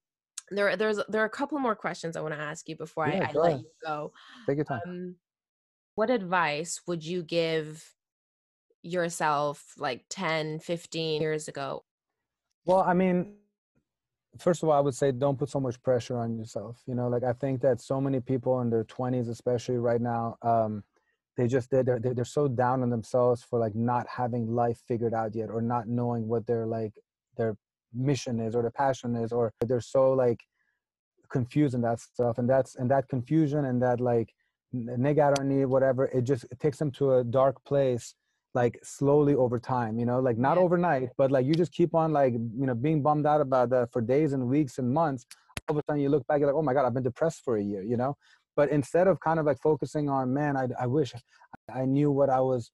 there 0.52 0.76
there's 0.78 1.00
there 1.10 1.22
are 1.22 1.26
a 1.26 1.30
couple 1.30 1.60
more 1.60 1.76
questions 1.76 2.15
I 2.15 2.22
want 2.22 2.34
to 2.34 2.39
ask 2.39 2.70
you 2.70 2.76
before 2.76 3.08
yeah, 3.08 3.28
I, 3.28 3.38
I 3.38 3.42
let 3.42 3.60
you 3.60 3.72
go. 3.84 4.12
Take 4.48 4.58
your 4.58 4.65
time. 4.65 4.82
Um, 4.86 5.15
what 5.96 6.10
advice 6.10 6.82
would 6.88 7.06
you 7.06 7.24
give 7.24 7.84
yourself 8.82 9.74
like 9.78 10.06
10 10.10 10.60
15 10.60 11.22
years 11.22 11.50
ago 11.50 11.84
Well, 12.65 12.80
I 12.80 12.94
mean, 12.94 13.34
first 14.38 14.63
of 14.63 14.70
all, 14.70 14.76
I 14.76 14.80
would 14.80 14.96
say 14.96 15.12
don't 15.12 15.38
put 15.38 15.50
so 15.50 15.60
much 15.60 15.82
pressure 15.82 16.18
on 16.18 16.38
yourself. 16.38 16.82
You 16.86 16.96
know, 16.96 17.08
like 17.08 17.24
I 17.24 17.34
think 17.34 17.62
that 17.62 17.82
so 17.82 18.00
many 18.00 18.20
people 18.20 18.62
in 18.62 18.70
their 18.70 18.84
20s, 18.84 19.30
especially 19.30 19.78
right 19.78 20.02
now, 20.02 20.38
um, 20.42 20.84
they 21.38 21.48
just 21.48 21.70
they're, 21.72 21.84
they're 21.84 22.00
they're 22.00 22.26
so 22.26 22.48
down 22.48 22.84
on 22.84 22.89
themselves 22.89 23.44
for 23.44 23.60
like 23.60 23.74
not 23.74 24.06
having 24.08 24.54
life 24.54 24.80
figured 24.88 25.13
out 25.13 25.36
yet, 25.36 25.50
or 25.50 25.62
not 25.62 25.88
knowing 25.88 26.28
what 26.28 26.46
their 26.46 26.65
like 26.65 26.94
their 27.38 27.56
mission 27.94 28.39
is, 28.39 28.56
or 28.56 28.62
their 28.62 28.72
passion 28.72 29.15
is, 29.15 29.32
or 29.32 29.54
they're 29.65 29.80
so 29.80 30.12
like 30.12 30.42
confused 31.30 31.76
in 31.76 31.82
that 31.82 32.00
stuff, 32.00 32.38
and 32.38 32.50
that's 32.50 32.76
and 32.76 32.92
that 32.92 33.08
confusion 33.08 33.65
and 33.65 33.82
that 33.82 34.02
like 34.02 34.34
negative 34.74 35.70
whatever, 35.70 36.06
it 36.06 36.24
just 36.24 36.44
it 36.52 36.60
takes 36.60 36.78
them 36.78 36.92
to 36.92 37.15
a 37.15 37.24
dark 37.24 37.63
place 37.63 38.15
like 38.54 38.80
slowly 38.84 39.36
over 39.36 39.60
time 39.60 40.00
you 40.00 40.06
know 40.06 40.20
like 40.20 40.38
not 40.38 40.58
yeah. 40.58 40.64
overnight 40.64 41.10
but 41.18 41.32
like 41.32 41.46
you 41.46 41.54
just 41.54 41.72
keep 41.72 41.94
on 41.94 42.12
like 42.12 42.34
you 42.34 42.66
know 42.66 42.74
being 42.74 43.02
bummed 43.02 43.26
out 43.26 43.42
about 43.42 43.70
that 43.70 43.92
for 43.92 44.02
days 44.02 44.34
and 44.34 44.48
weeks 44.48 44.80
and 44.80 44.92
months 44.92 45.26
all 45.68 45.78
of 45.78 45.80
a 45.80 45.84
sudden 45.88 46.02
you 46.02 46.10
look 46.10 46.26
back 46.28 46.40
you're 46.40 46.48
like 46.48 46.56
oh 46.56 46.62
my 46.62 46.74
god 46.74 46.86
i've 46.86 46.94
been 46.94 47.04
depressed 47.04 47.42
for 47.44 47.58
a 47.58 47.64
year 47.64 47.84
you 47.84 47.96
know 47.96 48.16
but 48.56 48.70
instead 48.70 49.08
of 49.08 49.20
kind 49.20 49.40
of 49.40 49.46
like 49.46 49.60
focusing 49.62 50.10
on 50.10 50.34
man 50.34 50.58
i, 50.58 50.68
I 50.80 50.88
wish 50.88 51.14
i 51.74 51.86
knew 51.86 52.12
what 52.12 52.30
i 52.30 52.40
was 52.40 52.72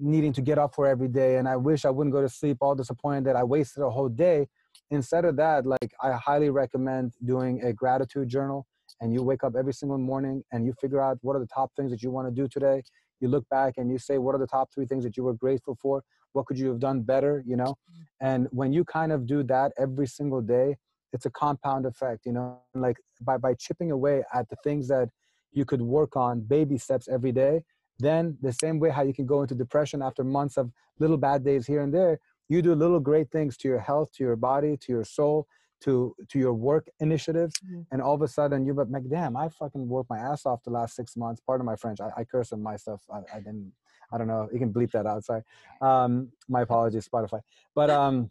needing 0.00 0.32
to 0.32 0.40
get 0.40 0.58
up 0.58 0.74
for 0.74 0.86
every 0.86 1.08
day 1.08 1.36
and 1.36 1.48
i 1.48 1.56
wish 1.56 1.84
i 1.84 1.90
wouldn't 1.90 2.14
go 2.14 2.20
to 2.20 2.28
sleep 2.28 2.58
all 2.60 2.74
disappointed 2.74 3.24
that 3.24 3.36
i 3.36 3.44
wasted 3.44 3.84
a 3.84 3.90
whole 3.90 4.08
day 4.08 4.48
instead 4.90 5.24
of 5.24 5.36
that 5.36 5.64
like 5.64 5.92
i 6.02 6.12
highly 6.12 6.50
recommend 6.50 7.12
doing 7.24 7.62
a 7.62 7.72
gratitude 7.72 8.28
journal 8.28 8.66
and 9.00 9.12
you 9.12 9.22
wake 9.22 9.44
up 9.44 9.54
every 9.56 9.72
single 9.72 9.98
morning 9.98 10.42
and 10.52 10.66
you 10.66 10.72
figure 10.80 11.00
out 11.00 11.18
what 11.22 11.36
are 11.36 11.40
the 11.40 11.46
top 11.46 11.70
things 11.76 11.90
that 11.90 12.02
you 12.02 12.10
want 12.10 12.26
to 12.26 12.34
do 12.34 12.48
today 12.48 12.82
you 13.20 13.28
look 13.28 13.48
back 13.48 13.74
and 13.76 13.90
you 13.90 13.98
say 13.98 14.18
what 14.18 14.34
are 14.34 14.38
the 14.38 14.46
top 14.46 14.72
three 14.72 14.86
things 14.86 15.04
that 15.04 15.16
you 15.16 15.24
were 15.24 15.34
grateful 15.34 15.76
for? 15.80 16.02
What 16.32 16.46
could 16.46 16.58
you 16.58 16.68
have 16.68 16.78
done 16.78 17.02
better? 17.02 17.42
You 17.46 17.56
know? 17.56 17.74
Mm. 17.74 18.04
and 18.20 18.48
when 18.50 18.72
you 18.72 18.84
kind 18.84 19.12
of 19.12 19.26
do 19.26 19.42
that 19.44 19.72
every 19.78 20.06
single 20.06 20.40
day 20.40 20.76
it's 21.12 21.26
a 21.26 21.30
compound 21.30 21.86
effect 21.86 22.26
you 22.26 22.32
know? 22.32 22.60
Like 22.74 22.98
by 23.22 23.36
by 23.38 23.54
chipping 23.54 23.90
away 23.90 24.22
at 24.32 24.48
the 24.48 24.56
things 24.64 24.88
that 24.88 25.08
you 25.52 25.64
could 25.64 25.82
work 25.82 26.16
on 26.16 26.40
baby 26.40 26.78
steps 26.78 27.08
every 27.08 27.32
day 27.32 27.62
then 27.98 28.36
the 28.42 28.52
same 28.52 28.78
way 28.78 28.90
how 28.90 29.02
you 29.02 29.14
can 29.14 29.26
go 29.26 29.42
into 29.42 29.54
depression 29.54 30.02
after 30.02 30.22
months 30.22 30.56
of 30.56 30.70
little 30.98 31.16
bad 31.16 31.44
days 31.44 31.66
here 31.66 31.82
and 31.82 31.92
there 31.92 32.18
you 32.48 32.62
do 32.62 32.74
little 32.74 33.00
great 33.00 33.30
things 33.30 33.56
to 33.56 33.68
your 33.68 33.78
health 33.78 34.10
to 34.12 34.22
your 34.22 34.36
body 34.36 34.76
to 34.76 34.92
your 34.92 35.04
soul 35.04 35.46
to 35.80 36.14
to 36.28 36.38
your 36.38 36.54
work 36.54 36.88
initiatives 37.00 37.54
mm-hmm. 37.64 37.82
and 37.92 38.02
all 38.02 38.14
of 38.14 38.22
a 38.22 38.28
sudden 38.28 38.64
you're 38.64 38.74
like 38.74 39.08
damn 39.08 39.36
i 39.36 39.48
fucking 39.48 39.86
worked 39.88 40.10
my 40.10 40.18
ass 40.18 40.44
off 40.46 40.62
the 40.64 40.70
last 40.70 40.96
six 40.96 41.16
months. 41.16 41.40
Part 41.40 41.60
of 41.60 41.66
my 41.66 41.76
french 41.76 42.00
i, 42.00 42.10
I 42.16 42.24
curse 42.24 42.52
on 42.52 42.62
my 42.62 42.76
stuff 42.76 43.00
I, 43.12 43.18
I, 43.36 43.38
didn't 43.38 43.72
i 44.12 44.18
don't 44.18 44.26
know 44.26 44.48
you 44.52 44.58
can 44.58 44.72
bleep 44.72 44.90
that 44.92 45.06
out 45.06 45.24
sorry. 45.24 45.42
Um 45.80 46.30
my 46.48 46.62
apologies 46.62 47.08
spotify. 47.08 47.40
But 47.74 47.90
um 47.90 48.30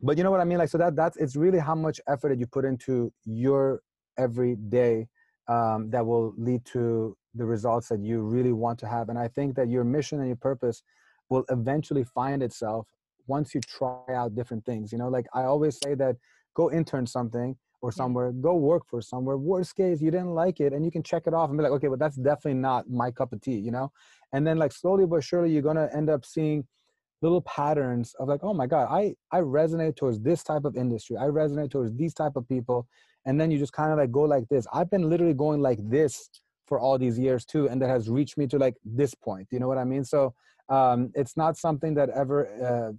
but 0.00 0.18
you 0.18 0.24
know 0.24 0.30
what 0.30 0.40
i 0.40 0.44
mean? 0.44 0.58
Like 0.58 0.68
so 0.68 0.78
that 0.78 0.96
that's 0.96 1.16
it's 1.16 1.36
really 1.36 1.58
how 1.58 1.74
much 1.74 2.00
effort 2.08 2.28
that 2.30 2.38
you 2.38 2.46
put 2.46 2.64
into 2.64 3.12
your 3.24 3.82
every 4.16 4.56
day 4.56 5.08
um, 5.48 5.90
that 5.90 6.06
will 6.06 6.32
lead 6.38 6.64
to 6.66 7.16
the 7.34 7.44
results 7.44 7.88
that 7.88 8.00
you 8.00 8.22
really 8.22 8.52
want 8.52 8.78
to 8.78 8.86
have. 8.86 9.08
And 9.08 9.18
i 9.18 9.28
think 9.28 9.56
that 9.56 9.68
your 9.68 9.84
mission 9.84 10.18
and 10.18 10.28
your 10.28 10.36
purpose 10.36 10.82
will 11.28 11.44
eventually 11.50 12.04
find 12.04 12.42
itself 12.42 12.86
once 13.26 13.54
you 13.54 13.60
try 13.62 14.02
out 14.14 14.34
different 14.34 14.64
things 14.64 14.92
you 14.92 14.98
know? 14.98 15.08
Like 15.08 15.26
i 15.34 15.42
always 15.42 15.78
say 15.82 15.94
that 15.94 16.16
go 16.54 16.70
intern 16.70 17.06
something 17.06 17.56
or 17.82 17.92
somewhere, 17.92 18.32
go 18.32 18.54
work 18.54 18.84
for 18.88 19.02
somewhere. 19.02 19.36
Worst 19.36 19.76
case, 19.76 20.00
you 20.00 20.10
didn't 20.10 20.34
like 20.34 20.58
it, 20.58 20.72
and 20.72 20.84
you 20.84 20.90
can 20.90 21.02
check 21.02 21.24
it 21.26 21.34
off 21.34 21.50
and 21.50 21.58
be 21.58 21.62
like, 21.62 21.72
okay, 21.72 21.88
but 21.88 21.98
that's 21.98 22.16
definitely 22.16 22.58
not 22.58 22.88
my 22.88 23.10
cup 23.10 23.32
of 23.32 23.42
tea, 23.42 23.58
you 23.58 23.70
know. 23.70 23.92
And 24.32 24.46
then 24.46 24.56
like 24.56 24.72
slowly 24.72 25.04
but 25.06 25.22
surely, 25.22 25.50
you're 25.52 25.62
gonna 25.62 25.90
end 25.94 26.08
up 26.08 26.24
seeing 26.24 26.66
little 27.20 27.42
patterns 27.42 28.14
of 28.18 28.28
like, 28.28 28.40
oh 28.42 28.54
my 28.54 28.66
god, 28.66 28.88
I 28.90 29.14
I 29.30 29.40
resonate 29.40 29.96
towards 29.96 30.20
this 30.20 30.42
type 30.42 30.64
of 30.64 30.76
industry. 30.76 31.16
I 31.16 31.24
resonate 31.24 31.70
towards 31.70 31.94
these 31.94 32.14
type 32.14 32.36
of 32.36 32.48
people, 32.48 32.86
and 33.26 33.38
then 33.38 33.50
you 33.50 33.58
just 33.58 33.72
kind 33.72 33.92
of 33.92 33.98
like 33.98 34.10
go 34.10 34.22
like 34.22 34.48
this. 34.48 34.66
I've 34.72 34.90
been 34.90 35.10
literally 35.10 35.34
going 35.34 35.60
like 35.60 35.78
this 35.90 36.30
for 36.66 36.78
all 36.80 36.98
these 36.98 37.18
years 37.18 37.44
too, 37.44 37.68
and 37.68 37.82
that 37.82 37.90
has 37.90 38.08
reached 38.08 38.38
me 38.38 38.46
to 38.46 38.58
like 38.58 38.76
this 38.84 39.14
point. 39.14 39.48
You 39.50 39.58
know 39.58 39.68
what 39.68 39.78
I 39.78 39.84
mean? 39.84 40.04
So 40.04 40.34
um, 40.70 41.12
it's 41.14 41.36
not 41.36 41.58
something 41.58 41.94
that 41.94 42.08
ever 42.10 42.48
uh, 42.64 42.92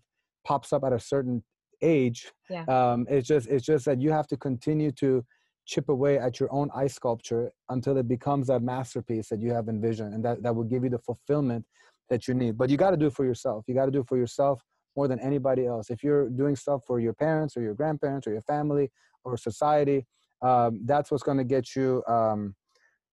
pops 0.45 0.71
up 0.73 0.83
at 0.83 0.93
a 0.93 0.99
certain 0.99 1.43
age 1.81 2.31
yeah. 2.49 2.63
um, 2.67 3.05
it's 3.09 3.27
just 3.27 3.47
it's 3.47 3.65
just 3.65 3.85
that 3.85 4.01
you 4.01 4.11
have 4.11 4.27
to 4.27 4.37
continue 4.37 4.91
to 4.91 5.23
chip 5.65 5.89
away 5.89 6.17
at 6.17 6.39
your 6.39 6.51
own 6.53 6.69
ice 6.75 6.93
sculpture 6.93 7.51
until 7.69 7.97
it 7.97 8.07
becomes 8.07 8.47
that 8.47 8.61
masterpiece 8.61 9.29
that 9.29 9.41
you 9.41 9.51
have 9.51 9.67
envisioned 9.67 10.13
and 10.13 10.23
that, 10.23 10.43
that 10.43 10.55
will 10.55 10.63
give 10.63 10.83
you 10.83 10.89
the 10.89 10.99
fulfillment 10.99 11.65
that 12.09 12.27
you 12.27 12.35
need. 12.35 12.55
But 12.55 12.69
you 12.69 12.77
got 12.77 12.91
to 12.91 12.97
do 12.97 13.07
it 13.07 13.13
for 13.13 13.25
yourself. 13.25 13.65
You 13.67 13.73
got 13.73 13.85
to 13.85 13.91
do 13.91 14.01
it 14.01 14.07
for 14.07 14.17
yourself 14.17 14.61
more 14.95 15.07
than 15.07 15.19
anybody 15.19 15.65
else. 15.65 15.89
If 15.89 16.03
you're 16.03 16.29
doing 16.29 16.55
stuff 16.55 16.83
for 16.85 16.99
your 16.99 17.13
parents 17.13 17.57
or 17.57 17.61
your 17.61 17.73
grandparents 17.73 18.27
or 18.27 18.31
your 18.31 18.43
family 18.43 18.91
or 19.23 19.37
society 19.37 20.05
um, 20.41 20.81
that's 20.85 21.09
what's 21.09 21.23
going 21.23 21.37
to 21.37 21.43
get 21.43 21.75
you 21.75 22.03
um, 22.07 22.53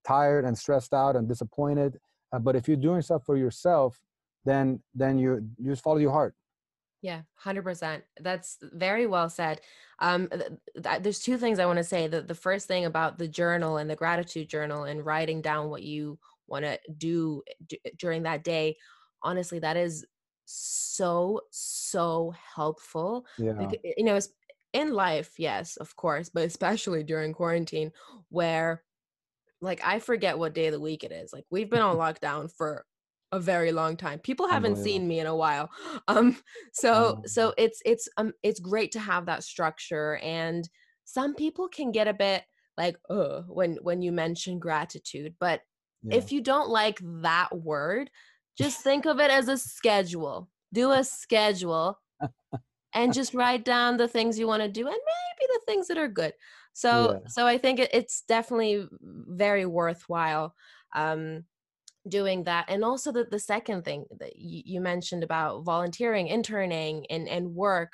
tired 0.06 0.44
and 0.44 0.58
stressed 0.58 0.92
out 0.92 1.16
and 1.16 1.28
disappointed. 1.28 1.98
Uh, 2.32 2.38
but 2.38 2.54
if 2.54 2.68
you're 2.68 2.76
doing 2.76 3.00
stuff 3.00 3.22
for 3.24 3.36
yourself 3.36 3.98
then 4.44 4.80
then 4.94 5.18
you 5.18 5.40
you 5.58 5.70
just 5.70 5.82
follow 5.82 5.98
your 5.98 6.12
heart 6.12 6.34
yeah, 7.02 7.16
100%. 7.16 8.04
That's 8.20 8.58
very 8.62 9.06
well 9.06 9.28
said. 9.28 9.60
Um, 9.98 10.28
th- 10.28 10.52
th- 10.82 11.02
there's 11.02 11.18
two 11.20 11.36
things 11.36 11.58
I 11.58 11.66
want 11.66 11.78
to 11.78 11.84
say. 11.84 12.06
The, 12.06 12.22
the 12.22 12.34
first 12.34 12.68
thing 12.68 12.84
about 12.84 13.18
the 13.18 13.28
journal 13.28 13.76
and 13.76 13.90
the 13.90 13.96
gratitude 13.96 14.48
journal 14.48 14.84
and 14.84 15.04
writing 15.04 15.42
down 15.42 15.68
what 15.68 15.82
you 15.82 16.18
want 16.46 16.64
to 16.64 16.78
do 16.96 17.42
eh, 17.48 17.54
d- 17.66 17.80
eh, 17.84 17.90
during 17.98 18.22
that 18.22 18.44
day, 18.44 18.76
honestly, 19.22 19.58
that 19.58 19.76
is 19.76 20.06
so, 20.44 21.40
so 21.50 22.32
helpful. 22.54 23.26
Yeah. 23.36 23.54
Because, 23.54 23.78
eh, 23.84 23.94
you 23.96 24.04
know, 24.04 24.18
in 24.72 24.92
life, 24.94 25.38
yes, 25.38 25.76
of 25.76 25.96
course, 25.96 26.28
but 26.28 26.44
especially 26.44 27.02
during 27.04 27.32
quarantine, 27.34 27.92
where 28.30 28.84
like 29.60 29.80
I 29.84 29.98
forget 30.00 30.38
what 30.38 30.54
day 30.54 30.66
of 30.66 30.72
the 30.72 30.80
week 30.80 31.04
it 31.04 31.12
is. 31.12 31.32
Like 31.32 31.44
we've 31.50 31.70
been 31.70 31.82
on 31.82 31.96
lockdown 31.96 32.52
for 32.52 32.86
a 33.32 33.40
very 33.40 33.72
long 33.72 33.96
time. 33.96 34.18
People 34.18 34.46
haven't 34.46 34.76
seen 34.76 35.08
me 35.08 35.18
in 35.18 35.26
a 35.26 35.34
while. 35.34 35.70
Um 36.08 36.36
so 36.72 37.22
so 37.26 37.54
it's 37.56 37.80
it's 37.84 38.08
um 38.16 38.32
it's 38.42 38.60
great 38.60 38.92
to 38.92 39.00
have 39.00 39.26
that 39.26 39.44
structure 39.44 40.16
and 40.22 40.68
some 41.04 41.34
people 41.34 41.68
can 41.68 41.92
get 41.92 42.08
a 42.08 42.14
bit 42.14 42.42
like 42.76 42.96
uh 43.08 43.42
when 43.42 43.78
when 43.82 44.02
you 44.02 44.12
mention 44.12 44.58
gratitude, 44.58 45.34
but 45.40 45.60
yeah. 46.02 46.16
if 46.16 46.32
you 46.32 46.40
don't 46.40 46.68
like 46.68 46.98
that 47.02 47.48
word, 47.56 48.10
just 48.58 48.80
think 48.84 49.06
of 49.06 49.20
it 49.20 49.30
as 49.30 49.48
a 49.48 49.56
schedule. 49.56 50.48
Do 50.72 50.90
a 50.92 51.04
schedule 51.04 51.98
and 52.94 53.12
just 53.18 53.34
write 53.34 53.64
down 53.64 53.96
the 53.96 54.08
things 54.08 54.38
you 54.38 54.46
want 54.46 54.62
to 54.62 54.68
do 54.68 54.86
and 54.86 54.96
maybe 54.96 55.48
the 55.52 55.60
things 55.66 55.88
that 55.88 55.98
are 55.98 56.08
good. 56.08 56.32
So 56.72 57.12
yeah. 57.12 57.28
so 57.28 57.46
I 57.46 57.58
think 57.58 57.78
it, 57.78 57.90
it's 57.92 58.22
definitely 58.22 58.86
very 59.00 59.66
worthwhile 59.66 60.54
um 60.94 61.44
doing 62.08 62.42
that 62.44 62.64
and 62.68 62.84
also 62.84 63.12
the, 63.12 63.24
the 63.30 63.38
second 63.38 63.84
thing 63.84 64.04
that 64.18 64.36
you, 64.36 64.62
you 64.64 64.80
mentioned 64.80 65.22
about 65.22 65.64
volunteering 65.64 66.26
interning 66.26 67.06
and, 67.10 67.28
and 67.28 67.54
work 67.54 67.92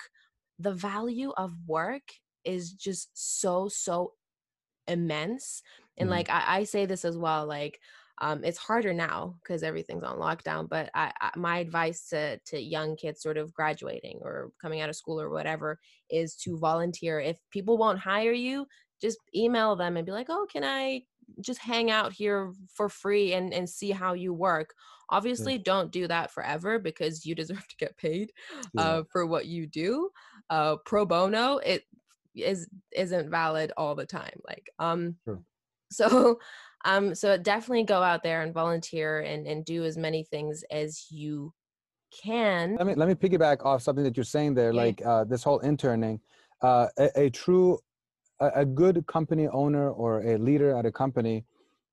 the 0.59 0.73
value 0.73 1.31
of 1.37 1.53
work 1.67 2.03
is 2.45 2.73
just 2.73 3.11
so 3.15 3.69
so 3.69 4.13
immense 4.87 5.63
and 5.99 6.09
mm. 6.09 6.13
like 6.13 6.31
I, 6.31 6.45
I, 6.47 6.65
say 6.65 6.87
this 6.87 7.05
as 7.05 7.19
well 7.19 7.47
like 7.47 7.79
um, 8.21 8.43
it's 8.43 8.59
harder 8.59 8.95
now 8.95 9.37
because 9.43 9.63
everything's 9.63 10.03
on 10.03 10.17
lockdown 10.17 10.69
but 10.69 10.91
I, 10.95 11.13
I, 11.21 11.31
my 11.37 11.59
advice 11.59 12.09
to 12.09 12.39
to 12.47 12.59
young 12.59 12.97
kids 12.97 13.21
sort 13.21 13.37
of 13.37 13.53
graduating 13.53 14.21
or 14.23 14.51
coming 14.61 14.81
out 14.81 14.89
of 14.89 14.97
school 14.97 15.21
or 15.21 15.31
whatever 15.31 15.79
is 16.11 16.35
to 16.37 16.59
volunteer. 16.59 17.21
If 17.21 17.37
people 17.51 17.77
won't 17.77 17.99
hire 17.99 18.33
you 18.33 18.67
just 19.01 19.19
email 19.35 19.77
them 19.77 19.97
and 19.97 20.07
be 20.07 20.13
like 20.13 20.27
oh 20.29 20.47
can 20.51 20.65
i 20.65 21.01
just 21.41 21.61
hang 21.61 21.91
out 21.91 22.13
here 22.13 22.53
for 22.75 22.89
free 22.89 23.35
and 23.35 23.53
and 23.53 23.69
see 23.69 23.91
how 23.91 24.13
you 24.13 24.33
work 24.33 24.75
obviously 25.11 25.55
yeah. 25.55 25.63
don't 25.65 25.93
do 25.93 26.07
that 26.07 26.31
forever 26.31 26.79
because 26.79 27.25
you 27.25 27.35
deserve 27.35 27.67
to 27.69 27.77
get 27.77 27.97
paid 27.97 28.33
yeah. 28.75 28.83
uh, 28.83 29.03
for 29.11 29.27
what 29.27 29.47
you 29.47 29.67
do 29.67 30.11
uh, 30.51 30.77
pro 30.85 31.05
bono 31.05 31.59
it 31.59 31.83
is 32.35 32.69
isn't 32.93 33.31
valid 33.31 33.73
all 33.77 33.95
the 33.95 34.07
time 34.07 34.39
like 34.47 34.71
um 34.79 35.17
sure. 35.25 35.41
so 35.91 36.39
um 36.85 37.15
so 37.15 37.37
definitely 37.37 37.83
go 37.83 38.03
out 38.03 38.23
there 38.23 38.43
and 38.43 38.55
volunteer 38.55 39.21
and 39.21 39.47
and 39.47 39.65
do 39.65 39.85
as 39.85 39.97
many 39.97 40.23
things 40.23 40.63
as 40.71 41.07
you 41.11 41.53
can 42.23 42.77
let 42.77 42.87
me 42.87 42.95
let 42.95 43.09
me 43.09 43.15
piggyback 43.15 43.65
off 43.65 43.83
something 43.83 44.05
that 44.05 44.17
you're 44.17 44.25
saying 44.25 44.55
there 44.55 44.73
yeah. 44.73 44.83
like 44.83 45.05
uh 45.05 45.25
this 45.25 45.43
whole 45.43 45.59
interning 45.61 46.21
uh 46.63 46.87
a, 46.99 47.23
a 47.23 47.31
true 47.31 47.79
a, 48.41 48.61
a 48.63 48.65
good 48.65 49.07
company 49.07 49.49
owner 49.49 49.91
or 49.91 50.21
a 50.23 50.39
leader 50.39 50.77
at 50.77 50.87
a 50.87 50.93
company 50.93 51.45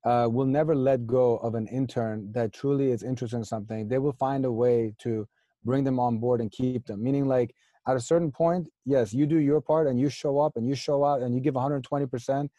uh, 0.05 0.27
will 0.31 0.45
never 0.45 0.75
let 0.75 1.07
go 1.07 1.37
of 1.37 1.55
an 1.55 1.67
intern 1.67 2.31
that 2.31 2.53
truly 2.53 2.91
is 2.91 3.03
interested 3.03 3.37
in 3.37 3.43
something. 3.43 3.87
They 3.87 3.97
will 3.97 4.13
find 4.13 4.45
a 4.45 4.51
way 4.51 4.93
to 4.99 5.27
bring 5.63 5.83
them 5.83 5.99
on 5.99 6.19
board 6.19 6.41
and 6.41 6.51
keep 6.51 6.85
them. 6.85 7.03
Meaning, 7.03 7.25
like 7.25 7.55
at 7.87 7.95
a 7.95 7.99
certain 7.99 8.31
point, 8.31 8.67
yes, 8.85 9.13
you 9.13 9.25
do 9.25 9.39
your 9.39 9.61
part 9.61 9.87
and 9.87 9.99
you 9.99 10.09
show 10.09 10.39
up 10.39 10.53
and 10.55 10.67
you 10.67 10.75
show 10.75 11.03
out 11.03 11.21
and 11.21 11.33
you 11.33 11.41
give 11.41 11.55
120%, 11.55 12.49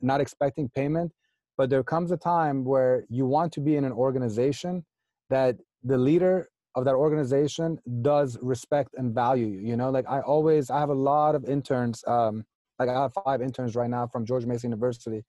not 0.00 0.20
expecting 0.20 0.68
payment. 0.68 1.12
But 1.58 1.70
there 1.70 1.82
comes 1.82 2.12
a 2.12 2.16
time 2.16 2.64
where 2.64 3.04
you 3.08 3.26
want 3.26 3.52
to 3.54 3.60
be 3.60 3.76
in 3.76 3.84
an 3.84 3.92
organization 3.92 4.84
that 5.28 5.56
the 5.82 5.98
leader 5.98 6.48
of 6.74 6.84
that 6.84 6.94
organization 6.94 7.78
does 8.00 8.38
respect 8.40 8.94
and 8.96 9.14
value 9.14 9.46
you 9.46 9.60
you 9.60 9.76
know 9.76 9.90
like 9.90 10.06
i 10.08 10.20
always 10.20 10.70
i 10.70 10.78
have 10.78 10.88
a 10.88 10.94
lot 10.94 11.34
of 11.34 11.44
interns 11.44 12.02
um 12.06 12.44
like 12.86 12.96
i 12.96 13.02
have 13.02 13.12
five 13.24 13.40
interns 13.42 13.74
right 13.74 13.90
now 13.90 14.06
from 14.06 14.24
george 14.24 14.46
mason 14.46 14.70
university 14.70 15.22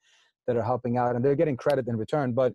that 0.47 0.55
are 0.55 0.63
helping 0.63 0.97
out 0.97 1.15
and 1.15 1.23
they're 1.23 1.35
getting 1.35 1.57
credit 1.57 1.87
in 1.87 1.95
return 1.95 2.33
but 2.33 2.53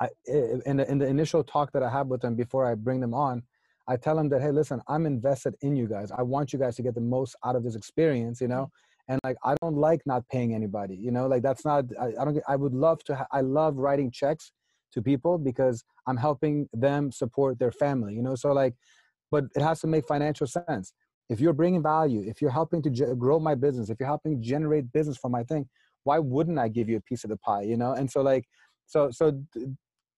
I, 0.00 0.08
in 0.26 0.76
the, 0.76 0.90
in 0.90 0.98
the 0.98 1.06
initial 1.06 1.42
talk 1.42 1.72
that 1.72 1.82
I 1.82 1.90
have 1.90 2.06
with 2.06 2.20
them 2.20 2.36
before 2.36 2.70
I 2.70 2.74
bring 2.74 3.00
them 3.00 3.14
on, 3.14 3.42
I 3.88 3.96
tell 3.96 4.16
them 4.16 4.28
that, 4.28 4.42
hey, 4.42 4.50
listen, 4.50 4.80
I'm 4.86 5.06
invested 5.06 5.54
in 5.62 5.74
you 5.74 5.88
guys. 5.88 6.12
I 6.16 6.22
want 6.22 6.52
you 6.52 6.58
guys 6.58 6.76
to 6.76 6.82
get 6.82 6.94
the 6.94 7.00
most 7.00 7.34
out 7.44 7.56
of 7.56 7.64
this 7.64 7.74
experience, 7.74 8.40
you 8.40 8.48
know? 8.48 8.64
Mm-hmm. 8.64 9.12
And 9.12 9.20
like, 9.24 9.36
I 9.42 9.54
don't 9.62 9.76
like 9.76 10.02
not 10.04 10.28
paying 10.28 10.54
anybody, 10.54 10.94
you 10.94 11.10
know? 11.10 11.26
Like, 11.26 11.42
that's 11.42 11.64
not, 11.64 11.86
I, 12.00 12.08
I 12.20 12.24
don't, 12.24 12.38
I 12.46 12.56
would 12.56 12.74
love 12.74 13.02
to, 13.04 13.16
ha- 13.16 13.26
I 13.32 13.40
love 13.40 13.76
writing 13.76 14.10
checks 14.10 14.52
to 14.92 15.02
people 15.02 15.38
because 15.38 15.82
I'm 16.06 16.18
helping 16.18 16.68
them 16.72 17.10
support 17.10 17.58
their 17.58 17.72
family, 17.72 18.14
you 18.14 18.22
know? 18.22 18.34
So, 18.34 18.52
like, 18.52 18.74
but 19.30 19.44
it 19.56 19.62
has 19.62 19.80
to 19.80 19.86
make 19.86 20.06
financial 20.06 20.46
sense. 20.46 20.92
If 21.28 21.40
you're 21.40 21.52
bringing 21.52 21.82
value, 21.82 22.22
if 22.26 22.40
you're 22.40 22.50
helping 22.50 22.82
to 22.82 23.14
grow 23.14 23.38
my 23.38 23.54
business, 23.54 23.90
if 23.90 24.00
you're 24.00 24.08
helping 24.08 24.42
generate 24.42 24.90
business 24.92 25.16
for 25.16 25.28
my 25.28 25.44
thing, 25.44 25.68
why 26.04 26.18
wouldn't 26.18 26.58
I 26.58 26.68
give 26.68 26.88
you 26.88 26.96
a 26.96 27.00
piece 27.00 27.24
of 27.24 27.30
the 27.30 27.36
pie, 27.36 27.62
you 27.62 27.76
know? 27.76 27.92
And 27.92 28.10
so, 28.10 28.22
like, 28.22 28.46
so, 28.86 29.10
so 29.10 29.38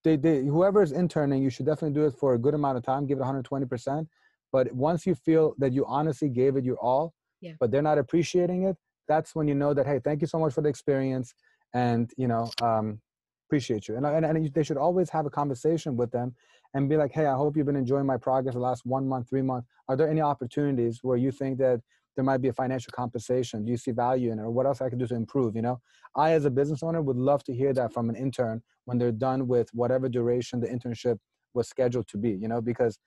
they, 0.05 0.17
they 0.17 0.45
whoever 0.45 0.83
is 0.83 0.93
interning, 0.93 1.43
you 1.43 1.51
should 1.51 1.67
definitely 1.67 1.95
do 1.95 2.07
it 2.07 2.15
for 2.15 2.35
a 2.35 2.39
good 2.39 2.55
amount 2.55 2.79
of 2.79 2.85
time. 2.85 3.07
Give 3.07 3.19
it 3.19 3.21
120 3.21 3.67
percent. 3.67 4.09
But 4.53 4.73
once 4.73 5.07
you 5.07 5.15
feel 5.15 5.55
that 5.59 5.73
you 5.73 5.85
honestly 5.87 6.29
gave 6.29 6.57
it 6.57 6.65
your 6.65 6.77
all, 6.77 7.15
yeah. 7.41 7.53
but 7.61 7.71
they're 7.71 7.83
not 7.83 7.99
appreciating 7.99 8.65
it, 8.65 8.77
that's 9.07 9.35
when 9.35 9.47
you 9.47 9.55
know 9.55 9.75
that 9.75 9.87
hey, 9.87 10.01
thank 10.03 10.21
you 10.21 10.27
so 10.27 10.39
much 10.39 10.55
for 10.55 10.61
the 10.63 10.69
experience, 10.69 11.35
and 11.75 12.11
you 12.17 12.29
know 12.29 12.51
um, 12.63 13.01
appreciate 13.49 13.89
you. 13.89 13.97
And, 13.97 14.07
and 14.07 14.25
and 14.25 14.55
they 14.55 14.63
should 14.63 14.77
always 14.77 15.11
have 15.11 15.27
a 15.27 15.31
conversation 15.31 15.97
with 15.97 16.11
them 16.11 16.35
and 16.75 16.89
be 16.89 16.97
like, 16.97 17.13
hey, 17.13 17.27
I 17.27 17.35
hope 17.35 17.57
you've 17.57 17.67
been 17.67 17.77
enjoying 17.77 18.07
my 18.07 18.17
progress 18.17 18.55
the 18.55 18.61
last 18.61 18.87
one 18.87 19.07
month, 19.09 19.29
three 19.29 19.43
months. 19.43 19.69
Are 19.89 19.97
there 19.97 20.09
any 20.09 20.21
opportunities 20.21 21.01
where 21.03 21.17
you 21.17 21.31
think 21.31 21.59
that 21.59 21.81
there 22.17 22.25
might 22.25 22.39
be 22.39 22.49
a 22.49 22.53
financial 22.53 22.93
compensation? 22.95 23.65
Do 23.65 23.71
you 23.71 23.77
see 23.77 23.91
value 23.91 24.33
in 24.33 24.39
it, 24.39 24.43
or 24.43 24.51
what 24.51 24.67
else 24.67 24.81
I 24.81 24.89
can 24.89 24.99
do 24.99 25.07
to 25.07 25.15
improve? 25.15 25.57
You 25.57 25.63
know, 25.63 25.81
I 26.17 26.33
as 26.33 26.45
a 26.45 26.51
business 26.51 26.83
owner 26.83 27.03
would 27.03 27.17
love 27.17 27.43
to 27.45 27.55
hear 27.55 27.73
that 27.75 27.93
from 27.93 28.09
an 28.09 28.17
intern 28.17 28.63
when 28.85 28.99
they're 28.99 29.13
done 29.13 29.49
with 29.49 29.69
whatever 29.73 30.09
duration 30.09 30.61
the 30.61 30.69
internship 30.69 31.19
was 31.55 31.69
scheduled 31.69 32.09
to 32.09 32.19
be. 32.19 32.31
You 32.31 32.49
know, 32.49 32.61
because 32.61 32.99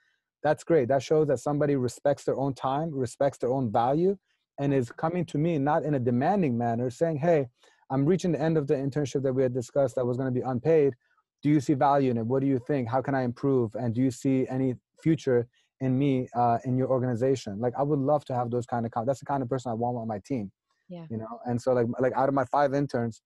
that's 0.41 0.63
great. 0.63 0.89
That 0.89 1.01
shows 1.01 1.27
that 1.27 1.39
somebody 1.39 1.75
respects 1.75 2.25
their 2.25 2.37
own 2.37 2.53
time, 2.53 2.91
respects 2.93 3.37
their 3.37 3.51
own 3.51 3.71
value, 3.71 4.17
and 4.59 4.73
is 4.73 4.91
coming 4.91 5.25
to 5.25 5.37
me 5.37 5.57
not 5.57 5.83
in 5.83 5.93
a 5.95 5.99
demanding 5.99 6.57
manner, 6.57 6.89
saying, 6.89 7.17
"Hey, 7.17 7.47
I'm 7.89 8.05
reaching 8.05 8.31
the 8.31 8.41
end 8.41 8.57
of 8.57 8.67
the 8.67 8.75
internship 8.75 9.23
that 9.23 9.33
we 9.33 9.43
had 9.43 9.53
discussed 9.53 9.95
that 9.95 10.05
was 10.05 10.17
going 10.17 10.33
to 10.33 10.39
be 10.39 10.45
unpaid. 10.45 10.95
Do 11.43 11.49
you 11.49 11.59
see 11.59 11.73
value 11.73 12.09
in 12.09 12.17
it? 12.17 12.25
What 12.25 12.41
do 12.41 12.47
you 12.47 12.57
think? 12.57 12.89
How 12.89 13.01
can 13.01 13.13
I 13.13 13.23
improve? 13.23 13.75
And 13.75 13.93
do 13.93 14.01
you 14.01 14.09
see 14.09 14.47
any 14.49 14.75
future 15.01 15.47
in 15.83 15.99
me 15.99 16.27
uh, 16.35 16.57
in 16.63 16.77
your 16.77 16.87
organization 16.87 17.59
like 17.59 17.73
i 17.77 17.83
would 17.83 17.99
love 17.99 18.23
to 18.23 18.33
have 18.33 18.49
those 18.49 18.65
kind 18.65 18.85
of 18.85 18.91
that's 19.05 19.19
the 19.19 19.25
kind 19.25 19.43
of 19.43 19.49
person 19.49 19.69
i 19.69 19.73
want 19.73 19.97
on 19.97 20.07
my 20.07 20.19
team 20.25 20.49
yeah 20.87 21.05
you 21.09 21.17
know 21.17 21.39
and 21.45 21.61
so 21.61 21.73
like 21.73 21.87
like 21.99 22.13
out 22.13 22.29
of 22.29 22.35
my 22.35 22.45
five 22.45 22.73
interns 22.73 23.21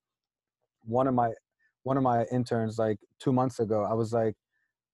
one 0.83 1.07
of 1.07 1.13
my 1.13 1.29
one 1.83 1.97
of 1.97 2.03
my 2.03 2.25
interns 2.31 2.79
like 2.79 2.97
two 3.19 3.31
months 3.31 3.59
ago 3.59 3.83
i 3.83 3.93
was 3.93 4.11
like 4.11 4.35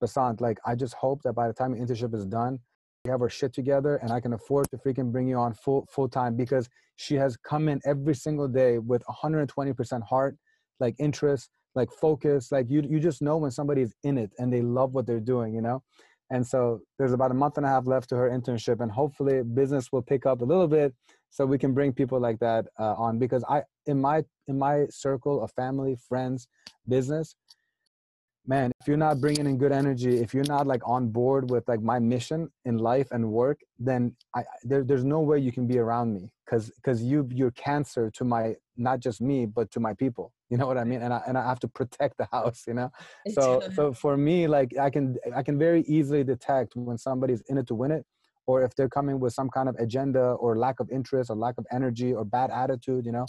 basant 0.02 0.42
like 0.42 0.60
i 0.66 0.76
just 0.76 0.94
hope 0.96 1.22
that 1.24 1.34
by 1.34 1.48
the 1.48 1.54
time 1.54 1.72
the 1.72 1.80
internship 1.80 2.14
is 2.14 2.26
done 2.26 2.60
we 3.06 3.12
have 3.12 3.22
our 3.22 3.30
shit 3.30 3.54
together 3.54 3.96
and 3.98 4.12
i 4.12 4.20
can 4.20 4.34
afford 4.34 4.70
to 4.70 4.78
freaking 4.78 5.12
bring 5.12 5.28
you 5.28 5.38
on 5.38 5.54
full 5.54 5.88
full 5.90 6.10
time 6.10 6.36
because 6.36 6.68
she 6.98 7.16
has 7.16 7.38
come 7.38 7.70
in 7.70 7.80
every 7.86 8.14
single 8.14 8.48
day 8.48 8.78
with 8.78 9.02
120% 9.06 10.04
heart 10.04 10.38
like 10.80 10.96
interest 11.00 11.50
like 11.76 11.92
focus 11.92 12.52
like 12.52 12.70
you 12.70 12.84
you 12.90 13.00
just 13.00 13.22
know 13.22 13.38
when 13.38 13.52
somebody's 13.52 13.94
in 14.04 14.18
it 14.18 14.32
and 14.40 14.52
they 14.52 14.62
love 14.62 14.94
what 14.94 15.06
they're 15.06 15.20
doing 15.20 15.54
you 15.54 15.62
know 15.62 15.82
and 16.34 16.46
so 16.46 16.82
there's 16.98 17.14
about 17.14 17.30
a 17.30 17.36
month 17.36 17.58
and 17.58 17.66
a 17.66 17.70
half 17.70 17.86
left 17.86 18.10
to 18.10 18.16
her 18.16 18.30
internship, 18.30 18.82
and 18.82 18.92
hopefully 18.92 19.44
business 19.44 19.92
will 19.92 20.02
pick 20.02 20.26
up 20.26 20.42
a 20.42 20.44
little 20.44 20.68
bit, 20.68 20.94
so 21.30 21.46
we 21.46 21.60
can 21.60 21.74
bring 21.74 21.94
people 21.94 22.20
like 22.20 22.40
that 22.40 22.66
uh, 22.80 22.96
on. 22.96 23.20
Because 23.20 23.44
I, 23.48 23.62
in 23.86 24.02
my 24.02 24.24
in 24.48 24.58
my 24.58 24.88
circle 24.90 25.44
of 25.44 25.52
family, 25.52 25.96
friends, 26.10 26.48
business, 26.88 27.36
man, 28.46 28.72
if 28.82 28.88
you're 28.88 28.98
not 28.98 29.22
bringing 29.22 29.46
in 29.46 29.58
good 29.58 29.72
energy, 29.72 30.18
if 30.20 30.34
you're 30.34 30.44
not 30.48 30.68
like 30.68 30.82
on 30.88 31.10
board 31.10 31.50
with 31.50 31.68
like 31.68 31.82
my 31.82 32.00
mission 32.00 32.50
in 32.66 32.78
life 32.78 33.08
and 33.12 33.32
work, 33.32 33.62
then 33.80 34.16
I 34.36 34.44
there, 34.64 34.84
there's 34.84 35.06
no 35.06 35.22
way 35.22 35.40
you 35.40 35.52
can 35.52 35.68
be 35.68 35.78
around 35.78 36.14
me 36.14 36.32
because 36.46 36.70
because 36.72 37.04
you 37.04 37.28
you're 37.32 37.52
cancer 37.52 38.12
to 38.12 38.24
my 38.24 38.56
not 38.76 39.00
just 39.00 39.22
me 39.22 39.46
but 39.46 39.72
to 39.72 39.80
my 39.80 39.94
people. 39.94 40.34
You 40.50 40.58
know 40.58 40.68
what 40.68 40.78
i 40.78 40.84
mean? 40.84 41.02
And 41.02 41.14
i 41.14 41.22
and 41.28 41.38
i 41.38 41.44
have 41.48 41.60
to 41.62 41.68
protect 41.80 42.18
the 42.18 42.28
house 42.32 42.64
you 42.68 42.74
know? 42.74 42.90
So 43.32 43.62
so 43.76 43.94
for 43.94 44.18
me 44.18 44.48
like 44.48 44.78
i 44.78 44.90
can 44.90 45.16
i 45.36 45.42
can 45.42 45.58
very 45.58 45.82
easily 45.84 46.24
detect 46.24 46.76
when 46.76 46.98
somebody's 46.98 47.42
in 47.50 47.58
it 47.58 47.68
to 47.68 47.76
win 47.76 47.92
it 47.92 48.06
or 48.46 48.62
if 48.64 48.76
they're 48.76 48.90
coming 48.90 49.20
with 49.20 49.34
some 49.34 49.50
kind 49.50 49.70
of 49.70 49.76
agenda 49.80 50.34
or 50.34 50.58
lack 50.58 50.80
of 50.80 50.90
interest 50.92 51.30
or 51.30 51.36
lack 51.36 51.56
of 51.58 51.66
energy 51.72 52.14
or 52.14 52.26
bad 52.26 52.52
attitude 52.52 53.06
you 53.06 53.12
know? 53.12 53.26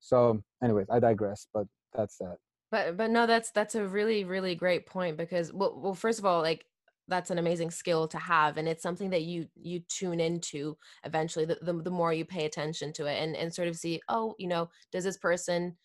So 0.00 0.42
anyways 0.62 0.86
i 0.90 0.98
digress 0.98 1.46
but 1.52 1.66
that's 1.92 2.16
that 2.18 2.38
but 2.74 2.96
but 2.96 3.08
no 3.08 3.24
that's 3.24 3.52
that's 3.52 3.76
a 3.76 3.86
really 3.86 4.24
really 4.24 4.56
great 4.56 4.84
point 4.84 5.16
because 5.16 5.52
well, 5.52 5.78
well 5.80 5.94
first 5.94 6.18
of 6.18 6.26
all 6.26 6.42
like 6.42 6.66
that's 7.06 7.30
an 7.30 7.38
amazing 7.38 7.70
skill 7.70 8.08
to 8.08 8.18
have 8.18 8.56
and 8.56 8.66
it's 8.66 8.82
something 8.82 9.10
that 9.10 9.22
you 9.22 9.46
you 9.54 9.78
tune 9.88 10.18
into 10.18 10.76
eventually 11.04 11.44
the, 11.44 11.56
the, 11.62 11.72
the 11.72 11.90
more 11.90 12.12
you 12.12 12.24
pay 12.24 12.46
attention 12.46 12.92
to 12.92 13.06
it 13.06 13.22
and 13.22 13.36
and 13.36 13.54
sort 13.54 13.68
of 13.68 13.76
see 13.76 14.00
oh 14.08 14.34
you 14.40 14.48
know 14.48 14.68
does 14.90 15.04
this 15.04 15.18
person 15.18 15.76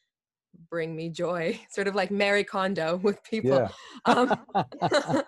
bring 0.71 0.95
me 0.95 1.09
joy? 1.09 1.59
Sort 1.69 1.87
of 1.87 1.93
like 1.93 2.09
Marie 2.09 2.43
Kondo 2.43 2.95
with 3.03 3.23
people. 3.23 3.51
Yeah. 3.51 3.69
um, 4.05 4.35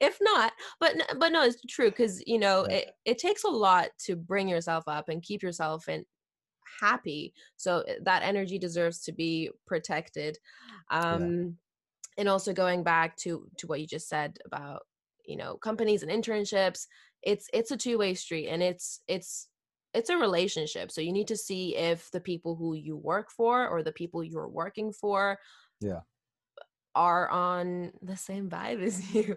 if 0.00 0.16
not 0.22 0.52
but 0.78 0.94
but 1.18 1.32
no 1.32 1.42
it's 1.42 1.60
true 1.68 1.90
because 1.90 2.22
you 2.28 2.38
know 2.38 2.62
it, 2.62 2.92
it 3.04 3.18
takes 3.18 3.42
a 3.42 3.48
lot 3.48 3.88
to 3.98 4.14
bring 4.14 4.48
yourself 4.48 4.84
up 4.86 5.08
and 5.08 5.20
keep 5.20 5.42
yourself 5.42 5.88
in 5.88 6.04
happy 6.80 7.32
so 7.56 7.80
eh, 7.88 7.94
that 8.02 8.22
energy 8.22 8.58
deserves 8.58 9.00
to 9.00 9.12
be 9.12 9.50
protected 9.66 10.38
um 10.90 11.22
yeah. 11.22 11.48
and 12.18 12.28
also 12.28 12.52
going 12.52 12.82
back 12.82 13.16
to 13.16 13.46
to 13.58 13.66
what 13.66 13.80
you 13.80 13.86
just 13.86 14.08
said 14.08 14.38
about 14.46 14.82
you 15.26 15.36
know 15.36 15.56
companies 15.56 16.02
and 16.02 16.10
internships 16.10 16.86
it's 17.22 17.48
it's 17.52 17.70
a 17.70 17.76
two-way 17.76 18.14
street 18.14 18.48
and 18.48 18.62
it's 18.62 19.00
it's 19.08 19.48
it's 19.94 20.10
a 20.10 20.16
relationship 20.16 20.90
so 20.90 21.00
you 21.00 21.12
need 21.12 21.28
to 21.28 21.36
see 21.36 21.76
if 21.76 22.10
the 22.10 22.20
people 22.20 22.56
who 22.56 22.74
you 22.74 22.96
work 22.96 23.30
for 23.30 23.68
or 23.68 23.82
the 23.82 23.92
people 23.92 24.22
you're 24.22 24.48
working 24.48 24.92
for 24.92 25.38
yeah 25.80 26.00
are 26.94 27.28
on 27.28 27.92
the 28.02 28.16
same 28.16 28.48
vibe 28.48 28.82
as 28.82 29.14
you 29.14 29.36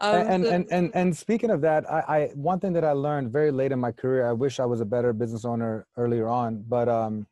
um, 0.00 0.26
and, 0.26 0.44
and 0.44 0.66
and 0.70 0.90
and 0.94 1.16
speaking 1.16 1.50
of 1.50 1.60
that 1.60 1.90
I, 1.90 2.00
I 2.00 2.26
one 2.34 2.60
thing 2.60 2.72
that 2.74 2.84
i 2.84 2.92
learned 2.92 3.32
very 3.32 3.50
late 3.50 3.72
in 3.72 3.78
my 3.78 3.92
career 3.92 4.26
i 4.26 4.32
wish 4.32 4.60
i 4.60 4.64
was 4.64 4.80
a 4.80 4.84
better 4.84 5.12
business 5.12 5.44
owner 5.44 5.86
earlier 5.96 6.28
on 6.28 6.64
but 6.68 6.88
um 6.88 7.26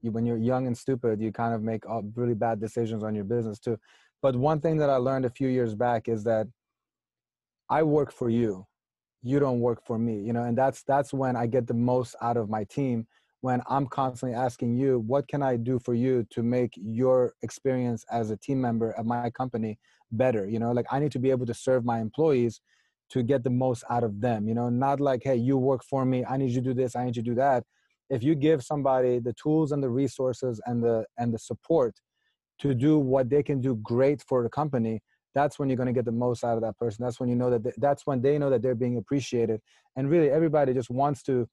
you, 0.00 0.12
when 0.12 0.24
you're 0.24 0.38
young 0.38 0.66
and 0.66 0.76
stupid 0.76 1.20
you 1.20 1.32
kind 1.32 1.54
of 1.54 1.62
make 1.62 1.84
really 2.14 2.34
bad 2.34 2.60
decisions 2.60 3.02
on 3.02 3.14
your 3.14 3.24
business 3.24 3.58
too 3.58 3.78
but 4.22 4.36
one 4.36 4.60
thing 4.60 4.76
that 4.76 4.90
i 4.90 4.96
learned 4.96 5.24
a 5.24 5.30
few 5.30 5.48
years 5.48 5.74
back 5.74 6.08
is 6.08 6.22
that 6.24 6.46
I 7.68 7.82
work 7.82 8.12
for 8.12 8.30
you. 8.30 8.66
You 9.22 9.40
don't 9.40 9.60
work 9.60 9.84
for 9.84 9.98
me, 9.98 10.20
you 10.20 10.32
know, 10.32 10.44
and 10.44 10.56
that's 10.56 10.82
that's 10.84 11.12
when 11.12 11.36
I 11.36 11.46
get 11.46 11.66
the 11.66 11.74
most 11.74 12.14
out 12.22 12.36
of 12.36 12.48
my 12.48 12.64
team 12.64 13.06
when 13.40 13.62
I'm 13.68 13.86
constantly 13.86 14.36
asking 14.36 14.76
you, 14.76 14.98
what 14.98 15.28
can 15.28 15.42
I 15.42 15.56
do 15.56 15.78
for 15.78 15.94
you 15.94 16.26
to 16.30 16.42
make 16.42 16.72
your 16.74 17.34
experience 17.42 18.04
as 18.10 18.30
a 18.30 18.36
team 18.36 18.60
member 18.60 18.94
at 18.98 19.06
my 19.06 19.30
company 19.30 19.78
better? 20.10 20.48
You 20.48 20.58
know, 20.58 20.72
like 20.72 20.86
I 20.90 20.98
need 20.98 21.12
to 21.12 21.18
be 21.18 21.30
able 21.30 21.46
to 21.46 21.54
serve 21.54 21.84
my 21.84 22.00
employees 22.00 22.60
to 23.10 23.22
get 23.22 23.44
the 23.44 23.50
most 23.50 23.84
out 23.88 24.04
of 24.04 24.20
them, 24.20 24.48
you 24.48 24.54
know, 24.54 24.68
not 24.68 25.00
like, 25.00 25.22
hey, 25.24 25.36
you 25.36 25.56
work 25.56 25.82
for 25.82 26.04
me, 26.04 26.24
I 26.24 26.36
need 26.36 26.50
you 26.50 26.60
to 26.60 26.68
do 26.68 26.74
this, 26.74 26.94
I 26.94 27.04
need 27.04 27.16
you 27.16 27.22
to 27.22 27.30
do 27.30 27.34
that. 27.36 27.64
If 28.10 28.22
you 28.22 28.34
give 28.34 28.62
somebody 28.62 29.18
the 29.18 29.34
tools 29.34 29.72
and 29.72 29.82
the 29.82 29.88
resources 29.88 30.60
and 30.66 30.82
the 30.82 31.04
and 31.16 31.32
the 31.32 31.38
support 31.38 31.94
to 32.60 32.74
do 32.74 32.98
what 32.98 33.30
they 33.30 33.42
can 33.42 33.60
do 33.60 33.76
great 33.76 34.22
for 34.28 34.42
the 34.42 34.48
company, 34.48 35.00
that's 35.34 35.58
when 35.58 35.68
you're 35.68 35.76
going 35.76 35.86
to 35.86 35.92
get 35.92 36.04
the 36.04 36.12
most 36.12 36.42
out 36.42 36.56
of 36.56 36.62
that 36.62 36.76
person. 36.76 37.04
That's 37.04 37.20
when 37.20 37.28
you 37.28 37.36
know 37.36 37.50
that 37.50 37.62
they, 37.62 37.72
that's 37.76 38.06
when 38.06 38.20
they 38.20 38.38
know 38.38 38.50
that 38.50 38.62
they're 38.62 38.74
being 38.74 38.96
appreciated. 38.96 39.60
And 39.96 40.10
really 40.10 40.30
everybody 40.30 40.74
just 40.74 40.90
wants 40.90 41.22
to 41.24 41.48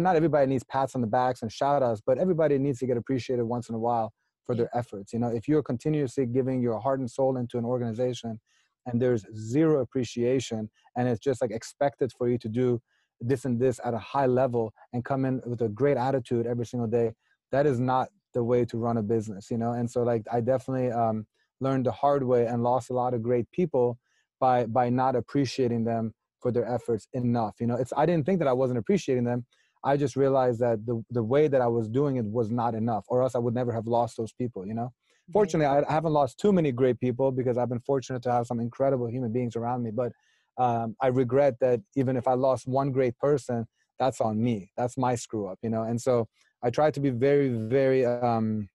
not 0.00 0.16
everybody 0.16 0.46
needs 0.46 0.64
pats 0.64 0.94
on 0.94 1.00
the 1.00 1.06
backs 1.06 1.42
and 1.42 1.52
shout 1.52 1.82
outs 1.82 2.00
but 2.04 2.18
everybody 2.18 2.58
needs 2.58 2.78
to 2.78 2.86
get 2.86 2.96
appreciated 2.96 3.44
once 3.44 3.68
in 3.68 3.74
a 3.74 3.78
while 3.78 4.12
for 4.44 4.54
their 4.54 4.70
efforts 4.76 5.12
you 5.12 5.18
know? 5.18 5.28
If 5.28 5.48
you're 5.48 5.62
continuously 5.62 6.26
giving 6.26 6.60
your 6.62 6.78
heart 6.80 7.00
and 7.00 7.10
soul 7.10 7.36
into 7.36 7.58
an 7.58 7.64
organization 7.64 8.40
and 8.86 9.00
there's 9.00 9.24
zero 9.36 9.80
appreciation 9.80 10.70
and 10.96 11.08
it's 11.08 11.20
just 11.20 11.40
like 11.40 11.50
expected 11.50 12.12
for 12.16 12.28
you 12.28 12.38
to 12.38 12.48
do 12.48 12.80
this 13.20 13.44
and 13.44 13.60
this 13.60 13.78
at 13.84 13.94
a 13.94 13.98
high 13.98 14.26
level 14.26 14.72
and 14.92 15.04
come 15.04 15.24
in 15.24 15.40
with 15.46 15.60
a 15.62 15.68
great 15.68 15.96
attitude 15.96 16.46
every 16.46 16.66
single 16.66 16.88
day 16.88 17.12
that 17.52 17.66
is 17.66 17.78
not 17.78 18.08
the 18.34 18.42
way 18.42 18.64
to 18.64 18.78
run 18.78 18.96
a 18.96 19.02
business 19.02 19.50
you 19.50 19.58
know? 19.58 19.72
And 19.72 19.90
so 19.90 20.02
like 20.02 20.22
i 20.32 20.40
definitely 20.40 20.90
um 20.90 21.26
learned 21.60 21.86
the 21.86 21.92
hard 21.92 22.24
way 22.24 22.46
and 22.46 22.62
lost 22.64 22.90
a 22.90 22.94
lot 22.94 23.14
of 23.14 23.22
great 23.22 23.48
people 23.52 23.98
by 24.40 24.66
by 24.66 24.90
not 24.90 25.14
appreciating 25.14 25.84
them 25.84 26.12
for 26.40 26.50
their 26.50 26.66
efforts 26.68 27.06
enough 27.12 27.54
you 27.60 27.66
know? 27.68 27.76
It's 27.76 27.92
i 27.96 28.04
didn't 28.06 28.26
think 28.26 28.40
that 28.40 28.48
i 28.48 28.52
wasn't 28.52 28.78
appreciating 28.78 29.24
them 29.24 29.46
i 29.84 29.96
just 29.96 30.16
realized 30.16 30.60
that 30.60 30.84
the 30.86 31.02
the 31.10 31.22
way 31.22 31.48
that 31.48 31.60
i 31.60 31.66
was 31.66 31.88
doing 31.88 32.16
it 32.16 32.24
was 32.24 32.50
not 32.50 32.74
enough 32.74 33.04
or 33.08 33.22
else 33.22 33.34
i 33.34 33.38
would 33.38 33.54
never 33.54 33.72
have 33.72 33.86
lost 33.86 34.16
those 34.16 34.32
people 34.32 34.66
you 34.66 34.74
know? 34.74 34.92
Fortunately 35.32 35.66
I, 35.66 35.78
I 35.88 35.92
haven't 35.92 36.12
lost 36.12 36.38
too 36.38 36.52
many 36.52 36.72
great 36.72 36.98
people 37.00 37.30
because 37.30 37.56
i've 37.56 37.68
been 37.68 37.80
fortunate 37.80 38.22
to 38.24 38.32
have 38.32 38.46
some 38.46 38.60
incredible 38.60 39.06
human 39.06 39.32
beings 39.32 39.56
around 39.56 39.82
me 39.82 39.90
but 39.90 40.12
um, 40.58 40.96
i 41.00 41.06
regret 41.06 41.54
that 41.60 41.80
even 41.96 42.16
if 42.16 42.26
i 42.28 42.34
lost 42.34 42.66
one 42.66 42.90
great 42.92 43.16
person 43.18 43.66
that's 43.98 44.20
on 44.20 44.42
me. 44.42 44.72
That's 44.76 44.98
my 44.98 45.14
screw 45.14 45.46
up 45.46 45.58
you 45.62 45.70
know? 45.70 45.82
And 45.84 46.00
so 46.00 46.28
i 46.62 46.70
try 46.70 46.90
to 46.90 47.00
be 47.00 47.10
very 47.10 47.48
very 47.48 48.04
um, 48.04 48.68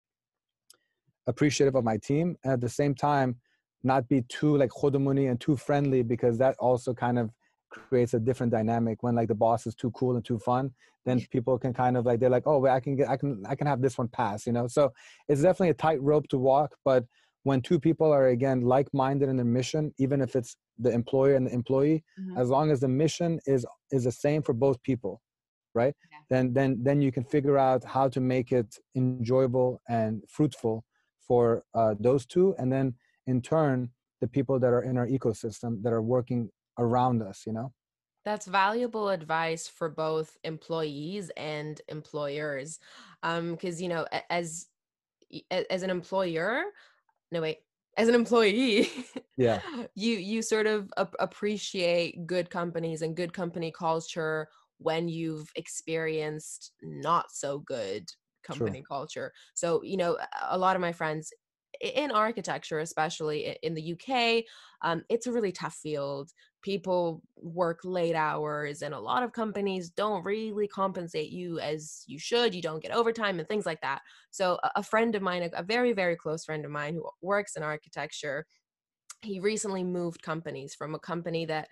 appreciative 1.27 1.75
of 1.75 1.85
my 1.85 1.97
team 1.97 2.37
and 2.45 2.53
at 2.53 2.61
the 2.61 2.69
same 2.69 2.95
time 2.95 3.37
not 3.83 4.09
be 4.09 4.23
too 4.23 4.57
like 4.57 4.71
khodomuni 4.71 5.31
and 5.31 5.41
too 5.41 5.57
friendly 5.57 6.03
because 6.03 6.39
that 6.39 6.57
also 6.59 6.93
kind 6.95 7.19
of 7.19 7.31
creates 7.71 8.15
a 8.15 8.21
different 8.21 8.53
dynamic 8.53 9.03
when 9.03 9.15
like 9.15 9.29
the 9.29 9.35
boss 9.35 9.67
is 9.67 9.75
too 9.75 9.91
cool 9.93 10.17
and 10.17 10.25
too 10.25 10.39
fun 10.39 10.73
then 11.05 11.21
people 11.31 11.59
can 11.59 11.73
kind 11.73 11.97
of 11.97 12.05
like 12.05 12.21
they're 12.21 12.31
like 12.31 12.47
oh 12.47 12.59
wait, 12.59 12.71
i 12.71 12.81
can 12.81 12.97
get 12.97 13.09
i 13.09 13.17
can 13.17 13.43
i 13.49 13.55
can 13.55 13.67
have 13.67 13.81
this 13.81 13.99
one 13.99 14.09
pass 14.09 14.47
you 14.47 14.53
know 14.53 14.67
so 14.67 14.93
it's 15.29 15.43
definitely 15.43 15.71
a 15.71 15.75
tight 15.75 16.01
rope 16.03 16.27
to 16.29 16.39
walk 16.39 16.75
but 16.85 17.05
when 17.45 17.61
two 17.61 17.79
people 17.79 18.13
are 18.13 18.29
again 18.29 18.61
like-minded 18.61 19.29
in 19.29 19.37
their 19.37 19.45
mission 19.45 19.93
even 19.99 20.21
if 20.21 20.35
it's 20.35 20.57
the 20.79 20.91
employer 20.91 21.37
and 21.37 21.47
the 21.47 21.53
employee 21.53 22.03
mm-hmm. 22.21 22.37
as 22.37 22.49
long 22.49 22.71
as 22.71 22.81
the 22.81 22.89
mission 22.89 23.39
is 23.47 23.65
is 23.91 24.05
the 24.05 24.13
same 24.13 24.43
for 24.43 24.53
both 24.53 24.83
people 24.83 25.21
right 25.75 25.95
yeah. 26.11 26.19
then 26.31 26.53
then 26.53 26.79
then 26.83 27.01
you 27.01 27.13
can 27.13 27.25
figure 27.25 27.59
out 27.59 27.85
how 27.85 28.09
to 28.09 28.21
make 28.21 28.53
it 28.53 28.77
enjoyable 28.97 29.81
and 29.89 30.23
fruitful 30.29 30.85
for 31.27 31.65
uh, 31.75 31.95
those 31.99 32.25
two 32.27 32.55
and 32.59 32.73
then 32.73 32.95
in 33.27 33.41
turn 33.41 33.89
the 34.21 34.29
people 34.29 34.59
that 34.59 34.73
are 34.73 34.83
in 34.83 34.97
our 34.97 35.07
ecosystem 35.07 35.83
that 35.83 35.93
are 35.93 36.03
working 36.03 36.49
around 36.79 37.23
us 37.23 37.47
you 37.47 37.53
know? 37.53 37.73
That's 38.25 38.47
valuable 38.47 39.09
advice 39.09 39.69
for 39.69 39.89
both 39.89 40.37
employees 40.43 41.31
and 41.37 41.81
employers 41.89 42.81
um 43.23 43.53
because 43.53 43.81
you 43.81 43.89
know 43.89 44.07
as 44.31 44.67
as 45.51 45.83
an 45.83 45.91
employer 45.91 46.65
no 47.33 47.43
wait 47.43 47.61
as 47.97 48.09
an 48.09 48.15
employee 48.17 48.89
yeah. 49.37 49.63
you 49.95 50.15
you 50.15 50.43
sort 50.43 50.67
of 50.67 50.93
appreciate 51.21 52.27
good 52.27 52.51
companies 52.51 53.03
and 53.03 53.17
good 53.17 53.33
company 53.33 53.73
culture 53.73 54.49
when 54.79 55.09
you've 55.09 55.53
experienced 55.57 56.73
not 56.83 57.33
so 57.33 57.59
good 57.61 58.11
company 58.45 58.83
True. 58.83 58.87
culture. 58.87 59.33
So 59.55 59.83
you 59.83 59.97
know 59.97 60.19
a 60.43 60.59
lot 60.59 60.77
of 60.77 60.83
my 60.83 60.93
friends 60.93 61.33
in 61.81 62.11
architecture, 62.11 62.79
especially 62.79 63.57
in 63.63 63.75
the 63.75 63.93
UK, 63.93 64.45
um, 64.83 65.03
it's 65.09 65.27
a 65.27 65.33
really 65.33 65.53
tough 65.53 65.75
field. 65.75 66.31
People 66.63 67.23
work 67.37 67.81
late 67.85 68.15
hours, 68.15 68.83
and 68.83 68.95
a 68.95 69.01
lot 69.01 69.23
of 69.23 69.33
companies 69.33 69.91
don't 69.91 70.25
really 70.25 70.69
compensate 70.69 71.31
you 71.31 71.59
as 71.61 72.03
you 72.07 72.19
should. 72.19 72.55
You 72.55 72.63
don't 72.63 72.83
get 72.83 72.95
overtime 72.95 73.39
and 73.39 73.49
things 73.49 73.67
like 73.67 73.81
that. 73.83 74.01
So, 74.31 74.59
a 74.75 74.83
friend 74.83 75.15
of 75.15 75.23
mine, 75.23 75.49
a 75.53 75.63
very, 75.63 75.93
very 75.93 76.17
close 76.17 76.45
friend 76.45 76.65
of 76.65 76.71
mine 76.71 76.95
who 76.95 77.09
works 77.23 77.57
in 77.57 77.63
architecture, 77.63 78.47
he 79.23 79.41
recently 79.41 79.85
moved 79.85 80.23
companies 80.23 80.75
from 80.75 80.95
a 80.95 80.99
company 80.99 81.47
that 81.47 81.69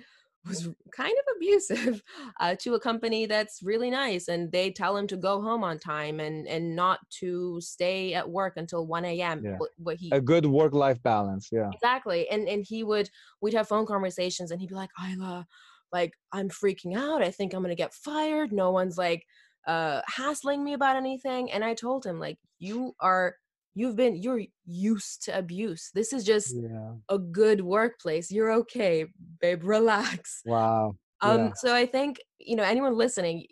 was 0.46 0.68
kind 0.94 1.12
of 1.12 1.36
abusive 1.36 2.02
uh, 2.40 2.54
to 2.58 2.74
a 2.74 2.80
company 2.80 3.26
that's 3.26 3.62
really 3.62 3.90
nice 3.90 4.28
and 4.28 4.52
they 4.52 4.70
tell 4.70 4.96
him 4.96 5.06
to 5.06 5.16
go 5.16 5.40
home 5.40 5.64
on 5.64 5.78
time 5.78 6.20
and 6.20 6.46
and 6.46 6.74
not 6.76 6.98
to 7.10 7.60
stay 7.60 8.14
at 8.14 8.28
work 8.28 8.54
until 8.56 8.86
1 8.86 9.04
a.m 9.04 9.42
yeah. 9.44 9.56
what, 9.78 9.96
he 9.96 10.10
a 10.12 10.20
good 10.20 10.46
work-life 10.46 11.02
balance 11.02 11.48
yeah. 11.50 11.70
Exactly 11.72 12.28
and 12.28 12.48
and 12.48 12.64
he 12.68 12.84
would 12.84 13.08
we'd 13.40 13.54
have 13.54 13.68
phone 13.68 13.86
conversations 13.86 14.50
and 14.50 14.60
he'd 14.60 14.68
be 14.68 14.74
like 14.74 14.90
Aylar 15.00 15.44
like 15.92 16.12
i'm 16.32 16.48
freaking 16.48 16.96
out. 16.96 17.22
I 17.22 17.30
think 17.30 17.54
i'm 17.54 17.62
gonna 17.62 17.74
get 17.74 17.94
fired. 17.94 18.52
No 18.52 18.70
one's 18.70 18.98
like 18.98 19.24
uh 19.66 20.02
hassling 20.06 20.62
me 20.62 20.74
about 20.74 20.96
anything. 20.96 21.50
And 21.50 21.64
i 21.64 21.74
told 21.74 22.04
him 22.04 22.18
like 22.18 22.38
you 22.58 22.94
are 23.00 23.36
you've 23.74 23.96
been 23.96 24.16
you're 24.16 24.42
used 24.64 25.24
to 25.24 25.36
abuse. 25.36 25.90
This 25.94 26.12
is 26.12 26.24
just 26.24 26.54
yeah. 26.54 26.92
a 27.08 27.18
good 27.18 27.60
workplace. 27.60 28.30
You're 28.30 28.52
okay 28.52 29.06
babe 29.40 29.64
relax. 29.64 30.42
Wow. 30.44 30.96
Um 31.20 31.38
yeah. 31.38 31.52
so 31.56 31.74
i 31.74 31.86
think 31.86 32.20
you 32.38 32.56
know 32.56 32.62
anyone 32.62 32.96
listening 32.96 33.46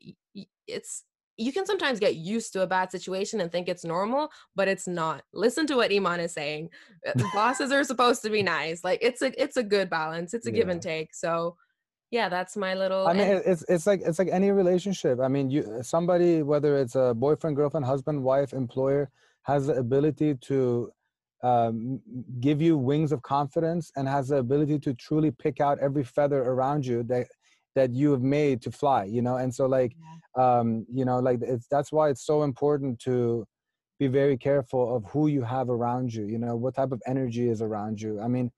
it's 0.67 1.05
you 1.39 1.53
can 1.53 1.65
sometimes 1.65 1.99
get 1.99 2.17
used 2.17 2.53
to 2.53 2.63
a 2.63 2.67
bad 2.67 2.93
situation 2.93 3.41
and 3.41 3.51
think 3.51 3.69
it's 3.69 3.85
normal 3.85 4.31
but 4.55 4.69
it's 4.69 4.87
not. 4.87 5.23
Listen 5.33 5.67
to 5.67 5.77
what 5.77 5.93
iman 5.93 6.21
is 6.21 6.33
saying. 6.33 6.69
Uh, 7.07 7.13
bosses 7.35 7.73
are 7.73 7.85
supposed 7.85 8.23
to 8.23 8.31
be 8.31 8.43
nice. 8.43 8.85
Like 8.85 8.99
it's 9.03 9.23
a 9.23 9.43
it's 9.43 9.57
a 9.57 9.63
good 9.63 9.91
balance. 9.91 10.35
It's 10.35 10.47
a 10.47 10.51
yeah. 10.51 10.57
give 10.57 10.69
and 10.69 10.83
take. 10.83 11.15
So 11.15 11.57
yeah 12.11 12.29
that's 12.29 12.59
my 12.59 12.75
little 12.75 13.07
i 13.09 13.15
mean 13.15 13.41
it's 13.47 13.65
it's 13.71 13.87
like 13.87 14.03
it's 14.05 14.19
like 14.19 14.29
any 14.31 14.51
relationship. 14.51 15.19
I 15.21 15.29
mean 15.29 15.51
you 15.51 15.81
somebody 15.83 16.43
whether 16.43 16.77
it's 16.77 16.95
a 16.95 17.15
boyfriend 17.15 17.57
girlfriend 17.57 17.87
husband 17.87 18.23
wife 18.23 18.53
employer 18.53 19.11
has 19.45 19.67
the 19.67 19.75
ability 19.75 20.37
to 20.43 20.91
um, 21.43 22.01
give 22.41 22.63
you 22.63 22.79
wings 22.79 23.11
of 23.13 23.23
confidence 23.23 23.91
and 23.97 24.09
has 24.09 24.29
the 24.29 24.37
ability 24.37 24.79
to 24.81 24.95
truly 24.95 25.31
pick 25.31 25.61
out 25.61 25.79
every 25.81 26.05
feather 26.05 26.43
around 26.43 26.87
you 26.87 27.03
that 27.05 27.27
that 27.75 27.91
you 27.91 28.13
have 28.13 28.21
made 28.21 28.61
to 28.63 28.71
fly 28.71 29.05
you 29.05 29.23
know? 29.23 29.37
And 29.37 29.53
so 29.53 29.67
like 29.67 29.97
yeah. 30.37 30.59
um 30.59 30.87
you 30.93 31.05
know 31.05 31.19
like 31.19 31.41
it's 31.43 31.67
that's 31.69 31.91
why 31.91 32.11
it's 32.11 32.25
so 32.25 32.43
important 32.43 33.01
to 33.01 33.45
be 33.99 34.07
very 34.09 34.37
careful 34.37 34.97
of 34.97 35.05
who 35.07 35.27
you 35.27 35.43
have 35.43 35.69
around 35.71 36.13
you 36.13 36.27
you 36.27 36.39
know 36.39 36.55
what 36.57 36.75
type 36.75 36.93
of 36.93 37.03
energy 37.07 37.49
is 37.49 37.61
around 37.63 38.01
you. 38.01 38.21
I 38.21 38.29
mean 38.29 38.51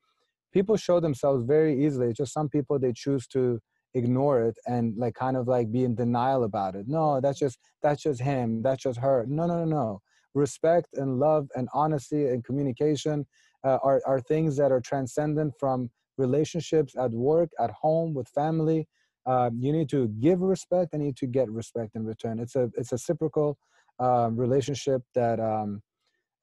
people 0.53 0.77
show 0.77 1.01
themselves 1.01 1.45
very 1.45 1.85
easily. 1.85 2.09
It's 2.09 2.19
just 2.19 2.33
some 2.33 2.49
people 2.49 2.79
they 2.79 2.93
choose 2.93 3.27
to 3.29 3.61
ignore 3.95 4.43
it 4.43 4.57
and 4.67 4.97
like 4.97 5.15
kind 5.15 5.37
of 5.37 5.49
like 5.49 5.73
be 5.73 5.85
in 5.85 5.95
denial 5.95 6.45
about 6.45 6.75
it. 6.75 6.87
No 6.87 7.21
that's 7.21 7.39
just 7.39 7.59
that's 7.83 8.03
just 8.03 8.21
him. 8.21 8.63
That's 8.63 8.83
just 8.83 8.99
her. 8.99 9.25
No 9.27 9.47
no 9.47 9.65
no 9.65 9.65
no 9.65 10.01
respect 10.35 10.89
and 10.95 11.19
love 11.19 11.49
and 11.57 11.69
honesty 11.73 12.27
and 12.27 12.45
communication 12.45 13.27
uh, 13.65 13.79
are, 13.83 14.03
are 14.07 14.21
things 14.21 14.57
that 14.57 14.71
are 14.71 14.81
transcendent 14.81 15.55
from 15.59 15.91
relationships 16.19 16.95
at 16.97 17.11
work, 17.11 17.51
at 17.59 17.71
home, 17.71 18.15
with 18.15 18.29
family. 18.29 18.87
Uh, 19.27 19.51
you 19.59 19.73
need 19.73 19.89
to 19.89 20.09
give 20.21 20.41
respect 20.41 20.93
and 20.93 21.03
you 21.03 21.09
need 21.09 21.17
to 21.17 21.27
get 21.27 21.51
respect 21.51 21.95
in 21.95 22.05
return. 22.05 22.39
It's 22.39 22.57
a 22.57 22.71
it's 22.77 22.93
a 22.93 22.97
reciprocal 22.97 23.57
uh, 23.99 24.29
relationship 24.33 25.03
that 25.15 25.41
um, 25.41 25.83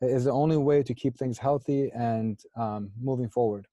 is 0.01 0.23
the 0.23 0.31
only 0.31 0.57
way 0.57 0.81
to 0.81 0.93
keep 0.93 1.15
things 1.15 1.37
healthy 1.37 1.91
and 1.93 2.39
um, 2.57 2.91
moving 2.99 3.29
forward. 3.29 3.67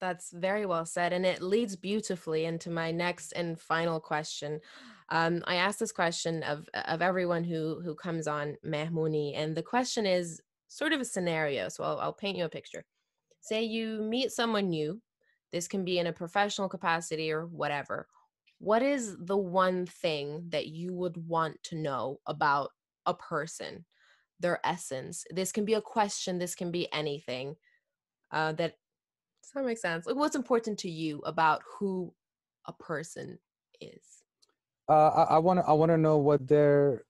That's 0.00 0.30
very 0.32 0.66
well 0.66 0.84
said, 0.84 1.12
and 1.12 1.24
it 1.24 1.40
leads 1.40 1.76
beautifully 1.76 2.44
into 2.44 2.70
my 2.70 2.90
next 2.90 3.32
and 3.32 3.58
final 3.58 4.00
question. 4.00 4.60
Um, 5.08 5.42
I 5.46 5.56
ask 5.56 5.78
this 5.78 5.92
question 5.92 6.42
of 6.42 6.68
of 6.74 7.00
everyone 7.00 7.44
who 7.44 7.80
who 7.82 7.94
comes 7.94 8.26
on 8.26 8.56
Mehmooni, 8.64 9.36
and 9.36 9.56
the 9.56 9.62
question 9.62 10.06
is 10.06 10.40
sort 10.68 10.92
of 10.92 11.00
a 11.00 11.04
scenario. 11.04 11.68
So 11.68 11.84
I'll, 11.84 11.98
I'll 12.00 12.12
paint 12.12 12.36
you 12.36 12.44
a 12.44 12.48
picture. 12.48 12.84
Say 13.40 13.62
you 13.64 14.02
meet 14.02 14.32
someone 14.32 14.68
new. 14.70 15.00
This 15.52 15.68
can 15.68 15.84
be 15.84 15.98
in 15.98 16.08
a 16.08 16.12
professional 16.12 16.68
capacity 16.68 17.30
or 17.30 17.46
whatever. 17.46 18.08
What 18.58 18.82
is 18.82 19.16
the 19.18 19.36
one 19.36 19.86
thing 19.86 20.46
that 20.48 20.66
you 20.66 20.92
would 20.94 21.16
want 21.28 21.62
to 21.64 21.76
know 21.76 22.18
about 22.26 22.70
a 23.06 23.14
person, 23.14 23.84
their 24.40 24.60
essence? 24.64 25.24
This 25.30 25.52
can 25.52 25.64
be 25.64 25.74
a 25.74 25.80
question. 25.80 26.38
This 26.38 26.54
can 26.54 26.70
be 26.70 26.92
anything. 26.92 27.56
Uh, 28.32 28.52
that 28.52 28.74
does 29.44 29.52
that 29.54 29.64
make 29.64 29.78
sense? 29.78 30.06
Like, 30.06 30.16
what's 30.16 30.36
important 30.36 30.78
to 30.80 30.90
you 30.90 31.20
about 31.20 31.62
who 31.78 32.12
a 32.66 32.72
person 32.72 33.38
is? 33.80 34.24
uh, 34.88 35.26
I 35.30 35.38
want 35.38 35.60
to 35.60 35.66
I 35.66 35.72
want 35.72 35.90
to 35.90 35.98
know 35.98 36.18
what 36.18 36.46
their 36.46 37.04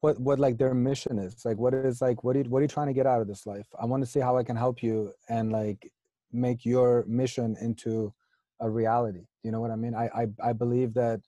what 0.00 0.18
what 0.20 0.40
like 0.40 0.58
their 0.58 0.74
mission 0.74 1.18
is. 1.18 1.44
Like 1.44 1.58
what 1.58 1.74
is 1.74 2.00
like 2.00 2.24
what 2.24 2.36
are 2.36 2.40
you, 2.40 2.50
what 2.50 2.58
are 2.58 2.62
you 2.62 2.68
trying 2.68 2.88
to 2.88 2.92
get 2.92 3.06
out 3.06 3.20
of 3.20 3.28
this 3.28 3.46
life? 3.46 3.66
I 3.80 3.86
want 3.86 4.02
to 4.02 4.10
see 4.10 4.20
how 4.20 4.36
i 4.36 4.42
can 4.42 4.56
help 4.56 4.82
you 4.82 5.12
and 5.28 5.52
like 5.52 5.92
make 6.32 6.64
your 6.64 7.04
mission 7.06 7.56
into 7.60 8.12
a 8.60 8.68
reality. 8.68 9.26
You 9.42 9.52
know 9.52 9.60
what 9.60 9.70
i 9.70 9.76
mean? 9.76 9.94
I 9.94 10.08
i, 10.14 10.50
I 10.50 10.52
believe 10.52 10.94
that 10.94 11.20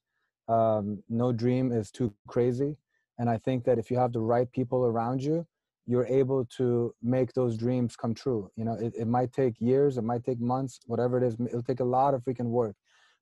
um, 0.49 1.03
no 1.09 1.33
dream 1.33 1.73
is 1.73 1.91
too 1.91 2.13
crazy. 2.27 2.77
And 3.19 3.31
i 3.31 3.39
think 3.39 3.65
that 3.65 3.79
if 3.79 3.91
you 3.91 3.99
have 3.99 4.13
the 4.13 4.21
right 4.21 4.51
people 4.51 4.85
around 4.85 5.23
you 5.23 5.47
you're 5.87 6.07
able 6.07 6.45
to 6.57 6.95
make 7.03 7.33
those 7.35 7.57
dreams 7.57 7.97
come 7.97 8.15
true. 8.15 8.51
You 8.57 8.65
know 8.65 8.75
it, 8.75 8.95
it 8.97 9.07
might 9.09 9.33
take 9.33 9.55
years 9.61 9.99
it 9.99 10.05
might 10.05 10.25
take 10.25 10.41
months 10.41 10.81
whatever 10.87 11.19
it 11.19 11.25
is 11.25 11.37
it'll 11.41 11.63
take 11.63 11.81
a 11.81 11.85
lot 11.85 12.15
of 12.15 12.23
freaking 12.23 12.51
work. 12.51 12.77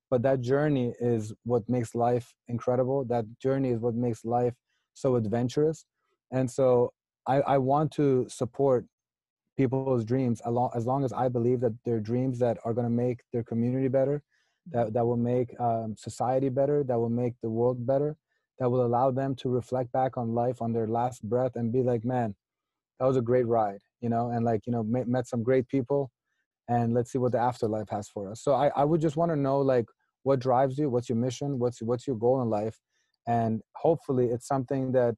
But 0.09 0.21
that 0.23 0.41
journey 0.41 0.93
is 0.99 1.33
what 1.43 1.67
makes 1.67 1.95
life 1.95 2.35
incredible. 2.47 3.03
That 3.05 3.25
journey 3.39 3.69
is 3.69 3.79
what 3.79 3.95
makes 3.95 4.23
life 4.23 4.53
so 4.93 5.15
adventurous. 5.15 5.85
And 6.31 6.49
so 6.49 6.93
i, 7.27 7.41
I 7.41 7.57
want 7.57 7.91
to 7.93 8.25
support 8.29 8.85
people's 9.57 10.03
dreams 10.03 10.41
as 10.45 10.85
long, 10.85 11.03
as 11.03 11.13
i 11.13 11.27
believe 11.27 11.59
that 11.61 11.73
they're 11.85 11.99
dreams 11.99 12.39
that 12.39 12.57
are 12.65 12.73
going 12.73 12.85
to 12.85 12.97
make 13.05 13.19
their 13.31 13.43
community 13.43 13.87
better 13.87 14.21
that, 14.71 14.93
that 14.93 15.05
will 15.05 15.17
make 15.17 15.59
um, 15.59 15.95
society 15.97 16.49
better 16.49 16.83
that 16.83 16.97
will 16.97 17.09
make 17.09 17.33
the 17.41 17.49
world 17.49 17.85
better 17.85 18.15
that 18.59 18.69
will 18.69 18.85
allow 18.85 19.11
them 19.11 19.35
to 19.35 19.49
reflect 19.49 19.91
back 19.91 20.17
on 20.17 20.33
life 20.33 20.61
on 20.61 20.73
their 20.73 20.87
last 20.87 21.23
breath 21.23 21.55
and 21.55 21.71
be 21.71 21.83
like 21.83 22.03
man 22.03 22.33
that 22.99 23.05
was 23.05 23.17
a 23.17 23.21
great 23.21 23.47
ride 23.47 23.79
you 24.01 24.09
know 24.09 24.29
and 24.29 24.45
like 24.45 24.61
you 24.65 24.71
know 24.71 24.83
met, 24.83 25.07
met 25.07 25.27
some 25.27 25.43
great 25.43 25.67
people 25.67 26.11
and 26.69 26.93
let's 26.93 27.11
see 27.11 27.17
what 27.17 27.31
the 27.31 27.39
afterlife 27.39 27.89
has 27.89 28.07
for 28.07 28.29
us 28.31 28.41
so 28.41 28.53
i, 28.53 28.67
I 28.75 28.83
would 28.83 29.01
just 29.01 29.17
want 29.17 29.31
to 29.31 29.35
know 29.35 29.59
like 29.59 29.85
what 30.23 30.39
drives 30.39 30.77
you 30.77 30.89
what's 30.89 31.09
your 31.09 31.17
mission 31.17 31.59
what's 31.59 31.81
what's 31.81 32.07
your 32.07 32.15
goal 32.15 32.41
in 32.41 32.49
life 32.49 32.79
and 33.27 33.61
hopefully 33.75 34.27
it's 34.27 34.47
something 34.47 34.91
that 34.93 35.15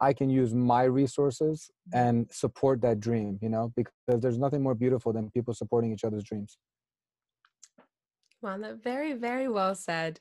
i 0.00 0.12
can 0.12 0.28
use 0.28 0.54
my 0.54 0.84
resources 0.84 1.70
mm-hmm. 1.88 2.06
and 2.06 2.26
support 2.30 2.80
that 2.82 3.00
dream 3.00 3.38
you 3.40 3.48
know 3.48 3.72
because 3.76 4.20
there's 4.20 4.38
nothing 4.38 4.62
more 4.62 4.74
beautiful 4.74 5.12
than 5.12 5.30
people 5.30 5.54
supporting 5.54 5.92
each 5.92 6.04
other's 6.04 6.24
dreams 6.24 6.58
Well, 8.42 8.78
very, 8.82 9.14
very 9.14 9.48
well 9.48 9.74
said. 9.74 10.20